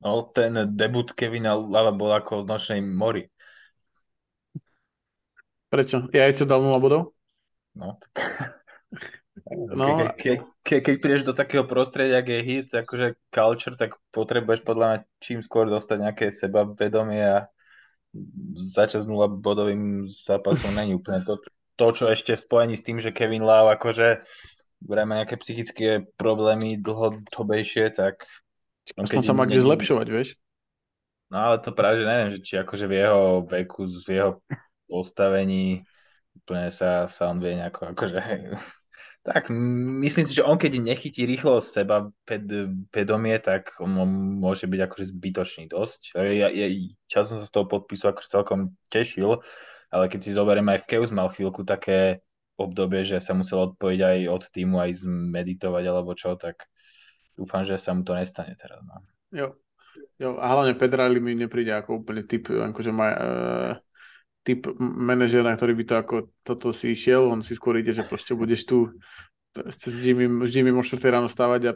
No, 0.00 0.24
ten 0.32 0.56
debut 0.76 1.12
Kevina 1.12 1.52
Lava 1.52 1.92
bol 1.92 2.08
ako 2.12 2.44
v 2.44 2.48
nočnej 2.48 2.80
mori. 2.80 3.28
Prečo? 5.70 6.10
Ja 6.10 6.26
aj 6.26 6.42
dal 6.44 6.60
0 6.60 6.82
bodov? 6.82 7.14
No, 7.78 7.96
tak... 7.96 8.12
No, 9.50 9.96
ke, 9.96 10.04
ke, 10.14 10.32
ke, 10.60 10.76
keď 10.84 10.94
prídeš 11.00 11.24
do 11.24 11.32
takého 11.32 11.64
prostredia, 11.64 12.20
kde 12.20 12.38
je 12.38 12.44
hit, 12.44 12.68
akože 12.70 13.16
culture, 13.32 13.74
tak 13.74 13.96
potrebuješ 14.12 14.62
podľa 14.62 14.84
mňa 14.86 14.98
čím 15.22 15.40
skôr 15.40 15.66
dostať 15.66 15.96
nejaké 15.96 16.26
sebavedomie 16.28 17.24
a 17.24 17.48
začať 18.58 19.06
s 19.06 19.08
bodovým 19.40 20.10
zápasom 20.10 20.74
není 20.74 20.98
úplne 20.98 21.22
to, 21.22 21.38
to, 21.78 21.86
čo 21.94 22.04
ešte 22.10 22.34
v 22.36 22.42
spojení 22.42 22.74
s 22.76 22.84
tým, 22.84 22.98
že 22.98 23.14
Kevin 23.14 23.46
Love 23.46 23.74
akože 23.78 24.22
má 24.86 25.14
nejaké 25.24 25.38
psychické 25.40 26.04
problémy 26.18 26.76
dlhodobejšie, 26.76 27.94
tak... 27.94 28.26
Aspoň 28.98 29.22
sa 29.22 29.34
má 29.34 29.46
kde 29.46 29.62
zlepšovať, 29.62 30.06
vieš? 30.10 30.28
No 31.30 31.38
ale 31.38 31.62
to 31.62 31.70
práve, 31.70 32.02
že 32.02 32.04
neviem, 32.10 32.28
že 32.34 32.42
či 32.42 32.58
akože 32.58 32.90
v 32.90 32.94
jeho 33.06 33.24
veku, 33.46 33.86
v 33.86 34.08
jeho 34.10 34.30
postavení 34.90 35.86
úplne 36.34 36.74
sa, 36.74 37.06
sa 37.06 37.30
on 37.30 37.38
vie 37.38 37.54
nejako 37.54 37.94
akože 37.94 38.18
tak, 39.26 39.52
myslím 40.00 40.24
si, 40.24 40.32
že 40.32 40.46
on 40.46 40.56
keď 40.56 40.80
nechytí 40.80 41.28
rýchlo 41.28 41.60
z 41.60 41.84
seba 41.84 42.08
ped, 42.24 42.42
pedomie, 42.88 43.36
tak 43.38 43.76
on 43.78 43.92
môže 44.40 44.64
byť 44.64 44.80
akože 44.88 45.04
zbytočný 45.12 45.64
dosť. 45.68 46.16
Ja, 46.16 46.48
ja, 46.48 46.66
čas 47.04 47.28
som 47.28 47.36
sa 47.36 47.44
z 47.44 47.52
toho 47.52 47.68
podpisu 47.68 48.10
akože 48.10 48.32
celkom 48.32 48.72
tešil, 48.88 49.44
ale 49.92 50.04
keď 50.08 50.20
si 50.24 50.30
zoberiem 50.32 50.66
aj 50.72 50.86
v 50.86 50.88
Keus 50.96 51.12
mal 51.12 51.28
chvíľku 51.28 51.68
také 51.68 52.24
obdobie, 52.56 53.04
že 53.04 53.20
sa 53.20 53.36
musel 53.36 53.72
odpojiť 53.72 54.00
aj 54.00 54.18
od 54.28 54.42
týmu, 54.52 54.76
aj 54.80 55.04
zmeditovať 55.04 55.84
alebo 55.84 56.12
čo, 56.16 56.36
tak 56.36 56.68
dúfam, 57.36 57.64
že 57.64 57.76
sa 57.80 57.92
mu 57.96 58.04
to 58.04 58.16
nestane 58.16 58.56
teraz. 58.56 58.80
No. 58.84 59.04
Jo. 59.32 59.46
jo, 60.16 60.36
a 60.40 60.44
hlavne 60.48 60.76
Pedrali 60.76 61.20
mi 61.20 61.36
nepríde 61.36 61.72
ako 61.76 62.04
úplne 62.04 62.24
typ, 62.24 62.52
akože 62.52 62.90
má, 62.92 63.08
uh, 63.16 63.72
typ 64.40 64.72
manažera, 64.80 65.52
ktorý 65.52 65.72
by 65.76 65.84
to 65.84 65.94
ako 66.00 66.16
toto 66.40 66.72
si 66.72 66.96
išiel, 66.96 67.28
on 67.28 67.44
si 67.44 67.52
skôr 67.52 67.76
ide, 67.76 67.92
že 67.92 68.06
proste 68.06 68.32
budeš 68.32 68.64
tu 68.64 68.78
s 69.50 69.98
Jimmy, 70.00 70.70
o 70.70 70.82
4 70.82 70.96
ráno 71.10 71.28
stávať 71.28 71.62
a 71.66 71.72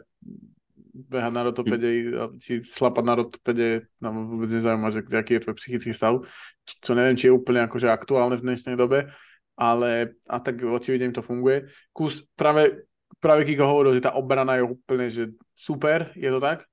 behať 0.95 1.33
na 1.35 1.43
rotopede 1.43 1.87
a 2.15 2.31
si 2.39 2.63
slapať 2.63 3.03
na 3.03 3.13
rotopede, 3.19 3.91
nám 3.99 4.31
vôbec 4.31 4.47
nezaujíma, 4.47 4.95
že 4.95 5.03
aký 5.03 5.37
je 5.37 5.43
tvoj 5.43 5.55
psychický 5.59 5.91
stav, 5.91 6.23
čo 6.63 6.91
neviem, 6.95 7.19
či 7.19 7.27
je 7.27 7.35
úplne 7.35 7.67
akože 7.67 7.91
aktuálne 7.91 8.39
v 8.39 8.45
dnešnej 8.47 8.79
dobe, 8.79 9.11
ale 9.59 10.15
a 10.23 10.39
tak 10.39 10.63
očividne 10.63 11.11
to 11.11 11.19
funguje. 11.19 11.67
Kus 11.91 12.23
práve, 12.39 12.87
práve 13.19 13.43
Kiko 13.43 13.67
hovoril, 13.67 13.99
že 13.99 14.07
tá 14.07 14.15
obrana 14.15 14.55
je 14.55 14.63
úplne 14.63 15.11
že 15.11 15.35
super, 15.51 16.15
je 16.15 16.31
to 16.31 16.39
tak? 16.39 16.63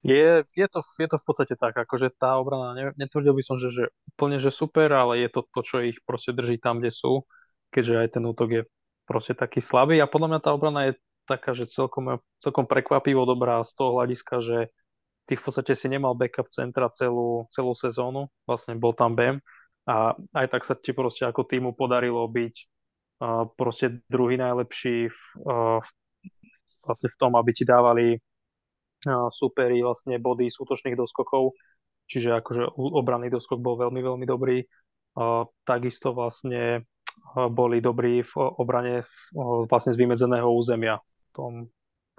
Je, 0.00 0.48
je, 0.56 0.66
to, 0.72 0.80
je 0.96 1.08
to 1.12 1.16
v 1.20 1.24
podstate 1.28 1.54
tak, 1.60 1.76
akože 1.76 2.16
tá 2.16 2.40
obrana, 2.40 2.72
ne, 2.72 2.84
netvrdil 2.96 3.36
by 3.36 3.42
som, 3.44 3.60
že, 3.60 3.68
že 3.68 3.84
úplne 4.16 4.40
že 4.40 4.48
super, 4.48 4.88
ale 4.88 5.20
je 5.20 5.28
to 5.28 5.44
to, 5.44 5.60
čo 5.60 5.76
ich 5.84 6.00
proste 6.08 6.32
drží 6.32 6.56
tam, 6.56 6.80
kde 6.80 6.88
sú, 6.88 7.28
keďže 7.68 7.94
aj 8.00 8.08
ten 8.16 8.24
útok 8.24 8.48
je 8.48 8.62
proste 9.04 9.36
taký 9.36 9.60
slabý. 9.60 10.00
A 10.00 10.08
podľa 10.08 10.28
mňa 10.32 10.40
tá 10.40 10.50
obrana 10.56 10.80
je 10.88 10.92
taká, 11.28 11.52
že 11.52 11.68
celkom, 11.68 12.16
celkom 12.40 12.64
prekvapivo 12.64 13.28
dobrá 13.28 13.60
z 13.60 13.76
toho 13.76 14.00
hľadiska, 14.00 14.40
že 14.40 14.58
ty 15.28 15.36
v 15.36 15.42
podstate 15.44 15.76
si 15.76 15.86
nemal 15.86 16.16
backup 16.16 16.48
centra 16.48 16.88
celú, 16.90 17.44
celú 17.52 17.76
sezónu, 17.76 18.32
vlastne 18.48 18.80
bol 18.80 18.96
tam 18.96 19.12
BEM 19.12 19.36
a 19.84 20.16
aj 20.34 20.46
tak 20.48 20.62
sa 20.64 20.74
ti 20.74 20.96
proste 20.96 21.28
ako 21.28 21.44
týmu 21.44 21.76
podarilo 21.76 22.24
byť 22.24 22.54
uh, 23.20 23.46
proste 23.54 24.00
druhý 24.08 24.40
najlepší 24.40 25.12
v, 25.12 25.20
uh, 25.44 25.78
vlastne 26.88 27.08
v 27.12 27.16
tom, 27.20 27.36
aby 27.36 27.50
ti 27.52 27.68
dávali 27.68 28.18
superi 29.32 29.80
vlastne 29.80 30.20
body 30.20 30.52
z 30.52 30.56
útočných 30.60 30.96
doskokov, 30.96 31.56
čiže 32.10 32.36
akože 32.40 32.76
obranný 32.76 33.32
doskok 33.32 33.60
bol 33.62 33.80
veľmi, 33.80 34.00
veľmi 34.02 34.26
dobrý. 34.28 34.64
Takisto 35.64 36.12
vlastne 36.12 36.84
boli 37.34 37.82
dobrí 37.82 38.22
v 38.22 38.32
obrane 38.36 39.06
vlastne 39.70 39.94
z 39.94 40.00
vymedzeného 40.00 40.46
územia, 40.50 40.98
v 41.00 41.30
tom 41.32 41.52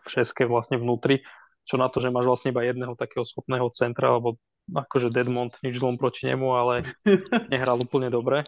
v 0.02 0.08
šeske 0.10 0.50
vlastne 0.50 0.82
vnútri, 0.82 1.22
čo 1.66 1.78
na 1.78 1.88
to, 1.88 2.02
že 2.02 2.10
máš 2.10 2.26
vlastne 2.26 2.50
iba 2.50 2.66
jedného 2.66 2.98
takého 2.98 3.22
schopného 3.22 3.70
centra, 3.70 4.18
alebo 4.18 4.42
akože 4.72 5.14
Deadmont 5.14 5.54
nič 5.62 5.78
zlom 5.78 6.02
proti 6.02 6.26
nemu, 6.26 6.48
ale 6.58 6.74
nehral 7.54 7.78
úplne 7.78 8.10
dobre, 8.10 8.46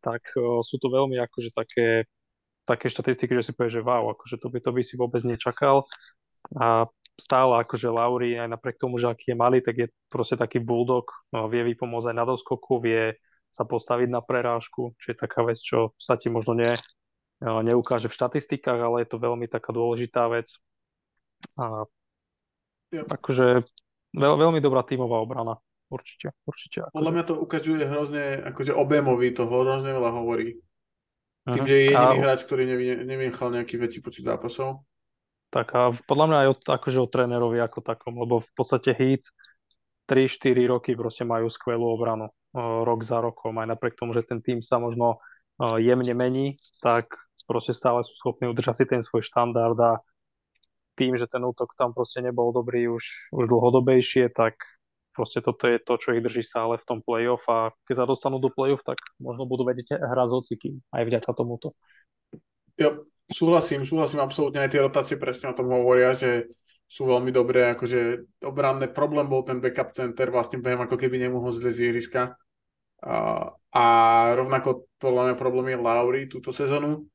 tak 0.00 0.24
sú 0.64 0.76
to 0.80 0.88
veľmi 0.88 1.20
akože 1.20 1.52
také, 1.52 2.08
také 2.64 2.88
štatistiky, 2.88 3.36
že 3.36 3.50
si 3.50 3.52
povieš, 3.52 3.80
že 3.80 3.84
wow, 3.84 4.16
akože 4.16 4.36
to 4.40 4.48
by, 4.48 4.58
to 4.64 4.70
by 4.72 4.80
si 4.80 4.94
vôbec 4.96 5.20
nečakal. 5.28 5.84
A 6.56 6.88
stále 7.16 7.64
akože 7.64 7.88
Lauri, 7.88 8.36
aj 8.36 8.48
napriek 8.48 8.76
tomu, 8.80 8.96
že 8.96 9.10
aký 9.10 9.32
je 9.32 9.36
malý, 9.36 9.58
tak 9.60 9.76
je 9.76 9.86
proste 10.08 10.36
taký 10.36 10.60
bulldog, 10.60 11.10
no, 11.32 11.48
vie 11.48 11.64
vypomôcť 11.72 12.12
aj 12.12 12.16
na 12.16 12.24
doskoku, 12.24 12.80
vie 12.80 13.16
sa 13.50 13.66
postaviť 13.66 14.08
na 14.08 14.22
prerážku, 14.22 14.94
čiže 15.02 15.18
je 15.18 15.22
taká 15.26 15.42
vec, 15.42 15.58
čo 15.58 15.92
sa 15.98 16.14
ti 16.14 16.30
možno 16.30 16.54
ne, 16.54 16.70
neukáže 17.42 18.06
v 18.06 18.16
štatistikách, 18.16 18.78
ale 18.78 19.02
je 19.02 19.08
to 19.10 19.18
veľmi 19.18 19.50
taká 19.50 19.74
dôležitá 19.74 20.30
vec. 20.30 20.54
A 21.58 21.88
ja. 22.94 23.02
akože 23.04 23.66
veľ, 24.14 24.34
veľmi 24.38 24.60
dobrá 24.62 24.86
tímová 24.86 25.18
obrana, 25.18 25.58
určite. 25.90 26.30
určite 26.46 26.86
akože. 26.86 26.94
Podľa 26.94 27.12
mňa 27.16 27.24
to 27.26 27.34
ukazuje 27.40 27.84
hrozne, 27.84 28.24
akože 28.44 28.72
objemový 28.76 29.34
toho 29.34 29.50
hrozne 29.66 29.90
veľa 29.90 30.10
hovorí. 30.14 30.62
Tým, 31.48 31.64
uh-huh. 31.64 31.68
že 31.68 31.74
je 31.74 31.84
jediný 31.90 32.16
a... 32.20 32.22
hráč, 32.22 32.40
ktorý 32.44 32.62
nevynechal 33.08 33.48
nejaký 33.50 33.80
väčší 33.80 34.00
počet 34.04 34.28
zápasov. 34.28 34.84
Tak 35.50 35.66
a 35.74 35.90
podľa 36.06 36.26
mňa 36.30 36.38
aj 36.46 36.48
od, 36.54 36.60
akože 36.62 36.98
o 37.02 37.10
trénerovi 37.10 37.58
ako 37.58 37.82
takom, 37.82 38.14
lebo 38.22 38.38
v 38.38 38.52
podstate 38.54 38.94
Heat 38.94 39.26
3-4 40.06 40.70
roky 40.70 40.94
proste 40.94 41.26
majú 41.26 41.50
skvelú 41.50 41.90
obranu 41.90 42.30
rok 42.54 43.02
za 43.06 43.22
rokom, 43.22 43.58
aj 43.58 43.74
napriek 43.74 43.94
tomu, 43.98 44.14
že 44.14 44.26
ten 44.26 44.42
tým 44.42 44.58
sa 44.62 44.78
možno 44.82 45.22
jemne 45.78 46.14
mení, 46.14 46.58
tak 46.82 47.14
proste 47.46 47.74
stále 47.74 48.02
sú 48.06 48.14
schopní 48.14 48.46
udržať 48.50 48.82
si 48.82 48.84
ten 48.86 49.02
svoj 49.02 49.26
štandard 49.26 49.78
a 49.78 49.98
tým, 50.98 51.14
že 51.14 51.30
ten 51.30 51.42
útok 51.42 51.74
tam 51.78 51.94
proste 51.94 52.22
nebol 52.22 52.50
dobrý 52.50 52.90
už, 52.90 53.30
už 53.34 53.44
dlhodobejšie, 53.46 54.30
tak 54.34 54.58
proste 55.14 55.42
toto 55.42 55.66
je 55.66 55.78
to, 55.82 55.98
čo 55.98 56.14
ich 56.14 56.22
drží 56.22 56.42
stále 56.46 56.78
v 56.78 56.86
tom 56.86 56.98
playoff. 57.02 57.42
A 57.50 57.74
keď 57.86 58.02
sa 58.02 58.06
dostanú 58.06 58.38
do 58.38 58.50
playoff, 58.50 58.86
tak 58.86 58.98
možno 59.18 59.46
budú 59.46 59.66
vedieť 59.66 59.98
hrať 59.98 60.26
s 60.30 60.34
hocikým 60.34 60.74
aj 60.94 61.02
vďaka 61.06 61.30
tomuto. 61.34 61.74
Jo, 62.78 63.06
súhlasím, 63.30 63.86
súhlasím 63.86 64.20
absolútne, 64.20 64.60
aj 64.60 64.70
tie 64.74 64.84
rotácie 64.84 65.16
presne 65.16 65.54
o 65.54 65.56
tom 65.56 65.70
hovoria, 65.70 66.12
že 66.12 66.50
sú 66.90 67.06
veľmi 67.06 67.30
dobré, 67.30 67.70
akože 67.70 68.26
obranné 68.42 68.90
problém 68.90 69.30
bol 69.30 69.46
ten 69.46 69.62
backup 69.62 69.94
center, 69.94 70.34
vlastne 70.34 70.58
behem 70.58 70.82
ako 70.82 70.98
keby 70.98 71.22
nemohol 71.22 71.54
zlieť 71.54 71.74
z 71.78 71.82
ihriska. 71.86 72.34
A, 73.00 73.46
a 73.70 73.84
rovnako 74.34 74.90
podľa 74.98 75.22
mňa 75.30 75.36
problém 75.38 75.66
je 75.72 75.78
Lauri 75.78 76.22
túto 76.26 76.50
sezónu. 76.50 77.06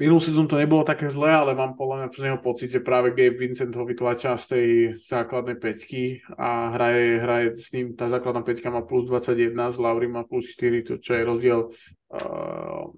Minulú 0.00 0.16
sezónu 0.16 0.48
to 0.48 0.56
nebolo 0.56 0.80
také 0.80 1.12
zlé, 1.12 1.28
ale 1.28 1.52
mám 1.52 1.76
podľa 1.76 1.96
mňa 2.00 2.08
z 2.08 2.24
neho 2.24 2.40
pocit, 2.40 2.72
že 2.72 2.80
práve 2.80 3.12
Gabe 3.12 3.36
Vincent 3.36 3.68
ho 3.68 3.84
vytlača 3.84 4.32
z 4.40 4.46
tej 4.48 4.66
základnej 5.04 5.60
peťky 5.60 6.24
a 6.40 6.72
hraje, 6.72 7.20
hraje 7.20 7.46
s 7.60 7.68
ním, 7.76 7.92
tá 7.92 8.08
základná 8.08 8.40
peťka 8.40 8.72
má 8.72 8.80
plus 8.80 9.04
21, 9.04 9.52
z 9.52 9.76
Lauri 9.76 10.08
má 10.08 10.24
plus 10.24 10.56
4, 10.56 10.88
to 10.88 10.94
čo 10.96 11.20
je 11.20 11.20
rozdiel 11.20 11.60
uh, 12.16 12.88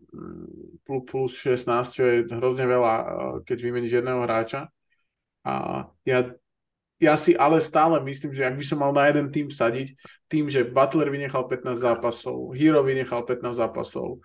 plus 0.87 1.33
16, 1.43 1.91
čo 1.91 2.03
je 2.07 2.17
hrozne 2.39 2.71
veľa, 2.71 2.95
uh, 2.95 3.07
keď 3.43 3.59
vymeníš 3.59 3.99
jedného 3.99 4.23
hráča. 4.23 4.71
A 5.43 5.91
ja, 6.07 6.31
ja 7.03 7.19
si 7.19 7.35
ale 7.35 7.59
stále 7.59 7.99
myslím, 7.99 8.31
že 8.31 8.47
ak 8.47 8.55
by 8.55 8.63
som 8.63 8.79
mal 8.79 8.95
na 8.95 9.11
jeden 9.11 9.27
tým 9.35 9.51
sadiť, 9.51 9.99
tým, 10.31 10.47
že 10.47 10.63
Butler 10.63 11.11
vynechal 11.11 11.51
15 11.51 11.83
zápasov, 11.83 12.55
Hero 12.55 12.87
vynechal 12.87 13.27
15 13.27 13.59
zápasov, 13.59 14.23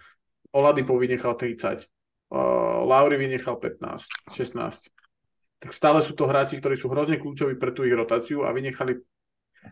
Oladipo 0.54 0.94
vynechal 0.94 1.34
30, 1.34 1.97
uh, 2.32 2.84
Lauri 2.84 3.18
vynechal 3.18 3.60
15, 3.60 4.34
16. 4.34 4.92
Tak 5.58 5.72
stále 5.74 6.00
sú 6.06 6.14
to 6.14 6.30
hráči, 6.30 6.62
ktorí 6.62 6.78
sú 6.78 6.88
hrozne 6.94 7.18
kľúčoví 7.18 7.58
pre 7.58 7.74
tú 7.74 7.82
ich 7.84 7.96
rotáciu 7.96 8.46
a 8.46 8.54
vynechali 8.54 9.02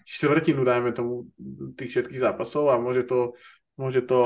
štvrtinu, 0.03 0.65
dajme 0.65 0.91
tomu, 0.91 1.29
tých 1.77 1.89
všetkých 1.93 2.23
zápasov 2.25 2.73
a 2.73 2.81
môže 2.81 3.05
to, 3.05 3.37
môže 3.77 4.03
to 4.03 4.19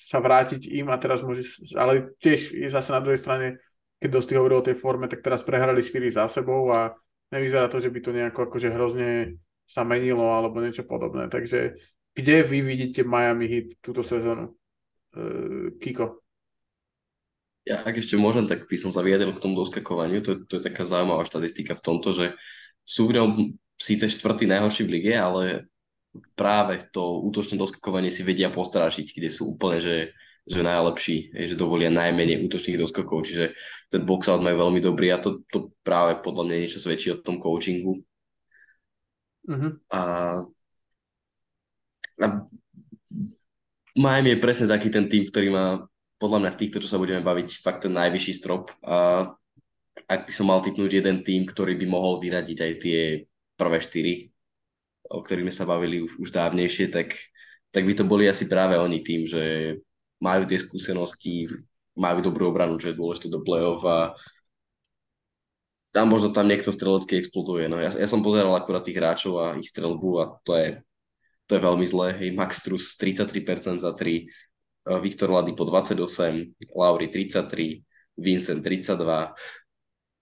sa 0.00 0.22
vrátiť 0.22 0.70
im 0.70 0.88
a 0.88 0.96
teraz 0.96 1.20
môže, 1.20 1.44
ale 1.76 2.14
tiež 2.22 2.54
je 2.54 2.68
zase 2.70 2.94
na 2.94 3.02
druhej 3.02 3.20
strane, 3.20 3.60
keď 4.00 4.08
dosť 4.16 4.38
hovoril 4.38 4.64
o 4.64 4.66
tej 4.66 4.76
forme, 4.78 5.10
tak 5.10 5.20
teraz 5.20 5.44
prehrali 5.44 5.84
4 5.84 6.08
za 6.08 6.24
sebou 6.30 6.72
a 6.72 6.94
nevyzerá 7.34 7.68
to, 7.68 7.82
že 7.82 7.92
by 7.92 8.00
to 8.00 8.10
nejako 8.16 8.48
akože 8.48 8.68
hrozne 8.72 9.36
sa 9.68 9.84
menilo 9.84 10.24
alebo 10.24 10.58
niečo 10.58 10.82
podobné. 10.82 11.28
Takže 11.30 11.76
kde 12.16 12.36
vy 12.42 12.58
vidíte 12.64 13.06
Miami 13.06 13.46
Heat 13.46 13.68
túto 13.78 14.02
sezónu? 14.02 14.56
Uh, 15.14 15.74
Kiko? 15.78 16.22
Ja 17.68 17.76
ak 17.84 17.96
ešte 18.00 18.16
môžem, 18.16 18.48
tak 18.48 18.64
by 18.64 18.76
som 18.80 18.88
sa 18.88 19.04
vyjadril 19.04 19.36
k 19.36 19.42
tomu 19.42 19.58
doskakovaniu. 19.60 20.24
To, 20.24 20.44
to 20.48 20.58
je 20.58 20.64
taká 20.64 20.88
zaujímavá 20.88 21.28
štatistika 21.28 21.76
v 21.76 21.84
tomto, 21.84 22.16
že 22.16 22.26
sú 22.84 23.10
v 23.10 23.20
ňom 23.20 23.28
síce 23.76 24.08
štvrtý 24.08 24.48
najhorší 24.48 24.88
v 24.88 24.92
lige, 24.96 25.14
ale 25.16 25.68
práve 26.34 26.80
to 26.90 27.22
útočné 27.22 27.60
doskakovanie 27.60 28.10
si 28.10 28.24
vedia 28.26 28.50
postrážiť, 28.50 29.14
kde 29.14 29.28
sú 29.30 29.54
úplne, 29.54 29.78
že, 29.78 29.96
že 30.48 30.60
najlepší, 30.64 31.36
že 31.36 31.54
dovolia 31.54 31.92
najmenej 31.92 32.42
útočných 32.48 32.80
doskokov, 32.80 33.28
čiže 33.28 33.54
ten 33.92 34.02
box-out 34.02 34.42
majú 34.42 34.68
veľmi 34.68 34.80
dobrý 34.82 35.12
a 35.14 35.22
to, 35.22 35.44
to 35.52 35.70
práve 35.84 36.18
podľa 36.24 36.44
mňa 36.48 36.56
niečo 36.64 36.80
svedčí 36.82 37.12
o 37.14 37.20
tom 37.20 37.38
coachingu. 37.38 38.02
Uh-huh. 39.46 39.72
A, 39.92 40.00
a 42.20 42.26
Miami 43.96 44.36
je 44.36 44.42
presne 44.42 44.66
taký 44.70 44.88
ten 44.90 45.06
tým, 45.06 45.26
ktorý 45.28 45.48
má 45.50 45.89
podľa 46.20 46.38
mňa 46.44 46.50
v 46.52 46.60
týchto, 46.60 46.78
čo 46.84 46.92
sa 46.92 47.00
budeme 47.00 47.24
baviť, 47.24 47.64
fakt 47.64 47.88
ten 47.88 47.96
najvyšší 47.96 48.32
strop. 48.36 48.68
A 48.84 49.24
ak 50.04 50.28
by 50.28 50.32
som 50.36 50.52
mal 50.52 50.60
typnúť 50.60 51.00
jeden 51.00 51.24
tým, 51.24 51.48
ktorý 51.48 51.80
by 51.80 51.86
mohol 51.88 52.20
vyradiť 52.20 52.58
aj 52.60 52.72
tie 52.76 53.00
prvé 53.56 53.78
štyri, 53.80 54.14
o 55.08 55.24
ktorých 55.24 55.48
sme 55.48 55.54
sa 55.56 55.64
bavili 55.64 56.04
už, 56.04 56.20
už 56.20 56.28
dávnejšie, 56.28 56.92
tak, 56.92 57.16
tak 57.72 57.88
by 57.88 57.96
to 57.96 58.04
boli 58.04 58.28
asi 58.28 58.44
práve 58.46 58.76
oni 58.76 59.00
tým, 59.00 59.24
že 59.24 59.74
majú 60.20 60.44
tie 60.44 60.60
skúsenosti, 60.60 61.48
majú 61.96 62.20
dobrú 62.20 62.52
obranu, 62.52 62.76
čo 62.76 62.92
je 62.92 62.98
dôležité 63.00 63.32
do 63.32 63.40
play-off 63.40 63.80
a 63.88 64.12
tam 65.90 66.06
možno 66.12 66.30
tam 66.30 66.46
niekto 66.46 66.70
strelecky 66.70 67.18
exploduje. 67.18 67.66
No, 67.66 67.80
ja, 67.80 67.90
ja 67.90 68.06
som 68.06 68.22
pozeral 68.22 68.52
akurát 68.54 68.84
tých 68.84 69.00
hráčov 69.00 69.40
a 69.40 69.58
ich 69.58 69.72
strelbu 69.72 70.10
a 70.22 70.24
to 70.46 70.52
je, 70.54 70.68
to 71.50 71.58
je 71.58 71.64
veľmi 71.64 71.82
zlé. 71.82 72.14
Hej, 72.14 72.30
Max 72.36 72.62
Trus 72.62 72.94
33% 72.94 73.82
za 73.82 73.90
3, 73.90 74.30
Eh, 74.30 74.49
Viktor 74.86 75.28
Ladipo 75.28 75.64
28, 75.68 76.72
Lauri 76.72 77.08
33, 77.12 77.84
Vincent 78.16 78.60
32, 78.64 79.34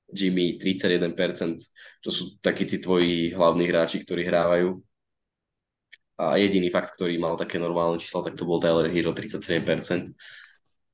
Jimmy 0.09 0.57
31%, 0.57 1.61
čo 2.01 2.11
sú 2.11 2.41
takí 2.41 2.65
tí 2.65 2.81
tvoji 2.81 3.31
hlavní 3.37 3.69
hráči, 3.69 4.01
ktorí 4.03 4.25
hrávajú. 4.25 4.81
A 6.19 6.35
jediný 6.35 6.73
fakt, 6.75 6.99
ktorý 6.99 7.15
mal 7.23 7.39
také 7.39 7.63
normálne 7.63 8.03
číslo, 8.03 8.27
tak 8.27 8.35
to 8.35 8.43
bol 8.43 8.59
Tyler 8.59 8.91
Hero 8.91 9.15
37%. 9.15 10.11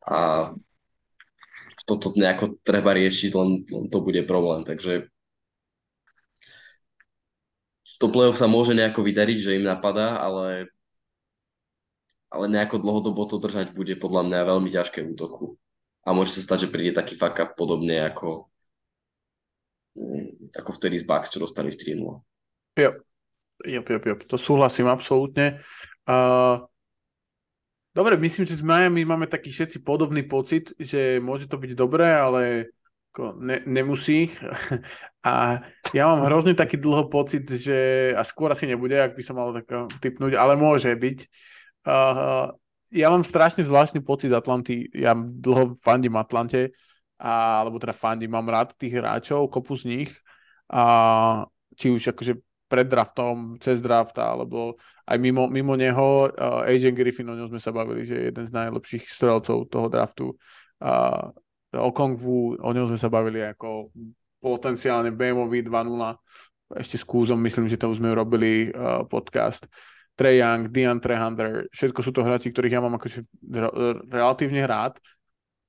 A 0.04 0.52
toto 1.88 2.12
nejako 2.12 2.60
treba 2.60 2.92
riešiť, 2.92 3.30
len, 3.32 3.64
len 3.64 3.86
to 3.88 4.04
bude 4.04 4.20
problém. 4.28 4.64
Takže 4.68 5.08
to 7.96 8.06
play-off 8.12 8.36
sa 8.36 8.50
môže 8.50 8.76
nejako 8.76 9.00
vydariť, 9.00 9.38
že 9.38 9.56
im 9.56 9.64
napadá, 9.64 10.20
ale 10.20 10.68
ale 12.34 12.50
nejako 12.50 12.82
dlhodobo 12.82 13.22
to 13.30 13.38
držať 13.38 13.70
bude 13.70 13.94
podľa 14.02 14.26
mňa 14.26 14.50
veľmi 14.50 14.70
ťažké 14.70 15.06
v 15.06 15.14
útoku. 15.14 15.54
A 16.04 16.12
môže 16.12 16.34
sa 16.34 16.42
stať, 16.42 16.68
že 16.68 16.72
príde 16.74 16.92
taký 16.92 17.14
fuck 17.14 17.38
up 17.38 17.54
podobne 17.54 18.02
ako, 18.04 18.50
mm, 19.96 20.52
ako 20.58 20.70
vtedy 20.76 21.00
z 21.00 21.06
Bucks, 21.06 21.30
čo 21.30 21.40
dostali 21.40 21.70
3-0. 21.70 22.20
Jo. 22.76 22.90
Jo, 23.64 23.80
jo, 23.86 23.98
jo, 24.02 24.14
to 24.26 24.34
súhlasím 24.34 24.90
absolútne. 24.90 25.62
Uh, 26.04 26.66
dobre, 27.94 28.18
myslím, 28.18 28.44
že 28.50 28.58
s 28.58 28.66
Miami 28.66 29.06
máme 29.06 29.30
taký 29.30 29.54
všetci 29.54 29.86
podobný 29.86 30.26
pocit, 30.26 30.74
že 30.74 31.22
môže 31.22 31.46
to 31.46 31.54
byť 31.54 31.72
dobré, 31.78 32.18
ale 32.18 32.74
ne, 33.38 33.62
nemusí. 33.64 34.34
A 35.24 35.62
ja 35.96 36.04
mám 36.10 36.26
hrozne 36.28 36.52
taký 36.52 36.76
dlho 36.76 37.08
pocit, 37.08 37.48
že 37.48 38.12
a 38.12 38.20
skôr 38.26 38.52
asi 38.52 38.68
nebude, 38.68 38.98
ak 38.98 39.16
by 39.16 39.22
som 39.24 39.40
mal 39.40 39.54
tak 39.56 39.70
typnúť, 40.02 40.36
ale 40.36 40.58
môže 40.58 40.92
byť, 40.92 41.18
Uh, 41.84 42.52
ja 42.94 43.10
mám 43.10 43.24
strašne 43.26 43.64
zvláštny 43.64 44.00
pocit 44.00 44.30
z 44.30 44.38
Atlanty. 44.38 44.88
Ja 44.92 45.12
dlho 45.16 45.76
fandím 45.76 46.14
Atlante, 46.16 46.72
a, 47.18 47.64
alebo 47.64 47.80
teda 47.80 47.92
fandím, 47.92 48.32
mám 48.32 48.46
rád 48.46 48.76
tých 48.78 48.96
hráčov, 48.96 49.50
kopu 49.50 49.74
z 49.74 49.84
nich. 49.90 50.10
A, 50.70 51.44
či 51.74 51.90
už 51.90 52.14
akože 52.14 52.38
pred 52.70 52.86
draftom, 52.88 53.60
cez 53.60 53.78
draft, 53.84 54.16
alebo 54.18 54.80
aj 55.04 55.16
mimo, 55.20 55.46
mimo 55.46 55.76
neho. 55.76 56.30
Uh, 56.32 56.64
Agent 56.64 56.96
Griffin, 56.96 57.28
o 57.28 57.36
ňom 57.36 57.52
sme 57.52 57.60
sa 57.60 57.70
bavili, 57.70 58.08
že 58.08 58.14
je 58.16 58.24
jeden 58.32 58.44
z 58.46 58.52
najlepších 58.54 59.04
strelcov 59.10 59.68
toho 59.68 59.86
draftu. 59.90 60.32
Uh, 60.80 61.30
Okongwu, 61.74 62.62
o 62.62 62.70
ňom 62.70 62.94
sme 62.94 62.98
sa 62.98 63.10
bavili 63.10 63.42
ako 63.42 63.90
potenciálne 64.38 65.10
BMOV 65.10 65.66
2.0. 65.66 66.78
Ešte 66.78 66.96
s 66.96 67.04
Kúzom, 67.04 67.38
myslím, 67.42 67.68
že 67.68 67.76
to 67.76 67.90
už 67.90 68.00
sme 68.00 68.14
robili 68.14 68.70
uh, 68.70 69.04
podcast. 69.04 69.68
Trey 70.14 70.38
Young, 70.38 70.70
DeAndre 70.70 71.18
Hunter, 71.18 71.50
všetko 71.74 72.00
sú 72.00 72.10
to 72.14 72.22
hráči, 72.22 72.54
ktorých 72.54 72.74
ja 72.78 72.82
mám 72.82 72.94
akože 73.02 73.26
relatívne 74.06 74.62
rád. 74.62 75.02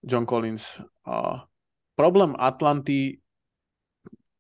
John 0.06 0.30
Collins. 0.30 0.62
Uh, 1.02 1.42
problém 1.98 2.38
Atlanty 2.38 3.18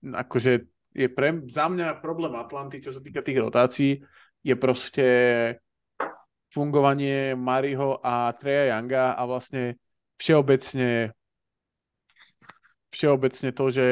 akože 0.06 0.70
je 0.94 1.08
pre, 1.10 1.42
za 1.50 1.66
mňa 1.66 2.00
problém 2.06 2.38
Atlanty, 2.38 2.78
čo 2.80 2.94
sa 2.94 3.02
týka 3.02 3.26
tých 3.26 3.42
rotácií, 3.42 3.98
je 4.46 4.56
proste 4.56 5.08
fungovanie 6.54 7.34
Mariho 7.34 8.00
a 8.00 8.30
Treja 8.38 8.78
Younga 8.78 9.18
a 9.18 9.22
vlastne 9.26 9.82
všeobecne 10.22 11.12
všeobecne 12.96 13.50
to, 13.52 13.66
že 13.68 13.88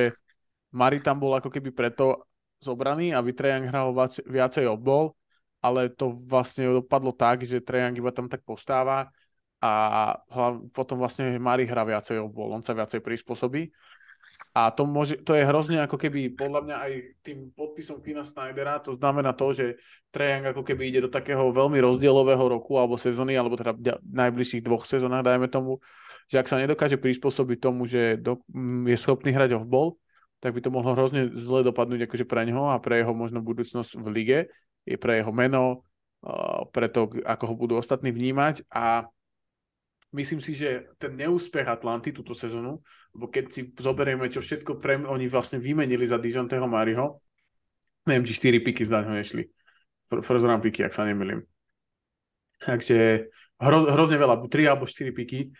Mari 0.71 1.03
tam 1.03 1.19
bol 1.19 1.35
ako 1.35 1.51
keby 1.51 1.75
preto 1.75 2.23
zobraný, 2.63 3.11
aby 3.11 3.35
Young 3.35 3.67
hral 3.67 3.91
viacej 4.23 4.69
obbol 4.71 5.11
ale 5.63 5.87
to 5.87 6.11
vlastne 6.11 6.67
dopadlo 6.83 7.15
tak, 7.15 7.47
že 7.47 7.63
Trajan 7.63 7.95
iba 7.95 8.11
tam 8.11 8.27
tak 8.27 8.43
postáva 8.43 9.07
a 9.63 9.71
potom 10.75 10.99
vlastne 10.99 11.39
Mari 11.39 11.63
hra 11.63 11.87
viacej 11.87 12.19
obol, 12.19 12.51
on 12.51 12.67
sa 12.67 12.75
viacej 12.75 12.99
prispôsobí. 12.99 13.71
A 14.53 14.69
to, 14.69 14.85
môže, 14.85 15.17
to 15.25 15.33
je 15.33 15.49
hrozne 15.49 15.81
ako 15.81 15.97
keby, 15.97 16.37
podľa 16.37 16.61
mňa 16.61 16.75
aj 16.77 16.91
tým 17.25 17.49
podpisom 17.57 18.05
Kina 18.05 18.21
Snydera, 18.21 18.77
to 18.77 18.93
znamená 18.93 19.33
to, 19.33 19.49
že 19.49 19.81
Trajan 20.13 20.45
ako 20.45 20.61
keby 20.61 20.93
ide 20.93 21.07
do 21.07 21.09
takého 21.09 21.49
veľmi 21.49 21.81
rozdielového 21.81 22.43
roku 22.45 22.77
alebo 22.77 22.93
sezóny, 22.93 23.33
alebo 23.33 23.57
teda 23.57 23.73
najbližších 24.03 24.61
dvoch 24.61 24.85
sezónach, 24.85 25.25
dajme 25.25 25.49
tomu. 25.49 25.81
že 26.29 26.37
ak 26.37 26.45
sa 26.45 26.61
nedokáže 26.61 27.01
prispôsobiť 27.01 27.57
tomu, 27.57 27.89
že 27.89 28.21
do, 28.21 28.45
mm, 28.53 28.93
je 28.93 28.97
schopný 28.99 29.33
hrať 29.33 29.57
off-ball, 29.57 29.97
tak 30.37 30.53
by 30.53 30.59
to 30.61 30.69
mohlo 30.69 30.91
hrozne 30.93 31.33
zle 31.33 31.63
dopadnúť 31.65 32.05
akože 32.05 32.27
pre 32.27 32.43
neho 32.43 32.67
a 32.69 32.77
pre 32.77 33.01
jeho 33.01 33.15
možno 33.15 33.39
budúcnosť 33.39 33.95
v 33.95 34.07
lige, 34.11 34.39
je 34.83 34.97
pre 34.99 35.19
jeho 35.19 35.31
meno, 35.31 35.87
pre 36.71 36.87
to, 36.87 37.11
ako 37.23 37.43
ho 37.51 37.55
budú 37.59 37.73
ostatní 37.75 38.15
vnímať 38.15 38.63
a 38.71 39.07
myslím 40.15 40.39
si, 40.39 40.55
že 40.55 40.87
ten 40.95 41.17
neúspech 41.19 41.67
Atlanty 41.67 42.15
túto 42.15 42.31
sezónu, 42.31 42.79
lebo 43.11 43.25
keď 43.27 43.45
si 43.51 43.61
zoberieme, 43.75 44.29
čo 44.31 44.39
všetko 44.39 44.79
pre 44.79 45.03
oni 45.03 45.27
vlastne 45.27 45.59
vymenili 45.59 46.07
za 46.07 46.21
Dijonteho 46.21 46.63
Mariho, 46.69 47.19
neviem, 48.07 48.23
či 48.23 48.39
4 48.39 48.63
piky 48.63 48.83
za 48.87 49.03
ňo 49.03 49.19
nešli. 49.19 49.43
First 50.07 50.45
round 50.45 50.61
piky, 50.61 50.85
ak 50.85 50.93
sa 50.93 51.03
nemýlim. 51.03 51.43
Takže 52.61 53.27
hro, 53.59 53.89
hrozne 53.91 54.15
veľa, 54.21 54.47
3 54.47 54.69
alebo 54.69 54.87
4 54.87 55.11
piky 55.11 55.51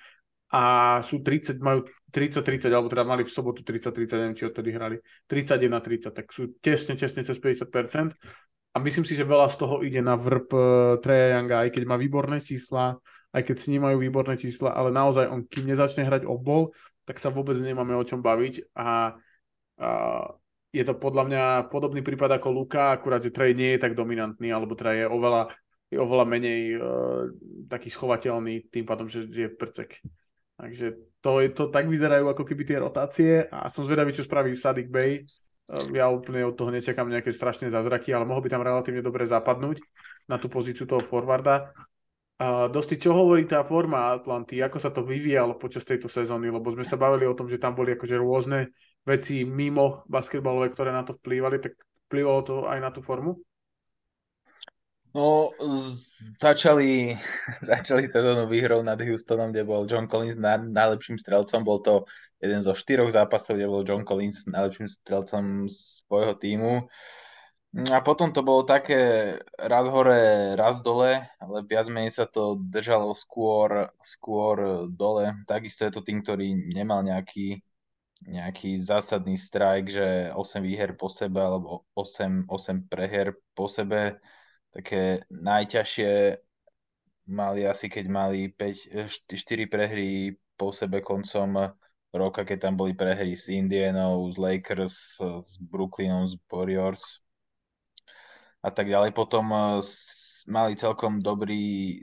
a 0.53 0.63
sú 1.01 1.25
30, 1.25 1.57
majú 1.59 1.83
30-30, 2.13 2.69
alebo 2.69 2.87
teda 2.87 3.03
mali 3.03 3.25
v 3.25 3.33
sobotu 3.33 3.65
30-30, 3.65 4.21
neviem, 4.21 4.37
či 4.37 4.45
odtedy 4.45 4.69
hrali, 4.69 5.01
31-30, 5.25 6.13
tak 6.13 6.29
sú 6.29 6.53
tesne, 6.61 6.93
tesne 6.93 7.25
cez 7.25 7.35
50%. 7.41 8.13
A 8.73 8.81
myslím 8.81 9.05
si, 9.05 9.13
že 9.13 9.21
veľa 9.21 9.53
z 9.53 9.57
toho 9.61 9.85
ide 9.85 10.01
na 10.01 10.17
vrb 10.17 10.49
uh, 10.49 10.97
Treja 10.97 11.37
Younga, 11.37 11.61
aj 11.61 11.69
keď 11.77 11.83
má 11.85 11.95
výborné 11.95 12.41
čísla, 12.41 12.97
aj 13.29 13.41
keď 13.45 13.55
s 13.61 13.69
ním 13.69 13.85
majú 13.85 14.01
výborné 14.01 14.33
čísla, 14.33 14.73
ale 14.73 14.89
naozaj 14.89 15.29
on, 15.29 15.45
kým 15.45 15.69
nezačne 15.69 16.05
hrať 16.09 16.25
obol, 16.25 16.73
tak 17.05 17.21
sa 17.21 17.29
vôbec 17.29 17.53
nemáme 17.61 17.93
o 17.93 18.01
čom 18.01 18.25
baviť 18.25 18.73
a, 18.73 19.13
a 19.77 19.89
je 20.73 20.83
to 20.89 20.97
podľa 20.97 21.23
mňa 21.29 21.43
podobný 21.69 22.01
prípad 22.01 22.41
ako 22.41 22.49
Luka, 22.49 22.97
akurát, 22.97 23.21
že 23.21 23.29
Trey 23.29 23.53
nie 23.53 23.77
je 23.77 23.83
tak 23.85 23.93
dominantný, 23.93 24.49
alebo 24.49 24.73
teda 24.73 24.91
je 24.97 25.05
oveľa, 25.05 25.53
je 25.93 25.97
oveľa 26.01 26.25
menej 26.25 26.61
uh, 26.73 27.29
taký 27.69 27.93
schovateľný 27.93 28.73
tým 28.73 28.85
pádom, 28.89 29.05
že 29.05 29.29
je 29.29 29.53
prcek. 29.53 30.01
Takže 30.57 30.87
to, 31.21 31.31
je, 31.45 31.47
to 31.53 31.69
tak 31.69 31.85
vyzerajú 31.85 32.25
ako 32.25 32.41
keby 32.41 32.63
tie 32.65 32.77
rotácie 32.81 33.31
a 33.53 33.69
som 33.69 33.85
zvedavý, 33.85 34.17
čo 34.17 34.25
spraví 34.25 34.53
Sadik 34.57 34.89
Bay. 34.89 35.25
Ja 35.71 36.11
úplne 36.11 36.43
od 36.43 36.59
toho 36.59 36.69
nečakám 36.69 37.07
nejaké 37.07 37.31
strašné 37.31 37.71
zázraky, 37.71 38.11
ale 38.11 38.27
mohol 38.27 38.43
by 38.43 38.49
tam 38.51 38.65
relatívne 38.67 38.99
dobre 38.99 39.23
zapadnúť 39.23 39.79
na 40.27 40.35
tú 40.35 40.51
pozíciu 40.51 40.83
toho 40.83 40.99
forwarda. 40.99 41.71
Uh, 42.35 42.67
Dosti, 42.67 42.99
čo 42.99 43.15
hovorí 43.15 43.47
tá 43.47 43.63
forma 43.63 44.11
Atlanty, 44.11 44.59
ako 44.59 44.77
sa 44.81 44.91
to 44.91 45.05
vyvíjalo 45.05 45.55
počas 45.55 45.87
tejto 45.87 46.11
sezóny, 46.11 46.51
lebo 46.51 46.67
sme 46.73 46.83
sa 46.83 46.99
bavili 46.99 47.23
o 47.29 47.37
tom, 47.37 47.47
že 47.47 47.61
tam 47.61 47.77
boli 47.77 47.95
akože 47.95 48.19
rôzne 48.19 48.73
veci 49.07 49.47
mimo 49.47 50.03
basketbalové, 50.11 50.73
ktoré 50.73 50.91
na 50.91 51.07
to 51.07 51.15
vplývali, 51.15 51.61
tak 51.63 51.79
vplývalo 52.09 52.39
to 52.43 52.55
aj 52.67 52.79
na 52.83 52.89
tú 52.91 52.99
formu? 52.99 53.39
No, 55.13 55.53
začali, 56.41 57.13
začali 57.69 58.09
sezónu 58.09 58.49
výhrou 58.49 58.81
nad 58.81 58.97
Houstonom, 58.97 59.53
kde 59.53 59.61
bol 59.61 59.85
John 59.85 60.09
Collins 60.09 60.41
na, 60.41 60.57
najlepším 60.57 61.21
strelcom. 61.21 61.61
Bol 61.61 61.85
to 61.85 61.93
jeden 62.41 62.65
zo 62.65 62.73
štyroch 62.73 63.13
zápasov, 63.13 63.61
kde 63.61 63.69
bol 63.69 63.85
John 63.85 64.01
Collins 64.09 64.49
najlepším 64.49 64.89
strelcom 64.89 65.69
svojho 65.69 66.33
týmu. 66.33 66.89
A 67.73 68.01
potom 68.05 68.29
to 68.33 68.45
bolo 68.45 68.65
také 68.65 69.33
raz 69.57 69.89
hore, 69.89 70.53
raz 70.53 70.81
dole, 70.85 71.25
ale 71.41 71.57
viac 71.65 71.89
menej 71.89 72.13
sa 72.13 72.25
to 72.29 72.57
držalo 72.57 73.17
skôr, 73.17 73.89
skôr 74.01 74.85
dole. 74.89 75.33
Takisto 75.49 75.85
je 75.89 75.93
to 75.93 76.05
tým, 76.05 76.21
ktorý 76.21 76.53
nemal 76.53 77.01
nejaký, 77.01 77.61
nejaký 78.29 78.77
zásadný 78.77 79.37
strajk, 79.37 79.89
že 79.89 80.07
8 80.33 80.61
výher 80.61 80.93
po 80.93 81.09
sebe 81.09 81.41
alebo 81.41 81.85
8, 81.97 82.45
8 82.45 82.85
preher 82.89 83.33
po 83.57 83.65
sebe. 83.65 84.21
Také 84.73 85.21
najťažšie 85.29 86.41
mali 87.29 87.61
asi, 87.63 87.87
keď 87.87 88.05
mali 88.09 88.49
5, 88.49 89.07
4 89.29 89.69
prehry 89.69 90.33
po 90.57 90.73
sebe 90.73 90.99
koncom 90.99 91.77
roka, 92.13 92.45
keď 92.45 92.69
tam 92.69 92.73
boli 92.77 92.93
prehry 92.93 93.33
s 93.33 93.49
Indianou, 93.49 94.29
s 94.29 94.37
Lakers, 94.37 95.17
s 95.21 95.51
Brooklynom, 95.61 96.29
s 96.29 96.37
Warriors 96.49 97.23
a 98.63 98.69
tak 98.71 98.87
ďalej. 98.87 99.11
Potom 99.11 99.49
eh, 99.51 99.81
mali 100.47 100.73
celkom 100.79 101.19
dobrý 101.19 101.99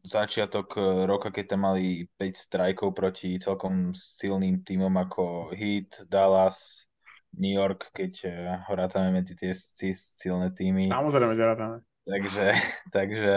začiatok 0.00 0.66
eh, 0.78 0.84
roka, 1.04 1.28
keď 1.34 1.44
tam 1.54 1.60
mali 1.66 2.08
5 2.16 2.34
strajkov 2.34 2.94
proti 2.96 3.36
celkom 3.36 3.92
silným 3.92 4.62
týmom 4.64 4.94
ako 4.96 5.52
Heat, 5.52 6.08
Dallas, 6.08 6.88
New 7.36 7.52
York, 7.52 7.92
keď 7.92 8.12
eh, 8.24 8.54
ho 8.66 8.74
medzi 9.12 9.34
tie 9.36 9.52
silné 9.92 10.54
týmy. 10.54 10.88
Samozrejme, 10.88 11.34
že 11.36 11.44
rátame. 11.44 11.76
Takže, 12.04 12.46
takže, 12.96 13.36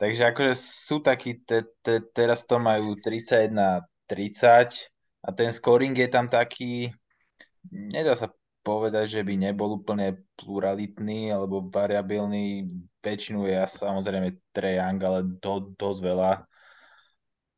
takže 0.00 0.22
akože 0.32 0.54
sú 0.56 1.00
takí, 1.00 1.40
te, 1.44 1.64
te, 1.84 2.00
teraz 2.12 2.44
to 2.48 2.60
majú 2.60 2.96
31 3.00 3.84
30 4.04 4.92
a 5.24 5.28
ten 5.32 5.48
scoring 5.48 5.96
je 5.96 6.08
tam 6.12 6.28
taký, 6.28 6.92
nedá 7.72 8.12
sa 8.12 8.28
povedať, 8.64 9.20
že 9.20 9.22
by 9.24 9.34
nebol 9.36 9.80
úplne 9.80 10.24
pluralitný 10.36 11.32
alebo 11.32 11.68
variabilný. 11.68 12.68
Väčšinu 13.04 13.44
je 13.44 13.60
samozrejme 13.68 14.40
Trae 14.56 14.80
Young, 14.80 15.00
ale 15.04 15.20
do, 15.40 15.72
dosť 15.76 16.00
veľa 16.00 16.32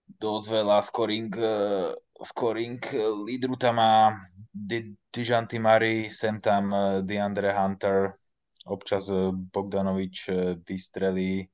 dosť 0.06 0.46
veľa 0.50 0.78
scoring, 0.86 1.30
uh, 1.38 1.90
scoring 2.22 2.78
lídru 3.26 3.58
tam 3.58 3.78
má 3.78 4.14
Dijanty 4.54 5.58
Murray, 5.58 6.08
sem 6.10 6.38
tam 6.42 6.70
uh, 6.70 7.02
DeAndre 7.02 7.52
Hunter, 7.52 8.14
občas 8.66 9.08
uh, 9.08 9.30
Bogdanovič 9.32 10.16
uh, 10.28 10.58
vystrelí, 10.66 11.46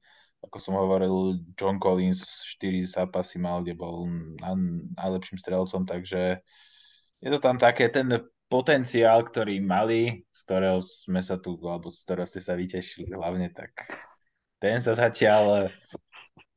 ako 0.43 0.57
som 0.59 0.75
hovoril, 0.75 1.39
John 1.55 1.79
Collins 1.79 2.43
4 2.59 2.83
zápasy 2.83 3.39
mal, 3.39 3.63
kde 3.63 3.79
bol 3.79 4.11
najlepším 4.99 5.39
strelcom, 5.39 5.87
takže 5.87 6.43
je 7.23 7.29
to 7.31 7.39
tam 7.39 7.63
také, 7.63 7.87
ten 7.87 8.11
potenciál, 8.51 9.23
ktorý 9.23 9.63
mali, 9.63 10.27
z 10.35 10.41
ktorého 10.45 10.83
sme 10.83 11.23
sa 11.23 11.39
tu, 11.39 11.55
alebo 11.63 11.89
z 11.89 12.03
ktorého 12.05 12.27
ste 12.27 12.43
sa 12.43 12.59
vytešili 12.59 13.15
hlavne, 13.15 13.55
tak 13.55 13.87
ten 14.59 14.83
sa 14.83 14.99
zatiaľ, 14.99 15.71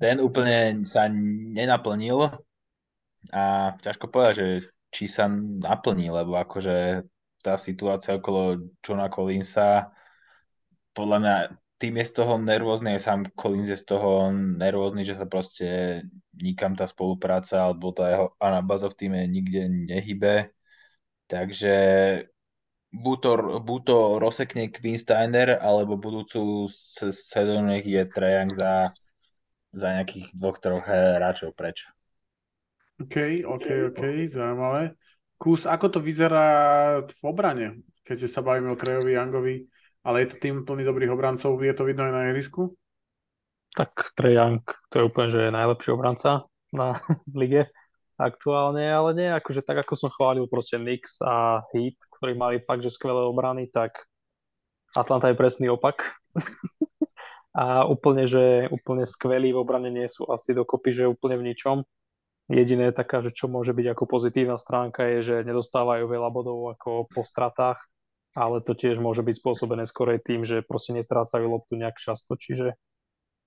ten 0.02 0.18
úplne 0.18 0.82
sa 0.82 1.08
nenaplnil. 1.08 2.34
A 3.32 3.74
ťažko 3.80 4.10
povedať, 4.10 4.34
že 4.36 4.48
či 4.92 5.06
sa 5.08 5.30
naplní, 5.32 6.12
lebo 6.12 6.36
akože 6.36 7.06
tá 7.46 7.56
situácia 7.56 8.18
okolo 8.18 8.74
Johna 8.82 9.08
Collinsa, 9.08 9.94
podľa 10.96 11.18
mňa 11.20 11.36
tým 11.76 12.00
je 12.00 12.06
z 12.08 12.14
toho 12.24 12.40
nervózny, 12.40 12.96
aj 12.96 13.02
sám 13.04 13.22
Collins 13.36 13.68
je 13.68 13.76
z 13.76 13.86
toho 13.86 14.32
nervózny, 14.32 15.04
že 15.04 15.20
sa 15.20 15.28
proste 15.28 16.02
nikam 16.32 16.72
tá 16.72 16.88
spolupráca 16.88 17.68
alebo 17.68 17.92
tá 17.92 18.08
jeho 18.08 18.26
anabáza 18.40 18.88
v 18.88 18.96
týme 18.96 19.20
nikde 19.28 19.68
nehybe 19.68 20.56
Takže 21.26 21.76
buď 22.94 23.18
to, 23.22 23.32
buď 23.66 23.82
to 23.86 23.98
rozsekne 24.22 24.70
Queen 24.70 24.98
Steiner, 25.02 25.58
alebo 25.58 25.98
budúcu 25.98 26.70
sezónu 27.10 27.74
nech 27.74 27.86
je 27.86 28.06
Trajang 28.06 28.54
za, 28.54 28.94
za 29.74 29.88
nejakých 29.98 30.38
dvoch, 30.38 30.62
troch 30.62 30.86
hráčov 30.86 31.58
preč. 31.58 31.90
OK, 33.02 33.42
OK, 33.44 33.68
OK, 33.92 34.02
zaujímavé. 34.32 34.94
Kus, 35.36 35.68
ako 35.68 35.98
to 35.98 36.00
vyzerá 36.00 36.48
v 37.04 37.22
obrane, 37.28 37.84
keďže 38.08 38.32
sa 38.32 38.40
bavíme 38.40 38.72
o 38.72 38.80
Trejovi 38.80 39.20
Youngovi, 39.20 39.56
ale 40.06 40.24
je 40.24 40.28
to 40.32 40.36
tým 40.38 40.62
plný 40.62 40.86
dobrých 40.86 41.12
obrancov, 41.12 41.58
je 41.58 41.74
to 41.74 41.84
vidno 41.84 42.06
aj 42.06 42.14
na 42.14 42.22
ihrisku? 42.30 42.78
Tak 43.74 44.16
Trey 44.16 44.38
Young, 44.38 44.62
to 44.94 45.02
je 45.02 45.08
úplne, 45.10 45.28
že 45.28 45.50
je 45.50 45.58
najlepší 45.58 45.90
obranca 45.92 46.46
na 46.70 47.02
lige 47.34 47.68
aktuálne, 48.16 48.86
ale 48.88 49.10
nie, 49.12 49.28
akože 49.28 49.66
tak 49.66 49.84
ako 49.84 49.94
som 49.98 50.14
chválil 50.14 50.48
proste 50.48 50.80
Knicks 50.80 51.20
a 51.20 51.66
Heat, 51.76 52.00
ktorí 52.16 52.38
mali 52.38 52.64
fakt, 52.64 52.86
že 52.86 52.94
skvelé 52.94 53.20
obrany, 53.28 53.68
tak 53.68 54.08
Atlanta 54.96 55.28
je 55.28 55.36
presný 55.36 55.68
opak. 55.68 56.16
a 57.56 57.84
úplne, 57.88 58.28
že 58.28 58.68
úplne 58.72 59.04
skvelí 59.04 59.52
v 59.52 59.60
obrane 59.60 59.92
nie 59.92 60.08
sú 60.08 60.28
asi 60.28 60.56
dokopy, 60.56 60.92
že 60.92 61.12
úplne 61.12 61.36
v 61.40 61.52
ničom. 61.52 61.84
Jediné 62.46 62.94
taká, 62.94 63.20
že 63.26 63.34
čo 63.34 63.50
môže 63.50 63.74
byť 63.74 63.98
ako 63.98 64.04
pozitívna 64.06 64.56
stránka 64.62 65.08
je, 65.18 65.20
že 65.24 65.36
nedostávajú 65.48 66.06
veľa 66.06 66.30
bodov 66.30 66.78
ako 66.78 67.10
po 67.10 67.26
stratách, 67.26 67.82
ale 68.36 68.60
to 68.60 68.76
tiež 68.76 69.00
môže 69.00 69.24
byť 69.24 69.36
spôsobené 69.40 69.88
skorej 69.88 70.20
tým, 70.20 70.44
že 70.44 70.60
proste 70.60 70.92
nestrácajú 70.92 71.48
loptu 71.48 71.80
nejak 71.80 71.96
často, 71.96 72.36
čiže 72.36 72.76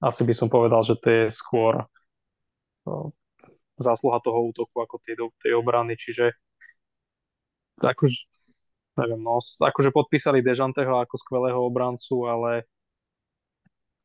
asi 0.01 0.23
by 0.25 0.35
som 0.35 0.49
povedal, 0.49 0.81
že 0.81 0.97
to 0.97 1.07
je 1.07 1.25
skôr 1.29 1.85
zásluha 3.79 4.19
toho 4.25 4.49
útoku 4.49 4.81
ako 4.81 4.97
tej, 5.05 5.21
tej 5.45 5.53
obrany, 5.55 5.95
čiže 5.95 6.33
akože, 7.79 8.19
neviem, 8.99 9.21
no, 9.23 9.39
akože 9.39 9.95
podpísali 9.95 10.43
Dežanteho 10.43 10.99
ako 10.99 11.15
skvelého 11.21 11.61
obrancu, 11.61 12.27
ale 12.27 12.67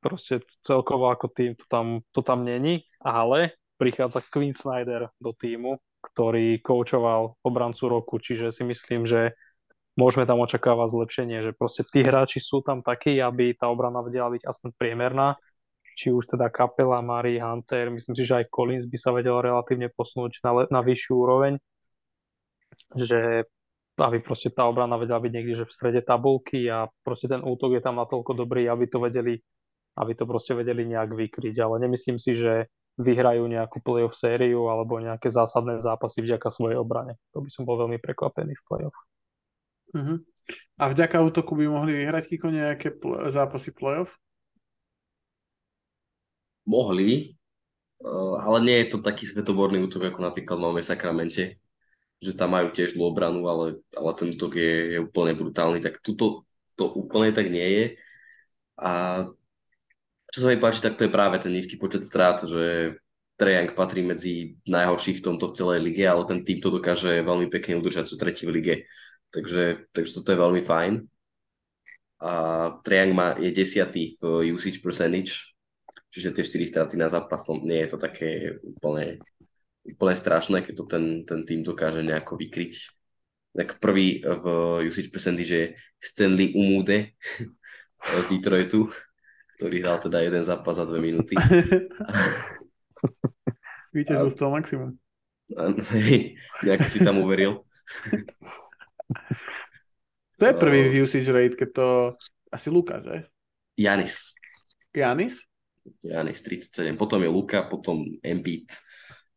proste 0.03 0.43
celkovo 0.61 1.09
ako 1.09 1.31
tým 1.31 1.55
to 1.55 1.65
tam, 1.71 2.03
to 2.11 2.21
tam 2.21 2.43
není, 2.43 2.83
ale 2.99 3.55
prichádza 3.79 4.21
Quinn 4.29 4.53
Snyder 4.53 5.09
do 5.17 5.31
týmu, 5.33 5.79
ktorý 6.11 6.59
koučoval 6.59 7.39
obrancu 7.41 7.87
roku, 7.87 8.19
čiže 8.19 8.51
si 8.51 8.67
myslím, 8.67 9.07
že 9.07 9.33
môžeme 9.95 10.25
tam 10.25 10.41
očakávať 10.41 10.89
zlepšenie, 10.93 11.37
že 11.45 11.51
proste 11.53 11.85
tí 11.85 12.01
hráči 12.01 12.41
sú 12.41 12.65
tam 12.65 12.81
takí, 12.81 13.21
aby 13.21 13.53
tá 13.53 13.69
obrana 13.69 14.01
vedela 14.01 14.29
byť 14.33 14.43
aspoň 14.45 14.69
priemerná 14.77 15.37
či 15.93 16.09
už 16.09 16.25
teda 16.25 16.49
Kapela, 16.49 17.01
Murray, 17.05 17.37
Hunter, 17.37 17.93
myslím 17.93 18.17
si, 18.17 18.25
že 18.25 18.43
aj 18.43 18.49
Collins 18.49 18.89
by 18.89 18.97
sa 18.97 19.13
vedel 19.13 19.37
relatívne 19.37 19.93
posunúť 19.93 20.41
na, 20.41 20.51
na 20.69 20.81
vyššiu 20.81 21.13
úroveň, 21.13 21.53
že 22.97 23.45
aby 23.93 24.17
proste 24.25 24.49
tá 24.49 24.65
obrana 24.65 24.97
vedela 24.97 25.21
byť 25.21 25.31
niekde 25.31 25.53
že 25.53 25.69
v 25.69 25.75
strede 25.75 26.01
tabulky 26.01 26.65
a 26.65 26.89
proste 27.05 27.29
ten 27.29 27.45
útok 27.45 27.77
je 27.77 27.81
tam 27.85 28.01
natoľko 28.01 28.33
dobrý, 28.33 28.65
aby 28.65 28.89
to 28.89 28.97
vedeli, 28.97 29.37
aby 30.01 30.11
to 30.17 30.25
proste 30.25 30.57
vedeli 30.57 30.89
nejak 30.89 31.13
vykryť, 31.13 31.55
ale 31.61 31.77
nemyslím 31.85 32.17
si, 32.17 32.33
že 32.33 32.73
vyhrajú 32.97 33.45
nejakú 33.45 33.85
playoff 33.85 34.17
sériu 34.17 34.69
alebo 34.69 34.97
nejaké 34.97 35.29
zásadné 35.29 35.77
zápasy 35.77 36.25
vďaka 36.25 36.49
svojej 36.49 36.77
obrane. 36.77 37.21
To 37.37 37.45
by 37.45 37.49
som 37.53 37.69
bol 37.69 37.77
veľmi 37.85 38.01
prekvapený 38.01 38.53
v 38.57 38.65
playoff. 38.65 38.97
Uh-huh. 39.93 40.17
A 40.75 40.83
vďaka 40.91 41.23
útoku 41.23 41.55
by 41.55 41.69
mohli 41.69 41.93
vyhrať 42.03 42.27
Kiko 42.27 42.49
nejaké 42.49 42.91
pl- 42.91 43.29
zápasy 43.29 43.71
playoff? 43.71 44.11
Mohli, 46.65 47.37
uh, 48.03 48.39
ale 48.43 48.57
nie 48.63 48.77
je 48.83 48.95
to 48.95 48.97
taký 49.05 49.23
svetoborný 49.29 49.83
útok, 49.85 50.09
ako 50.09 50.19
napríklad 50.25 50.57
máme 50.59 50.81
v 50.81 50.89
Sakramente, 50.89 51.43
že 52.23 52.31
tam 52.33 52.55
majú 52.55 52.71
tiež 52.71 52.95
zlú 52.95 53.11
obranu, 53.11 53.45
ale, 53.47 53.83
ale 53.93 54.11
ten 54.15 54.31
útok 54.31 54.55
je, 54.55 54.95
je 54.95 54.99
úplne 55.03 55.35
brutálny, 55.35 55.83
tak 55.83 55.99
tuto 55.99 56.47
to 56.73 56.89
úplne 56.89 57.29
tak 57.35 57.51
nie 57.53 57.67
je. 57.69 57.85
A 58.79 59.23
čo 60.33 60.37
sa 60.41 60.49
mi 60.49 60.57
páči, 60.57 60.81
tak 60.81 60.97
to 60.97 61.05
je 61.05 61.13
práve 61.13 61.37
ten 61.37 61.53
nízky 61.53 61.77
počet 61.77 62.09
strát, 62.09 62.41
že 62.41 62.97
Trejang 63.33 63.73
patrí 63.73 64.05
medzi 64.05 64.61
najhorších 64.69 65.21
v 65.21 65.25
tomto 65.25 65.49
v 65.49 65.57
celej 65.57 65.79
lige, 65.81 66.05
ale 66.05 66.25
ten 66.29 66.45
tým 66.45 66.61
to 66.61 66.69
dokáže 66.69 67.25
veľmi 67.25 67.49
pekne 67.49 67.81
udržať, 67.81 68.05
sú 68.09 68.15
tretí 68.17 68.45
v 68.45 68.53
lige. 68.61 68.75
Takže, 69.33 69.89
takže 69.89 70.11
toto 70.21 70.29
je 70.29 70.43
veľmi 70.45 70.61
fajn. 70.61 70.93
A 72.23 72.31
Trejang 72.85 73.11
má, 73.11 73.35
je 73.35 73.51
desiatý 73.51 74.15
v 74.21 74.53
usage 74.53 74.79
percentage, 74.79 75.57
čiže 76.13 76.31
tie 76.31 76.45
4 76.45 76.71
straty 76.71 76.95
na 76.95 77.09
zápas, 77.11 77.43
no 77.49 77.59
nie 77.59 77.83
je 77.83 77.89
to 77.91 77.97
také 77.99 78.61
úplne, 78.63 79.19
úplne 79.83 80.15
strašné, 80.15 80.63
keď 80.63 80.73
to 80.79 80.85
ten, 80.87 81.05
ten 81.27 81.43
tým 81.43 81.65
dokáže 81.65 82.05
nejako 82.05 82.39
vykryť. 82.39 82.73
Tak 83.53 83.83
prvý 83.83 84.23
v 84.23 84.45
usage 84.87 85.11
percentage 85.11 85.51
je 85.51 85.65
Stanley 85.99 86.53
Umude 86.55 87.17
z 88.23 88.25
Detroitu, 88.29 88.87
ktorý 89.57 89.81
hral 89.83 89.97
teda 89.99 90.21
jeden 90.23 90.45
zápas 90.45 90.77
za 90.77 90.85
dve 90.85 91.03
minúty. 91.03 91.35
Vyťažil 93.93 94.29
z 94.31 94.37
toho 94.37 94.49
maximum. 94.53 94.95
Nejak 96.65 96.87
si 96.87 97.03
tam 97.03 97.19
uveril. 97.19 97.61
To 100.41 100.49
je 100.49 100.59
prvý 100.59 100.81
uh, 100.89 101.05
usage 101.05 101.29
rate, 101.29 101.55
keď 101.55 101.69
to 101.77 101.87
asi 102.49 102.67
Luka, 102.73 102.99
že? 103.05 103.29
Janis. 103.77 104.33
Janis? 104.91 105.45
Janis 106.01 106.41
37. 106.41 106.97
Potom 106.97 107.21
je 107.21 107.29
Luka, 107.29 107.63
potom 107.69 108.03
Embiid, 108.25 108.67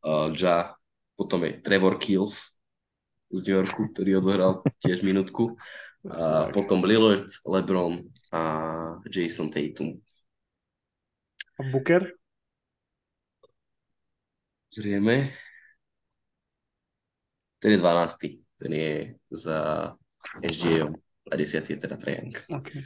uh, 0.08 0.32
Ja, 0.32 0.72
potom 1.14 1.44
je 1.44 1.60
Trevor 1.60 2.00
Kills 2.00 2.58
z 3.30 3.38
New 3.44 3.56
Yorku, 3.60 3.92
ktorý 3.92 4.18
odohral 4.18 4.52
tiež 4.84 5.04
minútku. 5.04 5.54
A 6.06 6.48
potom 6.54 6.86
Lillard, 6.86 7.26
LeBron 7.44 7.98
a 8.30 8.40
Jason 9.10 9.50
Tatum. 9.50 9.98
A 11.58 11.62
Booker? 11.70 12.14
Zrieme. 14.70 15.34
Ten 17.58 17.74
je 17.74 17.78
12. 17.78 18.45
Ten 18.56 18.72
je 18.72 18.92
za 19.30 19.92
SGA 20.40 20.88
a 21.32 21.34
10. 21.36 21.70
je 21.70 21.76
teda 21.76 21.96
Trejang. 21.96 22.32
Okay. 22.48 22.82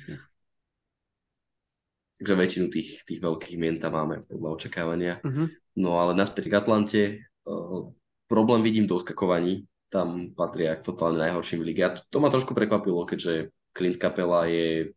Takže 2.21 2.37
väčšinu 2.37 2.67
tých, 2.69 3.01
tých 3.09 3.21
veľkých 3.25 3.57
mien 3.57 3.81
tam 3.81 3.97
máme 3.97 4.21
podľa 4.29 4.49
očakávania. 4.61 5.15
Uh-huh. 5.25 5.49
No 5.81 5.97
ale 5.97 6.13
naspäť 6.13 6.53
k 6.53 6.59
Atlante. 6.61 7.03
Uh, 7.49 7.97
problém 8.29 8.61
vidím 8.61 8.85
do 8.85 9.01
skakovaní. 9.01 9.65
Tam 9.89 10.37
patria 10.37 10.77
k 10.77 10.85
totálne 10.85 11.17
najhorším 11.17 11.65
v 11.65 11.67
lige. 11.73 11.83
A 11.83 11.97
to, 11.97 12.05
to 12.13 12.19
ma 12.21 12.29
trošku 12.29 12.53
prekvapilo, 12.53 13.09
keďže 13.09 13.49
Clint 13.73 13.97
Capela 13.97 14.45
je, 14.45 14.93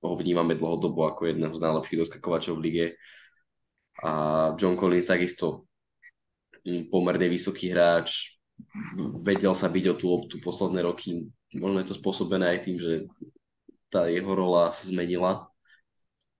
ho 0.00 0.14
vnímame 0.16 0.56
dlhodobo 0.56 1.04
ako 1.04 1.28
jedného 1.28 1.52
z 1.52 1.60
najlepších 1.60 2.00
doskakovačov 2.00 2.56
v 2.56 2.64
lige. 2.64 2.86
A 4.00 4.12
John 4.56 4.74
Collins 4.80 5.04
takisto 5.04 5.68
pomerne 6.88 7.28
vysoký 7.28 7.76
hráč, 7.76 8.40
vedel 9.22 9.54
sa 9.56 9.68
byť 9.70 9.84
o 9.90 9.94
tú 9.98 10.06
loptu 10.10 10.36
posledné 10.40 10.84
roky. 10.84 11.28
Možno 11.54 11.80
je 11.80 11.88
to 11.92 11.98
spôsobené 11.98 12.56
aj 12.56 12.60
tým, 12.66 12.76
že 12.80 13.06
tá 13.88 14.10
jeho 14.10 14.32
rola 14.34 14.74
sa 14.74 14.90
zmenila 14.90 15.46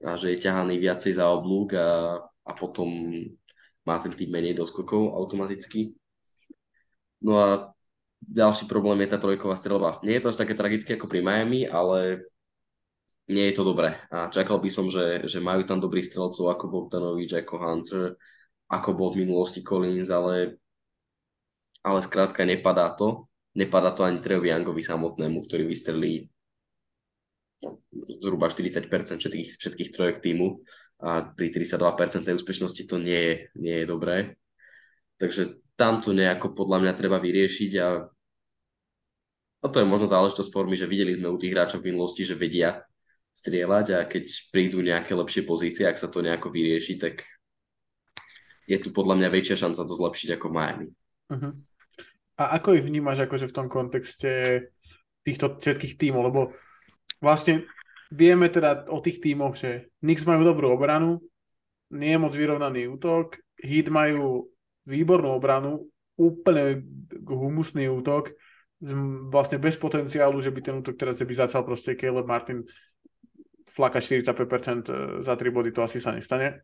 a 0.03 0.11
že 0.19 0.35
je 0.35 0.43
ťahaný 0.43 0.83
viacej 0.83 1.17
za 1.17 1.31
oblúk 1.31 1.79
a, 1.79 2.19
a 2.21 2.53
potom 2.59 2.91
má 3.87 3.97
ten 4.01 4.13
tým 4.13 4.33
menej 4.33 4.59
doskokov 4.59 5.15
automaticky. 5.15 5.95
No 7.25 7.39
a 7.41 7.49
ďalší 8.21 8.67
problém 8.67 9.05
je 9.05 9.13
tá 9.15 9.19
trojková 9.21 9.57
strelba. 9.57 10.01
Nie 10.03 10.19
je 10.19 10.23
to 10.27 10.31
až 10.35 10.41
také 10.41 10.57
tragické 10.57 10.97
ako 10.97 11.09
pri 11.09 11.21
Miami, 11.25 11.69
ale 11.69 12.27
nie 13.29 13.49
je 13.49 13.57
to 13.57 13.65
dobré. 13.65 13.97
A 14.13 14.29
čakal 14.29 14.61
by 14.61 14.69
som, 14.69 14.93
že, 14.93 15.25
že 15.25 15.41
majú 15.41 15.65
tam 15.65 15.81
dobrých 15.81 16.05
strelcov 16.05 16.53
ako 16.53 16.65
Bogdanovič, 16.69 17.33
ako 17.41 17.55
Hunter, 17.57 18.05
ako 18.69 18.91
bol 18.93 19.09
v 19.13 19.25
minulosti 19.25 19.65
Collins, 19.65 20.13
ale, 20.13 20.61
ale 21.85 22.01
skrátka 22.01 22.49
nepadá 22.49 22.91
to. 22.97 23.29
Nepadá 23.55 23.95
to 23.95 24.03
ani 24.03 24.19
Trejovi 24.19 24.51
Youngovi 24.51 24.83
samotnému, 24.83 25.47
ktorý 25.47 25.69
vystrelí 25.69 26.27
zhruba 28.21 28.51
40% 28.51 28.91
všetkých, 29.21 29.49
všetkých 29.61 29.93
trojek 29.95 30.19
týmu 30.19 30.65
a 31.05 31.23
pri 31.23 31.49
32% 31.55 32.27
úspešnosti 32.27 32.83
to 32.89 32.97
nie 32.99 33.21
je, 33.21 33.35
nie 33.55 33.77
je 33.85 33.87
dobré. 33.87 34.35
Takže 35.21 35.63
tam 35.79 36.03
to 36.03 36.11
nejako 36.11 36.55
podľa 36.55 36.83
mňa 36.83 36.93
treba 36.99 37.23
vyriešiť 37.23 37.73
a, 37.79 37.89
a 39.63 39.67
to 39.71 39.77
je 39.81 39.87
možno 39.87 40.11
záležitosť 40.11 40.51
formy, 40.51 40.75
že 40.75 40.91
videli 40.91 41.15
sme 41.15 41.31
u 41.31 41.39
tých 41.39 41.55
hráčov 41.55 41.83
v 41.83 41.95
minulosti, 41.95 42.27
že 42.27 42.39
vedia 42.39 42.83
strieľať 43.35 43.87
a 43.95 43.99
keď 44.07 44.25
prídu 44.55 44.79
nejaké 44.79 45.15
lepšie 45.15 45.43
pozície, 45.43 45.87
ak 45.87 45.99
sa 45.99 46.07
to 46.07 46.23
nejako 46.23 46.55
vyrieši, 46.55 46.99
tak 46.99 47.27
je 48.65 48.79
tu 48.79 48.95
podľa 48.95 49.21
mňa 49.21 49.29
väčšia 49.29 49.67
šanca 49.67 49.83
to 49.83 49.95
zlepšiť 49.95 50.29
ako 50.39 50.47
Miami. 50.49 50.89
Uh-huh. 51.29 51.53
A 52.35 52.59
ako 52.59 52.75
ich 52.75 52.85
vnímaš 52.85 53.25
akože 53.25 53.47
v 53.47 53.57
tom 53.57 53.67
kontexte 53.71 54.31
týchto 55.23 55.57
všetkých 55.57 55.95
tímov, 55.97 56.23
lebo 56.29 56.41
vlastne 57.23 57.65
vieme 58.11 58.51
teda 58.51 58.91
o 58.91 58.99
tých 58.99 59.23
tímoch, 59.23 59.55
že 59.57 59.89
Knicks 60.03 60.27
majú 60.27 60.43
dobrú 60.43 60.75
obranu, 60.75 61.23
nie 61.95 62.13
je 62.15 62.23
moc 62.23 62.35
vyrovnaný 62.35 62.91
útok, 62.91 63.39
Heat 63.63 63.89
majú 63.89 64.51
výbornú 64.85 65.31
obranu, 65.39 65.89
úplne 66.19 66.85
humusný 67.25 67.89
útok, 67.89 68.35
vlastne 69.31 69.57
bez 69.63 69.81
potenciálu, 69.81 70.43
že 70.43 70.53
by 70.53 70.61
ten 70.61 70.75
útok 70.77 70.99
teraz 70.99 71.23
by 71.23 71.35
začal 71.35 71.65
proste 71.65 71.97
Caleb 71.97 72.29
Martin 72.29 72.67
flakať 73.65 74.03
45% 74.21 74.91
e, 74.91 74.93
za 75.25 75.35
3 75.35 75.51
body, 75.51 75.71
to 75.73 75.81
asi 75.81 75.99
sa 75.99 76.13
nestane 76.13 76.63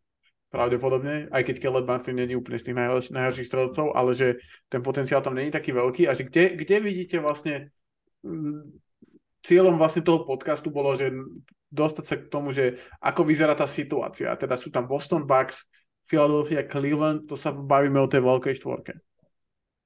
pravdepodobne, 0.50 1.30
aj 1.30 1.42
keď 1.46 1.56
Caleb 1.62 1.86
Martin 1.86 2.18
není 2.18 2.34
úplne 2.34 2.58
z 2.58 2.70
tých 2.70 2.76
najhorších, 2.76 3.14
najhorších 3.14 3.48
strelcov, 3.48 3.94
ale 3.94 4.10
že 4.18 4.42
ten 4.66 4.82
potenciál 4.82 5.22
tam 5.22 5.38
není 5.38 5.54
taký 5.54 5.70
veľký 5.70 6.10
a 6.10 6.12
že 6.12 6.26
kde, 6.26 6.58
kde 6.58 6.76
vidíte 6.82 7.16
vlastne 7.22 7.70
cieľom 9.46 9.78
vlastne 9.78 10.02
toho 10.02 10.26
podcastu 10.26 10.68
bolo, 10.68 10.92
že 10.98 11.14
dostať 11.70 12.04
sa 12.04 12.16
k 12.18 12.28
tomu, 12.28 12.50
že 12.50 12.82
ako 12.98 13.22
vyzerá 13.22 13.54
tá 13.54 13.70
situácia. 13.70 14.34
Teda 14.34 14.58
sú 14.58 14.74
tam 14.74 14.90
Boston 14.90 15.22
Bucks, 15.22 15.62
Philadelphia, 16.04 16.66
Cleveland, 16.66 17.30
to 17.30 17.38
sa 17.38 17.54
bavíme 17.54 18.02
o 18.02 18.10
tej 18.10 18.20
veľkej 18.26 18.58
štvorke. 18.58 18.98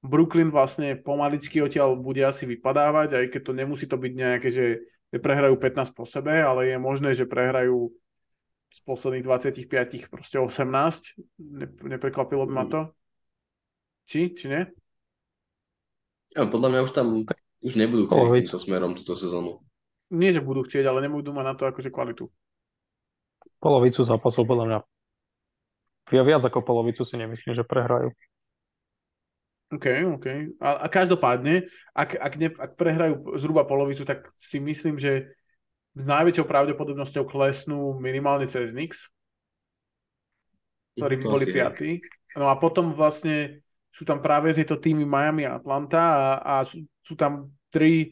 Brooklyn 0.01 0.49
vlastne 0.49 0.97
pomaličky 0.97 1.61
odtiaľ 1.61 1.97
bude 1.97 2.25
asi 2.25 2.49
vypadávať, 2.49 3.21
aj 3.21 3.25
keď 3.37 3.41
to 3.41 3.53
nemusí 3.53 3.85
to 3.85 3.97
byť 3.97 4.13
nejaké, 4.13 4.49
že 4.49 4.65
prehrajú 5.13 5.55
15 5.57 5.93
po 5.93 6.05
sebe, 6.09 6.33
ale 6.41 6.73
je 6.73 6.77
možné, 6.81 7.13
že 7.13 7.29
prehrajú 7.29 7.93
z 8.75 8.79
posledných 8.83 9.23
25 9.23 10.11
proste 10.11 10.35
18. 10.35 11.15
Ne, 11.39 11.67
neprekvapilo 11.95 12.43
by 12.43 12.53
ma 12.53 12.65
to. 12.67 12.81
Či? 14.03 14.35
Či 14.35 14.45
nie? 14.51 14.63
Ja, 16.35 16.43
podľa 16.51 16.69
mňa 16.75 16.81
už 16.83 16.91
tam 16.91 17.23
už 17.63 17.73
nebudú 17.79 18.11
chcieť 18.11 18.27
s 18.27 18.35
týmto 18.35 18.59
smerom 18.59 18.91
túto 18.99 19.15
sezónu. 19.15 19.63
Nie, 20.11 20.35
že 20.35 20.43
budú 20.43 20.67
chcieť, 20.67 20.83
ale 20.85 21.07
nebudú 21.07 21.31
mať 21.31 21.45
na 21.47 21.55
to 21.55 21.63
akože 21.71 21.89
kvalitu. 21.89 22.27
Polovicu 23.63 24.03
zápasov 24.03 24.43
podľa 24.43 24.65
mňa. 24.67 24.79
Ja 26.13 26.21
viac 26.21 26.43
ako 26.43 26.61
polovicu 26.61 27.01
si 27.01 27.15
nemyslím, 27.15 27.55
že 27.55 27.65
prehrajú. 27.65 28.13
OK, 29.73 29.85
OK. 30.19 30.27
A, 30.61 30.85
a 30.85 30.87
každopádne, 30.91 31.65
ak, 31.97 32.13
ak, 32.21 32.33
ne, 32.37 32.53
ak 32.53 32.71
prehrajú 32.77 33.39
zhruba 33.41 33.65
polovicu, 33.65 34.05
tak 34.05 34.29
si 34.37 34.61
myslím, 34.61 35.01
že 35.01 35.33
s 35.95 36.03
najväčšou 36.03 36.45
pravdepodobnosťou 36.45 37.23
klesnú 37.23 37.95
minimálne 37.97 38.51
cez 38.51 38.75
Nix, 38.75 39.07
ktorí 40.99 41.23
by 41.23 41.25
boli 41.25 41.45
piatí. 41.47 41.91
No 42.35 42.51
a 42.51 42.59
potom 42.59 42.91
vlastne 42.91 43.63
sú 43.95 44.03
tam 44.03 44.19
práve 44.19 44.51
tieto 44.51 44.75
týmy 44.75 45.07
Miami 45.07 45.47
a 45.47 45.55
Atlanta 45.55 46.01
a, 46.03 46.27
a 46.43 46.53
sú, 46.67 46.83
sú 46.99 47.15
tam 47.15 47.55
tri 47.71 48.11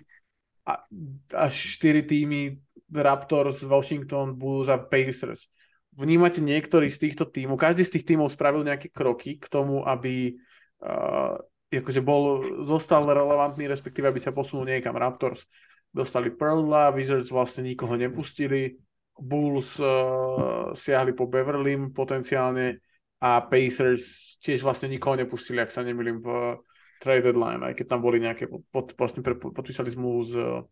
až 1.35 1.53
štyri 1.75 2.07
týmy 2.07 2.55
Raptors, 2.87 3.67
Washington, 3.67 4.39
Bulls 4.39 4.71
a 4.71 4.79
Pacers. 4.79 5.51
vnímate 5.93 6.39
niektorý 6.39 6.87
z 6.87 7.09
týchto 7.09 7.27
tímov, 7.27 7.59
každý 7.59 7.83
z 7.83 7.99
tých 7.99 8.15
tímov 8.15 8.31
spravil 8.31 8.63
nejaké 8.63 8.89
kroky 8.89 9.37
k 9.37 9.45
tomu, 9.51 9.83
aby 9.83 10.39
uh, 10.81 11.35
akože 11.67 12.01
bol, 12.05 12.47
zostal 12.63 13.03
relevantný, 13.05 13.67
respektíve 13.67 14.07
aby 14.07 14.21
sa 14.21 14.31
posunul 14.31 14.65
niekam. 14.65 14.95
Raptors 14.95 15.45
dostali 15.93 16.33
Pearla, 16.33 16.89
Wizards 16.89 17.29
vlastne 17.29 17.69
nikoho 17.69 17.93
nepustili, 17.93 18.73
Bulls 19.13 19.77
uh, 19.77 20.73
siahli 20.73 21.13
po 21.13 21.29
Beverlym 21.29 21.93
potenciálne 21.93 22.81
a 23.21 23.45
Pacers 23.45 24.35
tiež 24.41 24.65
vlastne 24.65 24.89
nikoho 24.89 25.13
nepustili, 25.13 25.61
ak 25.61 25.69
sa 25.69 25.85
nemýlim 25.85 26.17
v 26.17 26.57
trade 26.97 27.29
deadline, 27.29 27.61
aj 27.61 27.77
keď 27.77 27.85
tam 27.85 28.01
boli 28.01 28.17
nejaké, 28.17 28.49
pod, 28.49 28.65
pod, 28.97 29.13
pod, 29.13 29.53
podpísali 29.53 29.93
zmluvu 29.93 30.21
s 30.25 30.33
uh, 30.33 30.65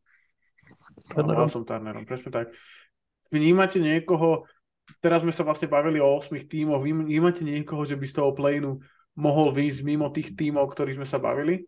Turnerom, 1.13 2.03
presne 2.03 2.33
tak. 2.33 2.49
Vnímate 3.29 3.77
niekoho, 3.77 4.49
teraz 4.99 5.21
sme 5.21 5.31
sa 5.31 5.45
vlastne 5.45 5.69
bavili 5.69 6.01
o 6.01 6.09
8 6.17 6.33
tímoch, 6.49 6.81
vnímate 6.81 7.45
niekoho, 7.45 7.85
že 7.85 7.95
by 7.95 8.05
z 8.09 8.15
toho 8.17 8.33
playnu 8.33 8.81
mohol 9.15 9.53
výjsť 9.53 9.79
mimo 9.85 10.09
tých 10.09 10.33
tímov, 10.33 10.65
ktorých 10.71 10.97
sme 10.97 11.07
sa 11.07 11.21
bavili? 11.21 11.67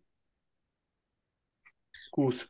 Kús. 2.10 2.48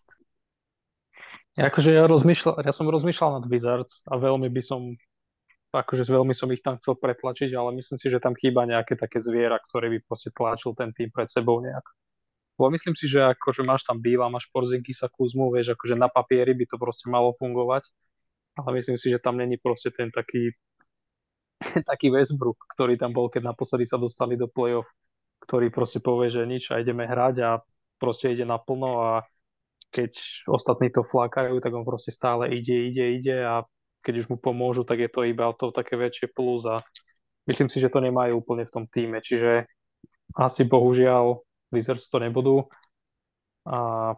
Akože 1.54 1.94
ja, 1.94 2.10
rozmýšľal, 2.10 2.66
ja 2.66 2.74
som 2.74 2.90
rozmýšľal 2.90 3.42
nad 3.42 3.46
Wizards 3.46 4.02
a 4.10 4.18
veľmi 4.18 4.50
by 4.50 4.62
som 4.66 4.98
akože 5.74 6.06
veľmi 6.06 6.38
som 6.38 6.54
ich 6.54 6.62
tam 6.62 6.78
chcel 6.78 6.94
pretlačiť, 7.02 7.50
ale 7.58 7.74
myslím 7.82 7.98
si, 7.98 8.06
že 8.10 8.22
tam 8.22 8.38
chýba 8.38 8.70
nejaké 8.70 8.94
také 8.94 9.18
zviera, 9.18 9.58
ktoré 9.58 9.90
by 9.90 10.06
proste 10.06 10.30
tlačil 10.30 10.78
ten 10.78 10.94
tým 10.94 11.10
pred 11.10 11.26
sebou 11.26 11.58
nejak. 11.66 11.82
Lebo 12.62 12.70
myslím 12.78 12.94
si, 12.94 13.10
že 13.10 13.34
akože 13.34 13.66
máš 13.66 13.82
tam 13.82 13.98
Bíla, 13.98 14.30
máš 14.30 14.46
sa 14.94 15.10
Kuzmu, 15.10 15.50
vieš, 15.50 15.74
akože 15.74 15.98
na 15.98 16.06
papieri 16.14 16.54
by 16.54 16.70
to 16.70 16.78
proste 16.78 17.10
malo 17.10 17.34
fungovať, 17.34 17.90
ale 18.62 18.70
myslím 18.78 19.02
si, 19.02 19.10
že 19.10 19.18
tam 19.18 19.42
není 19.42 19.58
proste 19.58 19.90
ten 19.90 20.14
taký 20.14 20.54
taký 21.90 22.14
Westbrook, 22.14 22.62
ktorý 22.78 22.94
tam 23.02 23.10
bol, 23.10 23.34
keď 23.34 23.50
naposledy 23.50 23.90
sa 23.90 23.98
dostali 23.98 24.38
do 24.38 24.46
play-off, 24.46 24.86
ktorý 25.50 25.74
proste 25.74 25.98
povie, 25.98 26.30
že 26.30 26.46
nič 26.46 26.70
a 26.70 26.78
ideme 26.78 27.10
hrať 27.10 27.36
a 27.42 27.50
proste 27.98 28.30
ide 28.30 28.46
naplno 28.46 29.02
a 29.02 29.12
keď 29.94 30.18
ostatní 30.50 30.90
to 30.90 31.06
flákajú, 31.06 31.62
tak 31.62 31.70
on 31.78 31.86
proste 31.86 32.10
stále 32.10 32.50
ide, 32.50 32.90
ide, 32.90 33.22
ide 33.22 33.38
a 33.46 33.62
keď 34.02 34.26
už 34.26 34.30
mu 34.34 34.38
pomôžu, 34.42 34.82
tak 34.82 35.00
je 35.00 35.10
to 35.14 35.22
iba 35.24 35.54
to 35.54 35.70
také 35.70 35.96
väčšie 35.96 36.34
plus 36.34 36.66
a 36.66 36.82
myslím 37.46 37.70
si, 37.70 37.78
že 37.78 37.94
to 37.94 38.02
nemajú 38.02 38.42
úplne 38.42 38.66
v 38.66 38.74
tom 38.74 38.86
týme, 38.90 39.22
čiže 39.22 39.70
asi 40.34 40.66
bohužiaľ 40.66 41.40
Wizards 41.70 42.10
to 42.10 42.18
nebudú. 42.18 42.66
A 43.70 44.12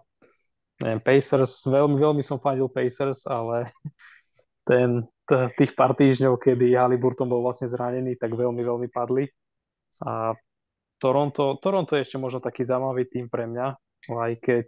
neviem, 0.81 1.01
Pacers, 1.03 1.67
veľmi, 1.67 1.99
veľmi 1.99 2.23
som 2.23 2.39
fandil 2.39 2.71
Pacers, 2.71 3.27
ale 3.27 3.75
ten, 4.69 5.03
t- 5.27 5.49
tých 5.59 5.75
pár 5.75 5.93
týždňov, 5.93 6.39
kedy 6.39 6.73
Haliburton 6.73 7.29
bol 7.29 7.43
vlastne 7.43 7.69
zranený, 7.69 8.15
tak 8.15 8.33
veľmi, 8.33 8.63
veľmi 8.63 8.87
padli. 8.89 9.27
A 10.03 10.33
Toronto, 10.99 11.59
Toronto 11.59 11.95
je 11.95 12.03
ešte 12.03 12.17
možno 12.17 12.39
taký 12.39 12.63
zaujímavý 12.63 13.07
tým 13.07 13.27
pre 13.27 13.45
mňa, 13.45 13.67
aj 14.11 14.33
keď 14.39 14.65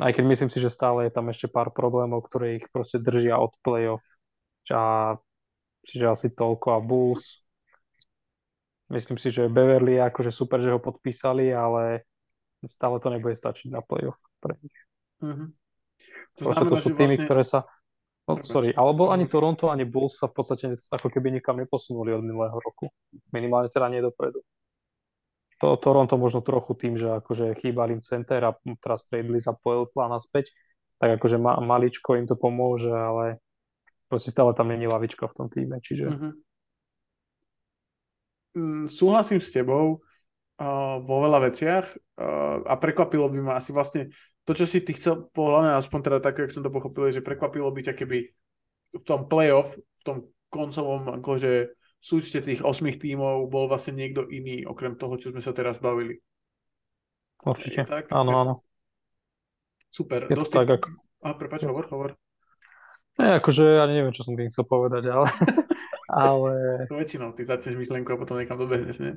aj 0.00 0.12
keď 0.16 0.24
myslím 0.24 0.50
si, 0.50 0.58
že 0.58 0.72
stále 0.72 1.06
je 1.06 1.12
tam 1.12 1.28
ešte 1.28 1.46
pár 1.46 1.70
problémov, 1.76 2.24
ktoré 2.24 2.56
ich 2.56 2.66
proste 2.72 2.96
držia 2.96 3.36
od 3.36 3.52
playoff. 3.60 4.02
A, 4.72 5.14
čiže 5.84 6.08
asi 6.08 6.26
toľko 6.32 6.66
a 6.72 6.78
Bulls. 6.80 7.44
Myslím 8.88 9.20
si, 9.20 9.28
že 9.30 9.52
Beverly 9.52 10.00
je 10.00 10.08
akože 10.08 10.32
super, 10.32 10.58
že 10.58 10.72
ho 10.72 10.80
podpísali, 10.82 11.52
ale 11.52 12.08
stále 12.64 12.98
to 12.98 13.12
nebude 13.12 13.36
stačiť 13.36 13.68
na 13.70 13.84
playoff 13.84 14.18
pre 14.40 14.56
nich. 14.64 14.78
Mm-hmm. 15.20 15.48
To, 16.40 16.42
znamená, 16.48 16.70
to 16.72 16.76
sú 16.80 16.90
týmy, 16.96 17.20
vlastne... 17.20 17.26
ktoré 17.28 17.42
sa... 17.44 17.68
No, 18.24 18.40
sorry, 18.46 18.70
alebo 18.72 19.10
ani 19.10 19.26
Toronto, 19.26 19.68
ani 19.68 19.84
Bulls 19.84 20.16
sa 20.16 20.30
v 20.30 20.38
podstate 20.38 20.70
ako 20.72 21.08
keby 21.10 21.34
nikam 21.34 21.58
neposunuli 21.58 22.14
od 22.14 22.22
minulého 22.22 22.56
roku. 22.56 22.88
Minimálne 23.34 23.68
teda 23.68 23.90
nie 23.90 23.98
dopredu 23.98 24.40
to, 25.60 25.76
Toronto 25.76 26.16
možno 26.16 26.40
trochu 26.40 26.72
tým, 26.72 26.96
že 26.96 27.20
akože 27.20 27.52
chýbal 27.60 27.92
im 27.92 28.00
center 28.00 28.40
a 28.48 28.56
teraz 28.80 29.04
stredli 29.04 29.36
za 29.36 29.52
plán 29.60 30.08
naspäť, 30.08 30.56
tak 30.96 31.20
akože 31.20 31.36
ma, 31.36 31.60
maličko 31.60 32.16
im 32.16 32.24
to 32.24 32.34
pomôže, 32.34 32.88
ale 32.88 33.44
proste 34.08 34.32
stále 34.32 34.56
tam 34.56 34.72
není 34.72 34.88
lavička 34.88 35.28
v 35.28 35.36
tom 35.36 35.46
týme, 35.52 35.76
čiže... 35.84 36.08
Mm-hmm. 36.08 36.32
Mm, 38.50 38.84
súhlasím 38.90 39.38
s 39.38 39.54
tebou 39.54 40.02
uh, 40.02 40.98
vo 40.98 41.16
veľa 41.22 41.52
veciach 41.52 41.86
uh, 42.18 42.66
a 42.66 42.74
prekvapilo 42.74 43.30
by 43.30 43.38
ma 43.38 43.52
asi 43.62 43.70
vlastne 43.70 44.10
to, 44.42 44.56
čo 44.56 44.66
si 44.66 44.82
ty 44.82 44.96
chcel, 44.96 45.30
pohľadne 45.30 45.78
aspoň 45.78 46.00
teda 46.10 46.18
tak, 46.18 46.42
jak 46.42 46.50
som 46.50 46.66
to 46.66 46.74
pochopil, 46.74 47.06
že 47.14 47.22
prekvapilo 47.22 47.70
by 47.70 47.86
ťa, 47.86 47.94
keby 47.94 48.18
v 48.90 49.04
tom 49.06 49.30
playoff, 49.30 49.78
v 49.78 50.02
tom 50.02 50.16
koncovom 50.50 51.14
akože 51.22 51.78
súčte 52.00 52.40
tých 52.40 52.64
osmých 52.64 52.96
tímov 52.96 53.46
bol 53.52 53.68
vlastne 53.68 53.92
niekto 53.94 54.24
iný, 54.26 54.64
okrem 54.64 54.96
toho, 54.96 55.20
čo 55.20 55.30
sme 55.30 55.44
sa 55.44 55.52
teraz 55.52 55.76
bavili. 55.78 56.16
Určite, 57.44 57.84
tak? 57.84 58.08
áno, 58.08 58.32
áno. 58.40 58.54
Super. 59.92 60.28
Je 60.28 60.36
Dosti... 60.36 60.56
tak, 60.56 60.68
ako... 60.80 60.88
A, 61.20 61.36
prepáč, 61.36 61.68
hovor, 61.68 61.84
hovor. 61.92 62.10
Ne, 63.20 63.36
akože 63.36 63.64
ja 63.80 63.84
neviem, 63.84 64.12
čo 64.16 64.24
som 64.24 64.32
tým 64.32 64.48
chcel 64.48 64.64
povedať, 64.64 65.12
ale... 65.12 65.28
ale... 66.24 66.52
Väčšinou 66.88 67.36
ty 67.36 67.44
začneš 67.44 67.76
myšlenku 67.76 68.08
a 68.16 68.20
potom 68.20 68.40
niekam 68.40 68.56
dobehneš, 68.56 68.96
nie? 69.04 69.14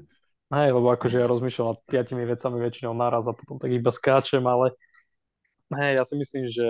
Hej, 0.51 0.69
lebo 0.75 0.91
akože 0.91 1.23
ja 1.23 1.25
rozmýšľam 1.25 1.67
nad 1.73 1.79
piatimi 1.87 2.27
vecami 2.27 2.57
väčšinou 2.59 2.93
naraz 2.93 3.31
a 3.31 3.33
potom 3.33 3.57
tak 3.57 3.71
iba 3.71 3.89
skáčem, 3.89 4.43
ale 4.43 4.75
hej, 5.71 5.97
ja 5.97 6.03
si 6.03 6.19
myslím, 6.19 6.51
že 6.51 6.67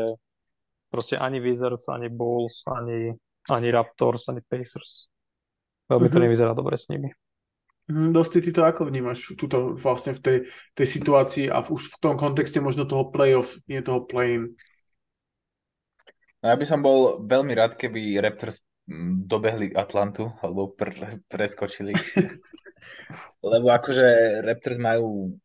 proste 0.93 1.17
ani 1.17 1.41
Wizards, 1.41 1.89
ani 1.89 2.07
Bulls, 2.07 2.63
ani, 2.69 3.17
ani 3.49 3.67
Raptors, 3.73 4.29
ani 4.29 4.45
Pacers 4.45 5.09
Veľmi 5.91 6.07
to 6.07 6.17
mhm. 6.19 6.23
nevyzerá 6.27 6.51
dobre 6.55 6.75
s 6.79 6.87
nimi. 6.87 7.11
Mhm, 7.91 8.15
Dosti, 8.15 8.39
ty 8.39 8.55
to 8.55 8.63
ako 8.63 8.87
vnímaš 8.87 9.35
tuto 9.35 9.75
vlastne 9.75 10.15
v 10.15 10.21
tej, 10.23 10.37
tej 10.71 10.87
situácii 10.87 11.51
a 11.51 11.59
v, 11.59 11.75
už 11.75 11.91
v 11.91 11.97
tom 11.99 12.15
kontexte 12.15 12.63
možno 12.63 12.87
toho 12.87 13.11
playoff, 13.11 13.59
nie 13.67 13.83
toho 13.83 14.07
play-in? 14.07 14.55
No 16.39 16.51
ja 16.51 16.55
by 16.55 16.65
som 16.67 16.79
bol 16.79 17.23
veľmi 17.23 17.51
rád, 17.55 17.75
keby 17.75 18.19
Raptors 18.23 18.63
mm, 18.87 19.27
dobehli 19.27 19.75
Atlantu 19.75 20.31
alebo 20.39 20.71
pr- 20.71 21.19
preskočili. 21.27 21.91
Lebo 23.43 23.67
akože 23.67 24.39
Raptors 24.47 24.79
majú 24.79 25.35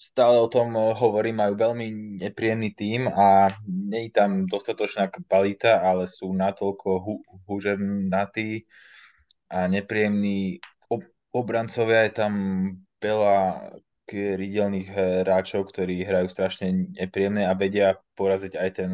stále 0.00 0.40
o 0.40 0.48
tom 0.48 0.72
hovorím, 0.76 1.44
majú 1.44 1.60
veľmi 1.60 2.20
nepríjemný 2.24 2.72
tím 2.72 3.04
a 3.12 3.52
nie 3.68 4.08
je 4.08 4.16
tam 4.16 4.48
dostatočná 4.48 5.12
kvalita, 5.12 5.84
ale 5.84 6.08
sú 6.08 6.32
natoľko 6.32 6.88
hu- 7.04 7.24
hužernatí, 7.44 8.64
a 9.50 9.66
nepríjemní 9.66 10.62
ob- 10.88 11.10
obrancovia. 11.34 12.06
Je 12.06 12.12
tam 12.14 12.32
veľa 13.02 13.36
ridelných 14.10 14.88
hráčov, 14.90 15.70
ktorí 15.70 16.02
hrajú 16.02 16.26
strašne 16.26 16.90
nepríjemné 16.98 17.46
a 17.46 17.54
vedia 17.54 17.94
poraziť 18.18 18.58
aj 18.58 18.70
ten 18.74 18.90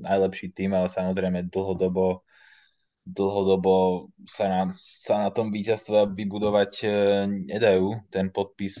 najlepší 0.00 0.56
tým, 0.56 0.72
ale 0.72 0.88
samozrejme 0.88 1.52
dlhodobo 1.52 2.24
dlhodobo 3.06 4.08
sa 4.26 4.50
na, 4.50 4.62
sa 4.74 5.22
na 5.22 5.30
tom 5.30 5.54
víťazstve 5.54 6.10
vybudovať 6.10 6.72
e, 6.82 6.88
nedajú. 7.54 8.02
Ten 8.10 8.34
podpis 8.34 8.74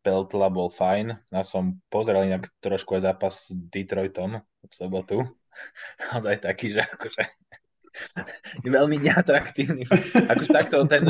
Peltla 0.00 0.48
bol 0.48 0.72
fajn. 0.72 1.12
Ja 1.28 1.44
som 1.44 1.76
pozrel 1.92 2.32
inak 2.32 2.48
trošku 2.64 2.96
aj 2.96 3.12
zápas 3.12 3.52
s 3.52 3.54
Detroitom 3.68 4.40
v 4.40 4.72
sobotu. 4.72 5.28
Naozaj 6.08 6.40
taký, 6.40 6.72
že 6.72 6.80
akože 6.88 7.22
veľmi 8.66 8.96
neatraktívny. 9.02 9.86
Akože 10.30 10.50
takto 10.50 10.86
ten 10.86 11.04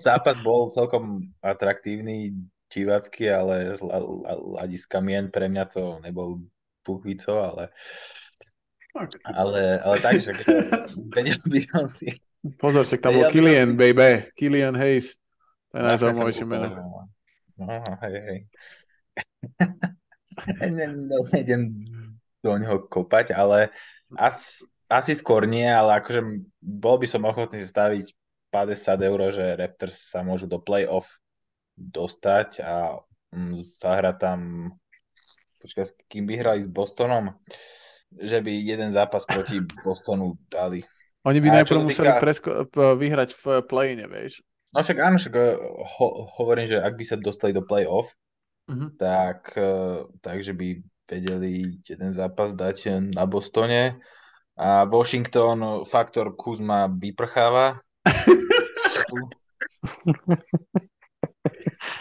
zápas 0.00 0.38
bol 0.40 0.68
celkom 0.68 1.32
atraktívny, 1.40 2.36
divácky, 2.72 3.28
ale 3.28 3.76
z 3.76 3.82
hľadiska 3.84 4.98
mien 5.04 5.28
pre 5.28 5.48
mňa 5.48 5.64
to 5.68 6.00
nebol 6.00 6.40
puchvico, 6.82 7.36
ale 7.40 7.72
ale, 9.24 9.80
ale 9.80 9.96
tak, 10.04 10.20
že 10.20 10.36
vedel 11.16 11.40
by 11.48 11.60
on 11.80 11.88
si... 11.88 12.12
Pozor, 12.60 12.84
však 12.84 13.00
tam 13.00 13.16
bol 13.16 13.32
Killian, 13.32 13.72
si... 13.72 13.78
baby. 13.78 14.28
Killian 14.36 14.76
Hayes. 14.76 15.16
To 15.72 15.80
je 15.80 15.82
najzaujímavejšie 15.88 16.44
meno. 16.44 16.68
No, 17.56 17.66
hej, 18.04 18.16
hej. 18.20 18.38
Nejdem 21.32 21.62
do 22.42 22.52
neho 22.58 22.84
kopať, 22.90 23.32
ale 23.32 23.72
as, 24.18 24.60
asi 24.92 25.16
skôr 25.16 25.48
nie, 25.48 25.64
ale 25.64 26.04
akože 26.04 26.20
bol 26.60 27.00
by 27.00 27.08
som 27.08 27.24
ochotný 27.24 27.64
staviť 27.64 28.12
50 28.52 29.08
eur, 29.08 29.20
že 29.32 29.56
Raptors 29.56 30.12
sa 30.12 30.20
môžu 30.20 30.44
do 30.44 30.60
playoff 30.60 31.08
dostať 31.72 32.60
a 32.60 33.00
zahrať 33.56 34.16
tam 34.20 34.40
počkaj, 35.62 35.94
kým 36.10 36.26
by 36.26 36.34
hrali 36.42 36.60
s 36.66 36.68
Bostonom, 36.68 37.38
že 38.18 38.42
by 38.42 38.50
jeden 38.50 38.90
zápas 38.90 39.22
proti 39.22 39.62
Bostonu 39.86 40.34
dali. 40.50 40.82
Oni 41.22 41.38
by 41.38 41.48
a 41.54 41.62
najprv 41.62 41.86
museli 41.86 42.10
týka... 42.10 42.18
presko- 42.18 42.66
vyhrať 42.98 43.30
v 43.38 43.42
play-ine, 43.70 44.10
vieš. 44.10 44.42
No 44.74 44.82
však 44.82 44.98
áno, 44.98 45.16
však 45.22 45.34
eh, 45.38 45.54
ho- 45.96 46.26
hovorím, 46.34 46.66
že 46.66 46.82
ak 46.82 46.98
by 46.98 47.04
sa 47.06 47.16
dostali 47.16 47.54
do 47.54 47.62
play-off, 47.62 48.10
uh-huh. 48.66 48.90
tak, 48.98 49.54
uh, 49.54 50.10
takže 50.18 50.50
by 50.58 50.82
vedeli 51.06 51.78
jeden 51.84 52.10
zápas 52.10 52.56
dať 52.56 53.04
na 53.14 53.28
Bostone 53.28 54.02
a 54.58 54.84
Washington 54.84 55.86
faktor 55.88 56.36
Kuzma 56.36 56.90
vyprcháva, 56.90 57.80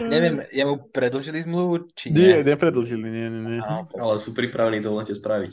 Neviem, 0.02 0.42
ja 0.54 0.66
mu 0.66 0.82
predlžili 0.90 1.46
zmluvu, 1.46 1.94
či 1.94 2.10
nie? 2.10 2.22
Nie, 2.22 2.38
nepredlžili, 2.42 3.06
nie, 3.06 3.28
nie, 3.30 3.42
nie. 3.58 3.62
No, 3.62 3.86
Ale 3.86 4.18
sú 4.18 4.34
pripravení 4.34 4.82
to 4.82 4.94
v 4.94 4.98
lete 5.02 5.14
spraviť. 5.14 5.52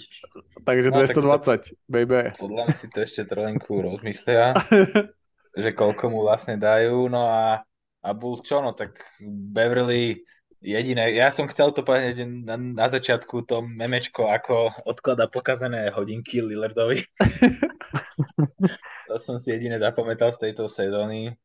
Takže 0.65 0.89
No, 0.89 1.05
tak 1.05 1.21
220, 1.21 1.77
baby. 1.89 2.33
podľa 2.37 2.63
mňa 2.69 2.77
si 2.77 2.87
to 2.89 2.99
ešte 3.05 3.29
trošku 3.29 3.73
rozmyslia, 3.81 4.57
že 5.63 5.71
koľko 5.77 6.05
mu 6.13 6.25
vlastne 6.25 6.57
dajú, 6.57 7.09
no 7.13 7.29
a, 7.29 7.61
a 8.05 8.09
Bull 8.17 8.41
čo, 8.41 8.65
no 8.65 8.73
tak 8.73 9.05
Beverly 9.29 10.25
jediné, 10.63 11.15
ja 11.15 11.31
som 11.31 11.47
chcel 11.47 11.71
to 11.71 11.87
povedať 11.87 12.27
na, 12.27 12.59
na 12.59 12.87
začiatku 12.91 13.47
to 13.47 13.63
memečko, 13.63 14.31
ako 14.31 14.75
odklada 14.85 15.31
pokazené 15.31 15.91
hodinky 15.95 16.43
Lillardovi. 16.43 17.07
to 19.09 19.15
som 19.17 19.39
si 19.39 19.55
jediné 19.55 19.79
zapamätal 19.79 20.35
z 20.35 20.51
tejto 20.51 20.67
sezóny. 20.67 21.39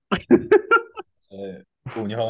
Že 1.29 1.65
u 1.99 2.05
ňoho. 2.07 2.29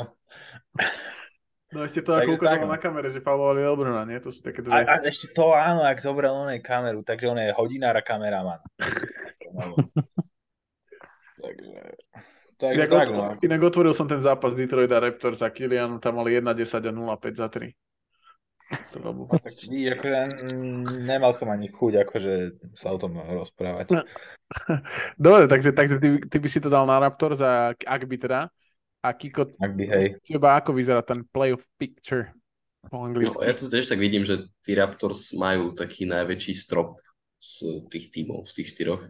No 1.73 1.89
ešte 1.89 2.05
to 2.05 2.13
ako 2.13 2.37
ukázalo 2.37 2.69
no. 2.69 2.73
na 2.77 2.77
kamere, 2.77 3.09
že 3.09 3.25
faulovali 3.25 3.65
Lebrona, 3.65 4.05
nie? 4.05 4.21
To 4.21 4.29
sú 4.29 4.45
také 4.45 4.61
A, 4.61 4.65
dve... 4.65 4.85
a 4.85 4.93
ešte 5.09 5.33
to 5.33 5.57
áno, 5.57 5.81
ak 5.81 5.97
zobral 5.97 6.37
on 6.37 6.53
kameru, 6.61 7.01
takže 7.01 7.33
on 7.33 7.41
je 7.41 7.49
hodinár 7.57 7.97
a 7.97 8.05
kameraman. 8.05 8.61
takže, 11.43 11.81
takže 12.57 12.77
Inak, 12.85 12.89
tak, 12.89 13.07
ot- 13.07 13.13
no. 13.13 13.23
inak 13.41 13.61
otvoril 13.63 13.93
som 13.93 14.07
ten 14.07 14.19
zápas 14.21 14.53
Detroit 14.57 14.91
a 14.91 14.99
Raptors 14.99 15.41
a 15.41 15.49
Kilian 15.49 15.97
tam 15.99 16.19
mali 16.19 16.37
1-10 16.37 16.89
a 16.89 16.91
0-5 16.91 17.39
za 17.39 17.47
3. 17.49 17.71
Strelbu. 18.73 19.29
No, 19.29 19.37
tak 19.37 19.53
akože 19.69 20.19
nemal 21.05 21.29
som 21.37 21.45
ani 21.53 21.69
chuť 21.69 22.09
akože 22.09 22.33
sa 22.73 22.89
o 22.89 22.97
tom 22.97 23.21
rozprávať. 23.21 24.01
Dobre, 25.21 25.45
takže, 25.45 25.77
takže 25.77 26.01
ty, 26.01 26.17
ty 26.25 26.37
by 26.41 26.47
si 26.49 26.57
to 26.57 26.73
dal 26.73 26.89
na 26.89 26.97
Raptors 26.97 27.37
a 27.43 27.77
ak 27.77 28.01
by 28.09 28.17
teda. 28.17 28.39
A 29.03 29.11
Kiko, 29.11 29.51
Ak 29.59 29.75
by, 29.75 29.83
hej. 29.83 30.05
teba 30.23 30.55
ako 30.57 30.71
vyzerá 30.79 31.03
ten 31.03 31.27
playoff 31.27 31.59
picture 31.75 32.31
po 32.87 33.03
No, 33.03 33.11
anglicky? 33.11 33.35
ja 33.43 33.51
to 33.51 33.67
tiež 33.67 33.91
tak 33.91 33.99
vidím, 33.99 34.23
že 34.23 34.47
tí 34.63 34.79
Raptors 34.79 35.35
majú 35.35 35.75
taký 35.75 36.07
najväčší 36.07 36.55
strop 36.55 37.03
z 37.35 37.83
tých 37.91 38.15
tímov, 38.15 38.47
z 38.47 38.63
tých 38.63 38.71
štyroch. 38.71 39.03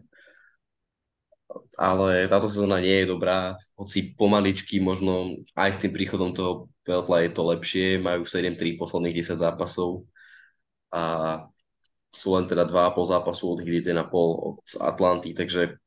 Ale 1.78 2.30
táto 2.30 2.45
sezóna 2.45 2.78
nie 2.82 3.04
je 3.04 3.12
dobrá, 3.12 3.58
hoci 3.78 4.14
pomaličky 4.14 4.78
možno 4.78 5.38
aj 5.58 5.78
s 5.78 5.82
tým 5.86 5.91
príchodom 5.93 6.34
toho 6.34 6.70
Peltla 6.84 7.24
je 7.24 7.32
to 7.32 7.43
lepšie, 7.47 7.88
majú 7.97 8.28
7-3 8.28 8.76
posledných 8.78 9.24
10 9.24 9.39
zápasov 9.39 10.06
a 10.93 11.04
sú 12.14 12.38
len 12.38 12.45
teda 12.45 12.70
2,5 12.70 13.14
zápasu 13.14 13.43
od 13.58 13.60
hry, 13.66 13.82
1,5 13.82 14.06
od 14.14 14.58
Atlanty, 14.84 15.34
takže 15.34 15.80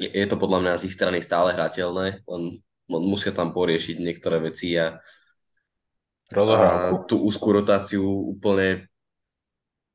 je, 0.00 0.08
je 0.08 0.26
to 0.28 0.36
podľa 0.40 0.64
mňa 0.64 0.72
z 0.80 0.84
ich 0.88 0.96
strany 0.96 1.18
stále 1.20 1.52
hrateľné, 1.52 2.24
len, 2.24 2.42
musia 2.88 3.34
tam 3.34 3.50
poriešiť 3.52 3.96
niektoré 4.00 4.40
veci 4.40 4.78
a 4.78 4.96
a 6.34 6.90
tú 7.06 7.22
úzkú 7.22 7.54
rotáciu 7.54 8.02
úplne 8.02 8.90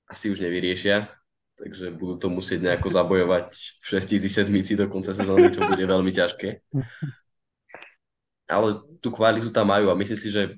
asi 0.08 0.32
už 0.32 0.40
nevyriešia, 0.40 1.12
takže 1.62 1.94
budú 1.94 2.18
to 2.18 2.28
musieť 2.34 2.66
nejako 2.66 2.90
zabojovať 2.90 3.48
v 3.54 3.86
6 3.86 4.18
z 4.18 4.50
10 4.50 4.50
míci 4.50 4.74
do 4.74 4.90
konca 4.90 5.14
sezóny, 5.14 5.54
čo 5.54 5.62
bude 5.62 5.86
veľmi 5.86 6.10
ťažké. 6.10 6.50
Ale 8.50 8.82
tú 8.98 9.14
kvalitu 9.14 9.54
tam 9.54 9.70
majú 9.70 9.94
a 9.94 9.96
myslím 9.96 10.20
si, 10.20 10.34
že 10.34 10.58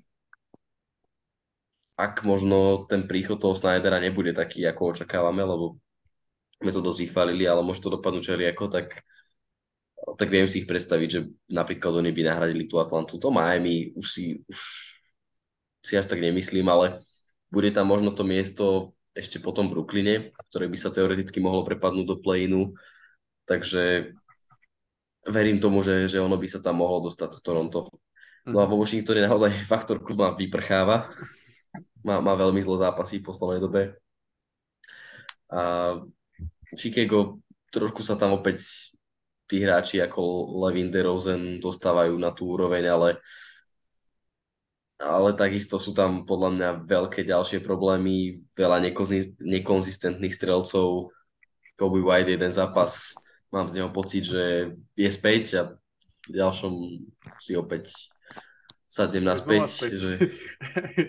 ak 2.00 2.24
možno 2.24 2.88
ten 2.88 3.06
príchod 3.06 3.38
toho 3.38 3.54
Snydera 3.54 4.00
nebude 4.00 4.32
taký, 4.32 4.66
ako 4.66 4.98
očakávame, 4.98 5.44
lebo 5.44 5.78
sme 6.58 6.72
to 6.72 6.82
dosť 6.82 7.00
vychválili, 7.06 7.46
ale 7.46 7.62
môže 7.62 7.84
to 7.84 7.92
dopadnúť 7.92 8.40
ako 8.56 8.72
tak 8.72 9.04
tak 10.04 10.28
viem 10.28 10.48
si 10.52 10.64
ich 10.64 10.70
predstaviť, 10.70 11.10
že 11.10 11.20
napríklad 11.48 11.96
oni 11.96 12.12
by 12.12 12.22
nahradili 12.28 12.68
tú 12.68 12.78
Atlantu. 12.78 13.16
To 13.18 13.32
Miami 13.32 13.96
už 13.96 14.08
si, 14.12 14.24
už 14.52 14.60
si 15.80 15.94
až 15.96 16.06
tak 16.12 16.20
nemyslím, 16.20 16.68
ale 16.68 17.00
bude 17.48 17.72
tam 17.72 17.88
možno 17.88 18.12
to 18.12 18.28
miesto 18.28 18.92
ešte 19.14 19.38
potom 19.38 19.70
v 19.70 19.78
Brooklyne, 19.78 20.16
ktoré 20.50 20.66
by 20.66 20.78
sa 20.78 20.90
teoreticky 20.90 21.38
mohlo 21.38 21.62
prepadnúť 21.62 22.06
do 22.06 22.18
play-inu. 22.18 22.74
Takže 23.46 24.14
verím 25.30 25.62
tomu, 25.62 25.86
že, 25.86 26.10
že 26.10 26.18
ono 26.18 26.36
by 26.36 26.48
sa 26.50 26.60
tam 26.60 26.82
mohlo 26.82 27.06
dostať 27.06 27.38
do 27.38 27.40
Toronto. 27.40 27.80
No 28.44 28.60
a 28.60 28.68
vo 28.68 28.76
Washingtone 28.82 29.24
naozaj 29.24 29.54
faktor 29.72 30.02
Kuzma 30.02 30.34
vyprcháva. 30.34 31.14
Má, 32.04 32.20
má 32.20 32.34
veľmi 32.36 32.60
zlé 32.60 32.84
zápasy 32.84 33.24
v 33.24 33.28
poslednej 33.32 33.62
dobe. 33.64 33.82
A 35.54 35.96
Chicago 36.74 37.40
trošku 37.70 38.02
sa 38.02 38.18
tam 38.18 38.36
opäť 38.36 38.66
tí 39.48 39.62
hráči 39.62 40.02
ako 40.02 40.50
Levin 40.66 40.90
DeRozan 40.90 41.62
dostávajú 41.62 42.18
na 42.18 42.34
tú 42.34 42.50
úroveň, 42.50 42.90
ale 42.90 43.10
ale 45.02 45.34
takisto 45.34 45.82
sú 45.82 45.92
tam 45.96 46.24
podľa 46.24 46.50
mňa 46.54 46.70
veľké 46.86 47.26
ďalšie 47.26 47.66
problémy, 47.66 48.46
veľa 48.54 48.84
nekonzi- 48.84 49.36
nekonzistentných 49.42 50.34
strelcov. 50.34 51.10
Kobe 51.74 52.00
White 52.06 52.30
jeden 52.38 52.54
zápas, 52.54 53.18
mám 53.50 53.66
z 53.66 53.82
neho 53.82 53.90
pocit, 53.90 54.26
že 54.26 54.74
je 54.94 55.10
späť 55.10 55.44
a 55.58 55.64
v 56.30 56.34
ďalšom 56.34 56.74
si 57.42 57.58
opäť 57.58 57.92
sadnem 58.88 59.26
naspäť. 59.26 59.66
Späť. 59.66 59.92
Že, 59.98 60.12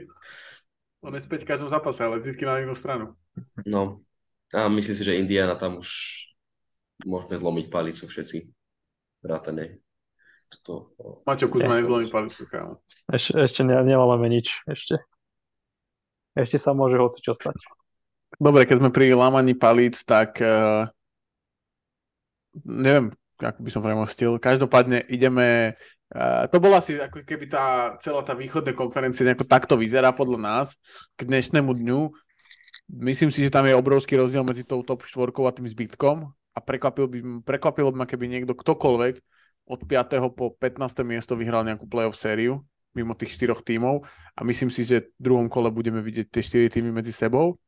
On 1.05 1.13
je 1.13 1.21
späť 1.21 1.45
v 1.45 1.51
každom 1.53 1.69
zápase, 1.69 2.01
ale 2.01 2.17
vždy 2.17 2.45
na 2.49 2.65
inú 2.65 2.73
stranu. 2.73 3.13
no, 3.69 4.01
a 4.57 4.73
myslím 4.73 4.97
si, 4.97 5.05
že 5.05 5.21
Indiana 5.21 5.53
tam 5.53 5.77
už 5.77 5.91
môžeme 7.05 7.37
zlomiť 7.37 7.67
palicu 7.69 8.09
všetci. 8.09 8.49
Vrátane. 9.21 9.84
Toto, 10.61 11.25
Maťo 11.27 11.51
Kuzma 11.51 11.81
nezlomí 11.81 12.07
palicu, 12.13 12.47
kámo. 12.47 12.79
Ešte, 13.11 13.33
ešte 13.41 13.61
ne, 13.67 13.81
nemáme 13.83 14.29
nič. 14.29 14.63
Ešte. 14.69 15.01
Ešte 16.35 16.59
sa 16.59 16.75
môže 16.75 16.99
hoci 16.99 17.23
čo 17.23 17.35
stať. 17.35 17.55
Dobre, 18.39 18.67
keď 18.67 18.83
sme 18.83 18.91
pri 18.91 19.15
lámaní 19.15 19.55
palíc, 19.55 20.03
tak 20.03 20.43
uh, 20.43 20.91
neviem, 22.67 23.15
ako 23.39 23.61
by 23.63 23.71
som 23.71 23.83
premostil. 23.83 24.43
Každopádne 24.43 25.07
ideme, 25.07 25.79
uh, 26.11 26.51
to 26.51 26.59
bola 26.59 26.83
asi 26.83 26.99
ako 26.99 27.23
keby 27.23 27.47
tá 27.47 27.95
celá 28.03 28.27
tá 28.27 28.35
východná 28.35 28.75
konferencia 28.75 29.23
nejako 29.23 29.47
takto 29.47 29.75
vyzerá 29.79 30.11
podľa 30.11 30.39
nás 30.43 30.69
k 31.15 31.27
dnešnému 31.31 31.71
dňu. 31.71 32.11
Myslím 32.91 33.31
si, 33.31 33.47
že 33.47 33.55
tam 33.55 33.71
je 33.71 33.79
obrovský 33.79 34.19
rozdiel 34.19 34.43
medzi 34.43 34.67
tou 34.67 34.83
top 34.83 35.07
4 35.07 35.31
a 35.31 35.55
tým 35.55 35.71
zbytkom 35.71 36.27
a 36.55 36.59
prekvapilo 36.59 37.07
by, 37.07 37.19
prekvapilo 37.47 37.95
by 37.95 37.97
ma, 38.03 38.07
keby 38.11 38.27
niekto, 38.27 38.53
ktokoľvek 38.59 39.23
od 39.65 39.81
5. 39.85 40.21
po 40.37 40.53
15. 40.57 41.05
miesto 41.05 41.33
vyhral 41.35 41.65
nejakú 41.65 41.89
playoff 41.89 42.17
sériu 42.17 42.61
mimo 42.95 43.13
tých 43.19 43.35
štyroch 43.35 43.67
tímov 43.67 44.07
a 44.39 44.41
myslím 44.47 44.71
si, 44.71 44.87
že 44.87 45.11
v 45.19 45.21
druhom 45.21 45.51
kole 45.51 45.69
budeme 45.69 45.99
vidieť 45.99 46.31
tie 46.31 46.43
štyri 46.47 46.67
týmy 46.71 46.95
medzi 46.95 47.11
sebou. 47.11 47.59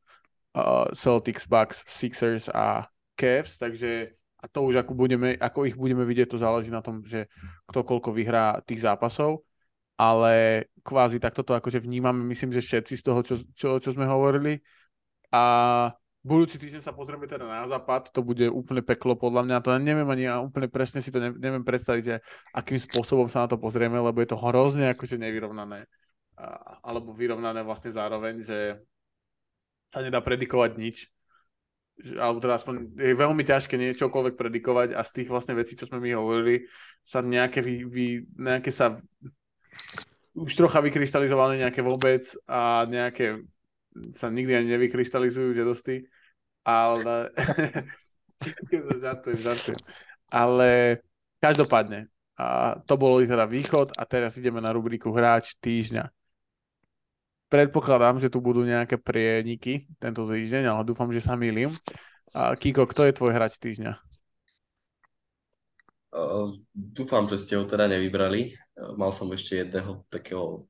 Uh, 0.55 0.87
Celtics, 0.95 1.45
Bucks, 1.45 1.83
Sixers 1.85 2.47
a 2.49 2.87
Cavs, 3.13 3.59
takže 3.59 4.15
a 4.37 4.45
to 4.47 4.63
už 4.63 4.85
ako, 4.85 4.93
budeme, 4.95 5.35
ako 5.37 5.67
ich 5.67 5.75
budeme 5.75 6.07
vidieť, 6.07 6.33
to 6.33 6.37
záleží 6.39 6.71
na 6.71 6.81
tom, 6.81 7.03
že 7.03 7.27
kto 7.67 7.83
koľko 7.83 8.09
vyhrá 8.15 8.61
tých 8.63 8.85
zápasov, 8.85 9.43
ale 9.97 10.65
kvázi 10.85 11.17
takto 11.17 11.41
to 11.41 11.57
akože 11.57 11.81
vnímame, 11.81 12.23
myslím, 12.31 12.53
že 12.53 12.63
všetci 12.63 12.93
z 13.01 13.03
toho, 13.03 13.19
čo, 13.25 13.35
čo, 13.53 13.69
čo 13.81 13.89
sme 13.91 14.05
hovorili 14.05 14.61
a 15.33 15.43
budúci 16.25 16.57
týždeň 16.57 16.81
sa 16.81 16.93
pozrieme 16.93 17.25
teda 17.29 17.45
na 17.45 17.67
západ, 17.67 18.09
to 18.13 18.21
bude 18.21 18.45
úplne 18.49 18.81
peklo 18.85 19.17
podľa 19.17 19.45
mňa, 19.47 19.63
to 19.63 19.73
ja 19.73 19.79
neviem 19.79 20.09
ani 20.09 20.29
ja 20.29 20.41
úplne 20.41 20.67
presne 20.67 21.01
si 21.01 21.13
to 21.13 21.21
ne, 21.21 21.31
neviem 21.35 21.63
predstaviť, 21.63 22.21
akým 22.51 22.79
spôsobom 22.81 23.29
sa 23.29 23.45
na 23.45 23.51
to 23.51 23.57
pozrieme, 23.61 23.95
lebo 23.97 24.17
je 24.19 24.29
to 24.33 24.37
hrozne 24.37 24.91
akože 24.91 25.17
nevyrovnané, 25.21 25.87
alebo 26.83 27.15
vyrovnané 27.15 27.63
vlastne 27.63 27.93
zároveň, 27.93 28.43
že 28.43 28.81
sa 29.87 30.03
nedá 30.03 30.19
predikovať 30.19 30.71
nič, 30.75 30.97
Že- 31.97 32.21
alebo 32.21 32.37
teda 32.37 32.61
aspoň 32.61 32.93
je 32.93 33.13
veľmi 33.17 33.41
ťažké 33.41 33.73
niečokoľvek 33.73 34.37
predikovať 34.37 34.93
a 34.93 35.01
z 35.01 35.11
tých 35.17 35.33
vlastne 35.33 35.57
vecí, 35.57 35.73
čo 35.73 35.89
sme 35.89 35.97
my 35.97 36.13
hovorili, 36.13 36.69
sa 37.01 37.25
nejaké, 37.25 37.57
vy, 37.65 37.75
vy, 37.89 38.05
nejaké 38.37 38.69
sa 38.69 39.01
už 40.37 40.53
trocha 40.53 40.77
vykrystalizovali 40.77 41.57
nejaké 41.57 41.81
vôbec 41.81 42.29
a 42.45 42.85
nejaké 42.85 43.41
sa 44.13 44.29
nikdy 44.29 44.53
ani 44.53 44.67
nevykrystalizujú 44.77 45.55
žiadosti, 45.55 46.07
ale 46.67 47.31
žartujem, 49.03 49.39
žartujem. 49.41 49.79
Ale 50.29 50.99
každopádne, 51.39 52.11
a 52.37 52.77
to 52.85 52.99
bolo 52.99 53.23
teda 53.23 53.49
východ 53.49 53.95
a 53.97 54.03
teraz 54.05 54.37
ideme 54.37 54.61
na 54.61 54.69
rubriku 54.69 55.09
hráč 55.09 55.57
týždňa. 55.57 56.11
Predpokladám, 57.47 58.19
že 58.19 58.27
tu 58.27 58.43
budú 58.43 58.67
nejaké 58.67 58.99
prieniky 58.99 59.87
tento 60.03 60.27
týždeň, 60.27 60.67
ale 60.67 60.83
dúfam, 60.83 61.07
že 61.15 61.23
sa 61.23 61.39
milím. 61.39 61.71
A 62.35 62.59
Kiko, 62.59 62.83
kto 62.83 63.07
je 63.07 63.15
tvoj 63.15 63.31
hráč 63.31 63.55
týždňa? 63.55 63.95
Uh, 66.11 66.51
dúfam, 66.75 67.23
že 67.31 67.39
ste 67.39 67.55
ho 67.55 67.63
teda 67.63 67.87
nevybrali. 67.87 68.51
Mal 68.99 69.15
som 69.15 69.31
ešte 69.31 69.63
jedného 69.63 70.03
takého 70.11 70.67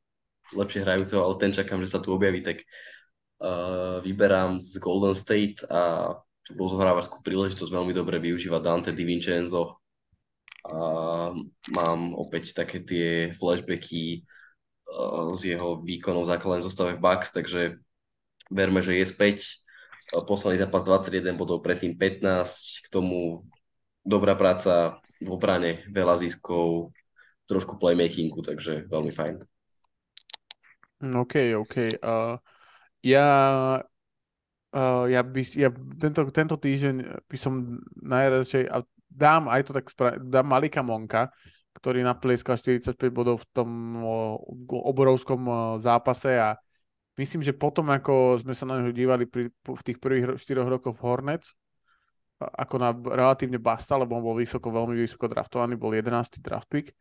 lepšie 0.54 0.86
hrajúceho, 0.86 1.26
ale 1.26 1.42
ten 1.42 1.50
čakám, 1.50 1.82
že 1.82 1.98
sa 1.98 2.00
tu 2.00 2.14
objaví, 2.14 2.46
tak 2.46 2.62
uh, 3.42 4.00
vyberám 4.02 4.62
z 4.62 4.78
Golden 4.82 5.16
State 5.18 5.62
a 5.70 6.14
rozohrávačskú 6.54 7.20
príležitosť 7.22 7.72
veľmi 7.72 7.92
dobre 7.92 8.18
využíva 8.24 8.64
Dante 8.64 8.96
DiVincenzo 8.96 9.78
a 10.68 10.80
mám 11.72 12.12
opäť 12.16 12.52
také 12.56 12.84
tie 12.84 13.32
flashbacky 13.36 14.24
uh, 14.92 15.32
z 15.36 15.56
jeho 15.56 15.80
výkonov 15.84 16.28
základnej 16.28 16.64
zostave 16.64 17.00
v 17.00 17.04
Bucks, 17.04 17.32
takže 17.32 17.80
verme, 18.52 18.84
že 18.84 18.96
je 18.96 19.06
späť. 19.08 19.38
Posledný 20.08 20.64
zápas 20.64 20.88
21 20.88 21.36
bodov, 21.36 21.60
predtým 21.60 22.00
15, 22.00 22.24
k 22.80 22.88
tomu 22.88 23.44
dobrá 24.08 24.40
práca 24.40 24.96
v 25.20 25.28
obrane, 25.28 25.84
veľa 25.92 26.16
ziskov, 26.24 26.96
trošku 27.52 27.76
playmakingu, 27.76 28.40
takže 28.40 28.88
veľmi 28.88 29.12
fajn. 29.12 29.36
OK, 31.12 31.36
OK. 31.60 31.76
Uh, 32.00 32.40
ja, 33.04 33.28
uh, 34.74 35.04
ja, 35.10 35.22
by, 35.22 35.42
ja 35.54 35.70
tento, 36.02 36.22
tento 36.34 36.56
týždeň 36.58 36.96
by 37.26 37.38
som 37.38 37.82
najradšej, 38.02 38.64
a 38.70 38.82
dám 39.08 39.50
aj 39.50 39.62
to 39.68 39.72
tak, 39.76 39.86
spra- 39.90 40.20
dám 40.20 40.48
Malika 40.48 40.82
Monka, 40.82 41.30
ktorý 41.78 42.02
naplieskal 42.02 42.58
45 42.58 42.98
bodov 43.14 43.46
v 43.46 43.48
tom 43.54 43.70
uh, 44.02 44.38
obrovskom 44.70 45.46
zápase 45.78 46.34
a 46.38 46.58
myslím, 47.18 47.42
že 47.42 47.54
potom, 47.54 47.90
ako 47.90 48.42
sme 48.42 48.54
sa 48.54 48.66
na 48.66 48.82
neho 48.82 48.94
dívali 48.94 49.26
pri, 49.30 49.50
v 49.52 49.82
tých 49.86 49.98
prvých 49.98 50.38
4 50.38 50.66
rokoch 50.66 50.98
v 50.98 51.04
Hornets, 51.06 51.54
ako 52.38 52.76
na 52.78 52.94
relatívne 52.94 53.58
basta, 53.58 53.98
lebo 53.98 54.14
on 54.14 54.24
bol 54.24 54.38
vysoko, 54.38 54.70
veľmi 54.70 54.94
vysoko 54.94 55.26
draftovaný, 55.26 55.74
bol 55.74 55.90
11. 55.94 56.38
draft 56.38 56.70
pick. 56.70 56.94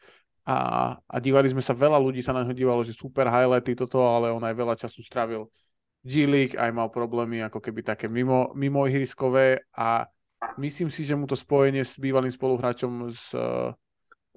A, 0.46 0.94
a 0.96 1.16
dívali 1.18 1.50
sme 1.50 1.60
sa, 1.60 1.74
veľa 1.74 1.98
ľudí 1.98 2.22
sa 2.22 2.32
na 2.32 2.46
neho 2.46 2.54
dívalo, 2.54 2.80
že 2.86 2.96
super 2.96 3.28
highlighty 3.28 3.74
toto, 3.76 4.00
ale 4.00 4.32
on 4.32 4.40
aj 4.40 4.54
veľa 4.54 4.74
času 4.78 5.02
strávil 5.02 5.50
G 6.06 6.22
League, 6.30 6.54
aj 6.54 6.70
mal 6.70 6.86
problémy 6.86 7.42
ako 7.42 7.58
keby 7.58 7.82
také 7.82 8.06
mimo, 8.06 8.54
mimo 8.54 8.86
ihriskové 8.86 9.66
a 9.74 10.06
myslím 10.54 10.86
si, 10.86 11.02
že 11.02 11.18
mu 11.18 11.26
to 11.26 11.34
spojenie 11.34 11.82
s 11.82 11.98
bývalým 11.98 12.30
spoluhráčom 12.30 13.10
z 13.10 13.34
uh, 13.34 13.74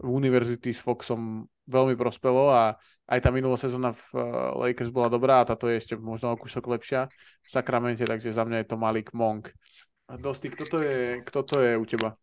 univerzity 0.02 0.74
s 0.74 0.82
Foxom 0.82 1.46
veľmi 1.70 1.94
prospelo 1.94 2.50
a 2.50 2.74
aj 3.06 3.20
tá 3.22 3.30
minulá 3.30 3.54
sezóna 3.62 3.94
v 3.94 4.02
uh, 4.18 4.22
Lakers 4.66 4.90
bola 4.90 5.14
dobrá 5.14 5.46
a 5.46 5.48
táto 5.48 5.70
je 5.70 5.78
ešte 5.78 5.94
možno 5.94 6.34
o 6.34 6.40
kúsok 6.42 6.66
lepšia 6.66 7.06
v 7.46 7.48
Sakramente, 7.48 8.02
takže 8.02 8.34
za 8.34 8.42
mňa 8.42 8.66
je 8.66 8.68
to 8.74 8.82
Malik 8.82 9.14
Monk. 9.14 9.54
A 10.10 10.18
Dosti, 10.18 10.50
kto 10.50 10.66
to 10.66 10.78
je, 10.82 11.22
kto 11.22 11.40
to 11.46 11.56
je 11.62 11.78
u 11.78 11.86
teba? 11.86 12.18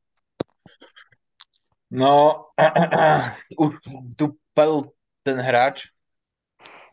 No, 1.95 2.51
už 3.63 3.79
tu 4.19 4.35
padol 4.51 4.91
ten 5.23 5.39
hráč 5.39 5.95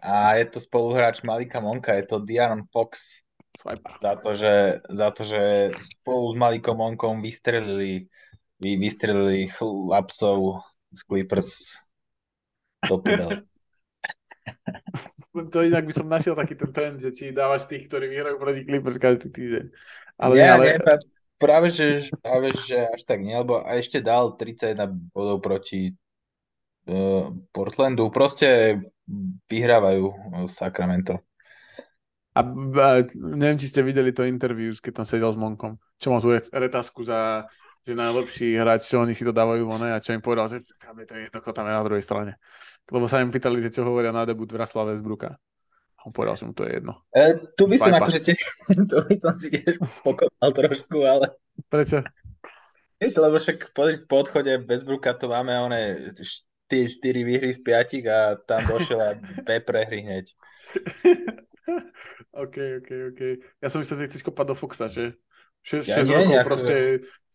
a 0.03 0.36
je 0.36 0.45
to 0.51 0.59
spoluhráč 0.59 1.24
Malika 1.24 1.64
Monka, 1.64 1.95
je 1.95 2.03
to 2.03 2.20
Diaron 2.20 2.68
Fox. 2.70 3.24
Swipe. 3.53 3.86
Za 4.01 4.18
to, 4.18 4.34
že, 4.34 4.82
za 4.89 5.14
to, 5.14 5.22
že 5.22 5.70
spolu 6.01 6.34
s 6.34 6.36
Malikom 6.36 6.74
Monkom 6.74 7.22
vystrelili, 7.22 8.09
vy, 8.57 8.82
vystrelili 8.82 9.45
chlapcov 9.53 10.66
z 10.89 10.99
Clippers 11.05 11.78
do 12.89 12.97
to 15.53 15.59
inak 15.64 15.88
by 15.88 15.93
som 15.95 16.11
našiel 16.11 16.36
taký 16.36 16.53
ten 16.53 16.72
trend, 16.76 16.99
že 16.99 17.16
či 17.16 17.32
dávaš 17.32 17.66
tých, 17.66 17.88
ktorí 17.88 18.11
vyhrajú 18.11 18.38
proti 18.38 18.68
Clippers 18.68 18.99
každý 18.99 19.32
týždeň. 19.32 19.66
Ale 20.20 20.34
nie, 20.36 20.45
ale... 20.45 20.64
nie, 20.68 20.78
práve, 21.39 21.74
že, 21.74 22.11
práve, 22.22 22.53
že 22.68 22.86
až 22.91 23.01
tak 23.07 23.24
nie, 23.24 23.34
lebo 23.34 23.64
a 23.64 23.80
ešte 23.80 24.03
dal 24.03 24.36
31 24.36 25.09
bodov 25.09 25.41
proti 25.41 25.95
Portlandu. 27.55 28.11
Proste 28.11 28.79
vyhrávajú 29.47 30.03
uh, 30.07 30.15
Sacramento. 30.47 31.23
A, 32.34 32.41
a 32.41 32.88
neviem, 33.13 33.61
či 33.61 33.69
ste 33.69 33.86
videli 33.86 34.09
to 34.09 34.25
interview, 34.25 34.73
keď 34.73 35.03
tam 35.03 35.07
sedel 35.07 35.31
s 35.31 35.39
Monkom. 35.39 35.77
Čo 36.01 36.11
mal 36.11 36.19
tú 36.19 36.34
retasku 36.34 37.05
za 37.05 37.45
že 37.84 37.99
najlepší 37.99 38.55
hráč, 38.55 38.88
čo 38.88 39.03
oni 39.03 39.11
si 39.11 39.27
to 39.27 39.36
dávajú 39.36 39.67
von 39.67 39.84
a 39.84 39.99
čo 39.99 40.15
im 40.15 40.23
povedal, 40.23 40.47
že 40.47 40.63
to 40.63 41.19
je 41.19 41.27
to, 41.27 41.51
tam 41.51 41.67
je 41.67 41.75
na 41.75 41.84
druhej 41.84 41.99
strane. 41.99 42.39
Lebo 42.88 43.11
sa 43.11 43.19
im 43.19 43.27
pýtali, 43.27 43.59
že 43.59 43.75
čo 43.75 43.84
hovoria 43.84 44.15
na 44.15 44.23
debut 44.23 44.47
Vraslave 44.47 44.95
z 44.95 45.03
Bruka. 45.03 45.36
A 45.99 46.01
on 46.07 46.15
povedal, 46.15 46.39
že 46.39 46.47
mu 46.47 46.55
to 46.55 46.63
je 46.63 46.79
jedno. 46.79 47.03
E, 47.11 47.43
tu 47.59 47.67
by 47.67 47.75
som 47.75 47.91
akože 47.91 48.23
tiež, 48.23 48.39
tu 48.91 48.97
by 49.03 49.15
som 49.19 49.36
si 49.36 49.51
tiež 49.51 49.84
pokopal 49.99 50.51
trošku, 50.55 51.03
ale... 51.03 51.36
Prečo? 51.67 52.07
Vieš, 53.03 53.19
lebo 53.19 53.36
však 53.36 53.75
po, 53.75 53.91
po 54.07 54.15
odchode 54.15 54.63
Bezbruka 54.63 55.11
to 55.19 55.27
máme 55.27 55.51
one 55.59 55.79
tie 56.68 56.88
4 56.88 57.28
výhry 57.28 57.51
z 57.53 57.59
5 57.61 58.03
a 58.07 58.20
tam 58.43 58.61
došiel 58.68 58.99
a 58.99 59.09
dve 59.16 59.57
prehry 59.68 60.03
hneď. 60.03 60.26
OK, 62.34 62.55
OK, 62.84 62.89
OK. 63.14 63.22
Ja 63.61 63.68
som 63.70 63.80
myslel, 63.80 64.05
že 64.05 64.07
chceš 64.14 64.24
kopať 64.26 64.45
do 64.51 64.55
Foxa, 64.57 64.88
že? 64.89 65.16
6, 65.64 65.88
ja 65.88 66.03
6 66.03 66.11
nie, 66.11 66.16
rokov 66.20 66.34
nejak... 66.36 66.47
proste, 66.47 66.76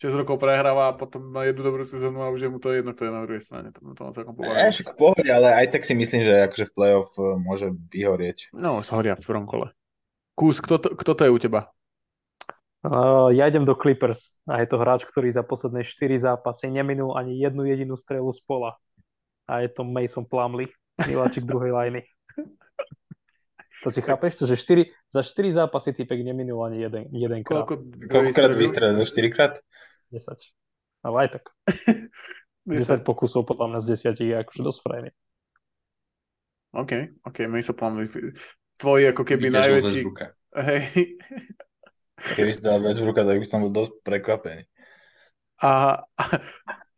6 0.04 0.20
rokov 0.20 0.36
prehráva 0.36 0.92
a 0.92 0.96
potom 0.96 1.32
má 1.32 1.48
jednu 1.48 1.64
dobrú 1.64 1.82
sezónu 1.88 2.20
a 2.20 2.28
už 2.28 2.44
je 2.44 2.50
mu 2.52 2.60
to 2.60 2.76
jedno, 2.76 2.92
kto 2.92 3.08
je 3.08 3.12
na 3.12 3.22
druhej 3.24 3.40
strane. 3.40 3.72
To, 3.72 3.80
to 3.96 4.12
celkom 4.12 4.36
ja, 4.44 4.68
však 4.68 4.92
v 4.92 4.96
pohode, 5.00 5.28
ale 5.32 5.48
aj 5.64 5.66
tak 5.72 5.82
si 5.88 5.96
myslím, 5.96 6.28
že 6.28 6.44
akože 6.44 6.64
v 6.68 6.74
playoff 6.76 7.10
eh, 7.16 7.24
môže 7.40 7.72
vyhorieť. 7.88 8.52
No, 8.52 8.84
horia 8.84 9.16
v 9.16 9.24
prvom 9.24 9.48
kole. 9.48 9.72
Kús, 10.36 10.60
kto 10.60 10.76
to, 10.76 10.92
kto 10.94 11.12
to 11.16 11.22
je 11.24 11.34
u 11.34 11.38
teba? 11.40 11.72
Uh, 12.78 13.34
ja 13.34 13.50
idem 13.50 13.66
do 13.66 13.74
Clippers 13.74 14.38
a 14.46 14.62
je 14.62 14.70
to 14.70 14.78
hráč, 14.78 15.02
ktorý 15.02 15.26
za 15.34 15.42
posledné 15.42 15.82
4 15.82 16.30
zápasy 16.30 16.70
neminul 16.70 17.18
ani 17.18 17.34
jednu 17.34 17.66
jedinú 17.66 17.98
strelu 17.98 18.30
z 18.30 18.38
pola. 18.46 18.78
A 19.48 19.64
je 19.64 19.68
to 19.72 19.82
Mason 19.82 20.28
Plumley, 20.28 20.68
miláčik 21.08 21.48
druhej 21.48 21.72
lajny. 21.72 22.02
To 23.86 23.94
si 23.94 24.02
chápeš? 24.02 24.42
To, 24.42 24.44
že 24.50 24.58
4, 24.58 24.90
za 25.06 25.22
4 25.22 25.54
zápasy 25.54 25.94
typek 25.94 26.26
neminul 26.26 26.66
ani 26.66 26.82
jeden, 26.82 27.06
jeden 27.14 27.46
krát. 27.46 27.62
Koľko, 27.62 28.10
Koľkokrát 28.10 28.50
vystrelil? 28.58 29.06
4 29.06 29.30
krát? 29.30 29.54
10. 30.10 30.34
Ale 31.06 31.16
aj 31.22 31.28
tak. 31.38 31.44
10 32.66 33.06
pokusov 33.06 33.46
podľa 33.46 33.66
mňa 33.70 33.78
z 33.78 33.86
10 34.18 34.18
je 34.18 34.34
akože 34.34 34.60
dosť 34.66 34.80
frajný. 34.82 35.10
OK, 36.74 36.92
OK, 37.22 37.38
Mason 37.46 37.78
Plumlee. 37.78 38.10
Tvoj 38.82 39.14
ako 39.14 39.22
keby 39.22 39.46
Víte, 39.46 39.62
najväčší... 39.62 40.00
Hej. 40.58 40.82
Keby 42.34 42.50
si 42.50 42.60
dal 42.66 42.82
Westbrooka, 42.82 43.22
tak 43.22 43.38
by 43.38 43.46
som 43.46 43.62
bol 43.62 43.70
dosť 43.70 43.94
prekvapený. 44.02 44.66
A, 45.62 46.02
a, 46.02 46.24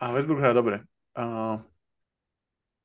a 0.01 0.05
Westbrook 0.17 0.41
hrá 0.41 0.57
dobre. 0.57 0.81
A, 1.13 1.61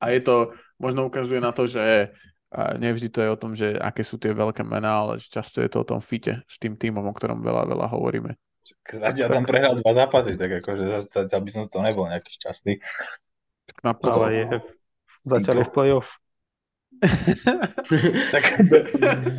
a 0.06 0.14
je 0.14 0.22
to, 0.22 0.36
možno 0.78 1.10
ukazuje 1.10 1.42
na 1.42 1.50
to, 1.50 1.66
že 1.66 2.14
a 2.46 2.78
nevždy 2.78 3.10
to 3.10 3.20
je 3.26 3.30
o 3.34 3.40
tom, 3.40 3.52
že 3.58 3.74
aké 3.74 4.06
sú 4.06 4.22
tie 4.22 4.30
veľké 4.30 4.62
mená, 4.62 5.02
ale 5.02 5.18
často 5.18 5.58
je 5.58 5.66
to 5.66 5.82
o 5.82 5.88
tom 5.88 5.98
fite 5.98 6.46
s 6.46 6.56
tým 6.62 6.78
týmom, 6.78 7.02
o 7.02 7.12
ktorom 7.12 7.42
veľa, 7.42 7.66
veľa 7.66 7.86
hovoríme. 7.90 8.38
Zatiaľ 8.86 9.42
tam 9.42 9.44
prehral 9.44 9.74
dva 9.82 9.92
zápasy, 9.92 10.38
tak 10.38 10.62
akože 10.62 11.10
zatiaľ 11.10 11.40
by 11.42 11.50
som 11.50 11.64
to 11.66 11.82
nebol 11.82 12.06
nejaký 12.06 12.30
šťastný. 12.38 12.78
Ale 13.82 14.28
je, 14.30 14.44
zatiaľ 15.26 15.56
je 15.58 15.66
v 15.66 15.72
play-off. 15.74 16.08
tak 18.32 18.44
do, 18.70 18.78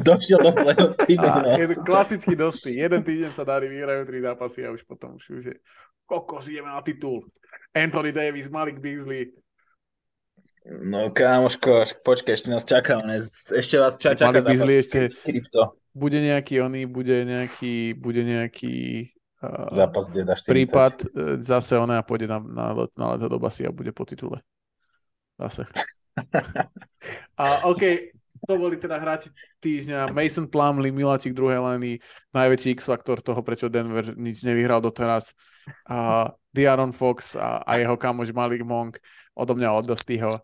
došiel 0.04 0.40
do 0.44 0.52
play-off 0.52 0.94
týden. 1.08 1.32
No. 1.32 1.56
Klasický 1.88 2.36
dostý. 2.36 2.76
Jeden 2.76 3.02
týždeň 3.08 3.32
sa 3.32 3.48
darí, 3.48 3.72
vyhrajú 3.72 4.04
tri 4.04 4.20
zápasy 4.20 4.68
a 4.68 4.76
už 4.76 4.84
potom 4.84 5.16
už 5.16 5.32
je 5.32 5.56
kokos, 6.08 6.48
ideme 6.52 6.72
na 6.72 6.84
titul. 6.84 7.24
Anthony 7.72 8.12
Davis, 8.12 8.52
Malik 8.52 8.80
Beasley, 8.84 9.32
No 10.68 11.08
kámoško, 11.16 12.04
počkaj, 12.04 12.36
ešte 12.36 12.52
nás 12.52 12.68
čaká, 12.68 13.00
ne? 13.00 13.24
ešte 13.56 13.80
vás 13.80 13.96
ča, 13.96 14.20
čaká 14.20 14.44
zápas 14.44 14.68
ešte 14.68 15.16
krypto. 15.24 15.80
Bude 15.96 16.20
nejaký 16.20 16.60
oný, 16.60 16.84
bude 16.84 17.24
nejaký, 17.24 17.96
bude 17.96 18.28
nejaký 18.28 19.08
uh, 19.40 19.72
zápas 19.72 20.12
deda 20.12 20.36
40. 20.36 20.44
prípad, 20.44 20.94
uh, 21.08 21.40
zase 21.40 21.80
ona 21.80 22.04
pôjde 22.04 22.28
na, 22.28 22.44
na, 22.44 22.66
let, 22.84 22.92
na 23.00 23.16
leto 23.16 23.32
do 23.32 23.40
basy 23.40 23.64
a 23.64 23.72
bude 23.72 23.96
po 23.96 24.04
titule. 24.04 24.44
Zase. 25.40 25.72
a 27.42 27.64
OK, 27.72 28.12
to 28.44 28.60
boli 28.60 28.76
teda 28.76 29.00
hráči 29.00 29.32
týždňa. 29.64 30.12
Mason 30.12 30.52
Plumlee, 30.52 30.92
Miláčik 30.92 31.32
druhej 31.32 31.64
leny, 31.64 32.04
najväčší 32.36 32.76
X-faktor 32.76 33.24
toho, 33.24 33.40
prečo 33.40 33.72
Denver 33.72 34.04
nič 34.20 34.44
nevyhral 34.44 34.84
doteraz. 34.84 35.32
Uh, 35.88 36.28
Diaron 36.52 36.92
Fox 36.92 37.40
a, 37.40 37.64
a 37.64 37.80
jeho 37.80 37.96
kamoš 37.96 38.36
Malik 38.36 38.68
Monk 38.68 39.00
odo 39.32 39.56
mňa 39.56 39.72
od 39.72 39.88
Dostyho 39.88 40.44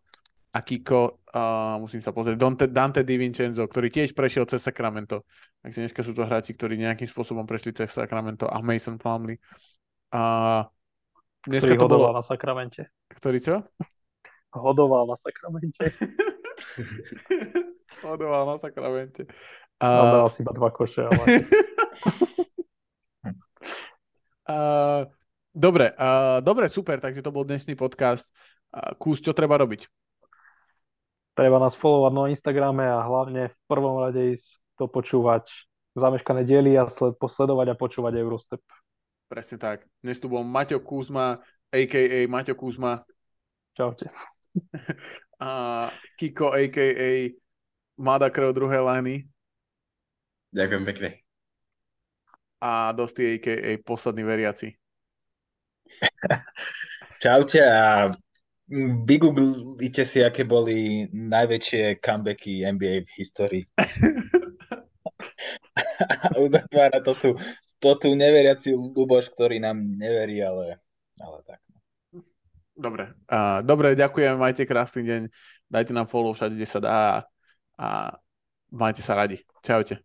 a 0.53 0.59
Kiko, 0.61 1.25
uh, 1.33 1.81
musím 1.81 2.05
sa 2.05 2.13
pozrieť, 2.13 2.37
Dante, 2.37 2.65
Dante 2.69 3.01
Di 3.01 3.17
Vincenzo, 3.17 3.65
ktorý 3.65 3.89
tiež 3.89 4.13
prešiel 4.13 4.45
cez 4.45 4.61
Sacramento. 4.61 5.25
Takže 5.65 5.81
dneska 5.81 6.05
sú 6.05 6.13
to 6.13 6.29
hráči, 6.29 6.53
ktorí 6.53 6.77
nejakým 6.77 7.09
spôsobom 7.09 7.49
prešli 7.49 7.73
cez 7.73 7.89
Sacramento 7.89 8.45
a 8.45 8.61
Mason 8.61 9.01
Plumley. 9.01 9.41
A 10.13 10.21
dneska 11.49 11.73
ktorý 11.73 11.81
to 11.81 11.89
bolo... 11.89 12.13
na 12.13 12.21
Sakramente. 12.21 12.85
Ktorý 13.09 13.41
čo? 13.41 13.65
Hodoval 14.53 15.09
na 15.09 15.17
Sakramente. 15.17 15.89
hodoval 18.05 18.53
na 18.53 18.55
Sakramente. 18.61 19.25
Dal 19.81 20.29
si 20.29 20.45
iba 20.45 20.53
dva 20.53 20.69
koše, 20.69 21.09
ale... 21.09 21.25
uh, 24.53 25.09
dobre, 25.49 25.97
uh, 25.97 26.45
dobre, 26.45 26.69
super, 26.69 27.01
takže 27.01 27.25
to 27.25 27.33
bol 27.33 27.41
dnešný 27.41 27.73
podcast. 27.73 28.29
Uh, 28.69 28.93
Kús, 29.01 29.17
čo 29.17 29.33
treba 29.33 29.57
robiť? 29.57 30.02
Treba 31.33 31.57
nás 31.57 31.73
followovať 31.73 32.13
na 32.13 32.23
Instagrame 32.29 32.85
a 32.85 33.01
hlavne 33.01 33.49
v 33.49 33.57
prvom 33.65 33.97
rade 33.97 34.37
ísť 34.37 34.61
to 34.77 34.85
počúvať 34.85 35.49
zameškané 35.97 36.45
diely 36.45 36.77
a 36.77 36.85
sled, 36.85 37.17
posledovať 37.17 37.73
a 37.73 37.79
počúvať 37.79 38.13
Eurostep. 38.21 38.61
Presne 39.29 39.57
tak. 39.57 39.89
Dnes 40.05 40.21
tu 40.21 40.29
bol 40.29 40.45
Maťo 40.45 40.77
Kuzma, 40.77 41.41
a.k.a. 41.73 42.29
Maťo 42.29 42.53
Kuzma. 42.53 43.01
Čaute. 43.73 44.13
A 45.41 45.89
Kiko, 46.21 46.53
a.k.a. 46.53 47.33
Mada 47.97 48.29
Krv 48.29 48.53
druhé 48.53 48.77
liny. 48.79 49.25
Ďakujem 50.53 50.83
pekne. 50.85 51.09
A 52.61 52.93
Dosti, 52.93 53.25
a.k.a. 53.25 53.81
Posledný 53.81 54.23
veriaci. 54.23 54.71
Čaute 57.23 57.59
a 57.59 58.13
vygooglite 59.05 60.03
si, 60.05 60.25
aké 60.25 60.43
boli 60.43 61.05
najväčšie 61.13 62.01
comebacky 62.01 62.65
NBA 62.65 63.05
v 63.05 63.09
histórii. 63.21 63.63
a 66.09 66.37
uzatvára 66.45 66.97
to 67.05 67.13
tu, 67.13 67.29
to 67.77 67.89
tu 68.01 68.09
neveriaci 68.17 68.73
Luboš, 68.73 69.29
ktorý 69.33 69.61
nám 69.61 69.77
neverí, 69.77 70.41
ale, 70.41 70.81
ale 71.21 71.37
tak. 71.45 71.59
Dobre. 72.73 73.13
Uh, 73.29 73.61
dobre, 73.61 73.93
ďakujem, 73.93 74.33
majte 74.33 74.65
krásny 74.65 75.05
deň. 75.05 75.21
Dajte 75.69 75.93
nám 75.93 76.09
follow 76.09 76.33
všade, 76.33 76.57
kde 76.57 76.67
sa 76.69 76.79
dá 76.81 76.97
a 77.77 78.17
majte 78.73 79.05
sa 79.05 79.13
radi. 79.13 79.45
Čaute. 79.61 80.01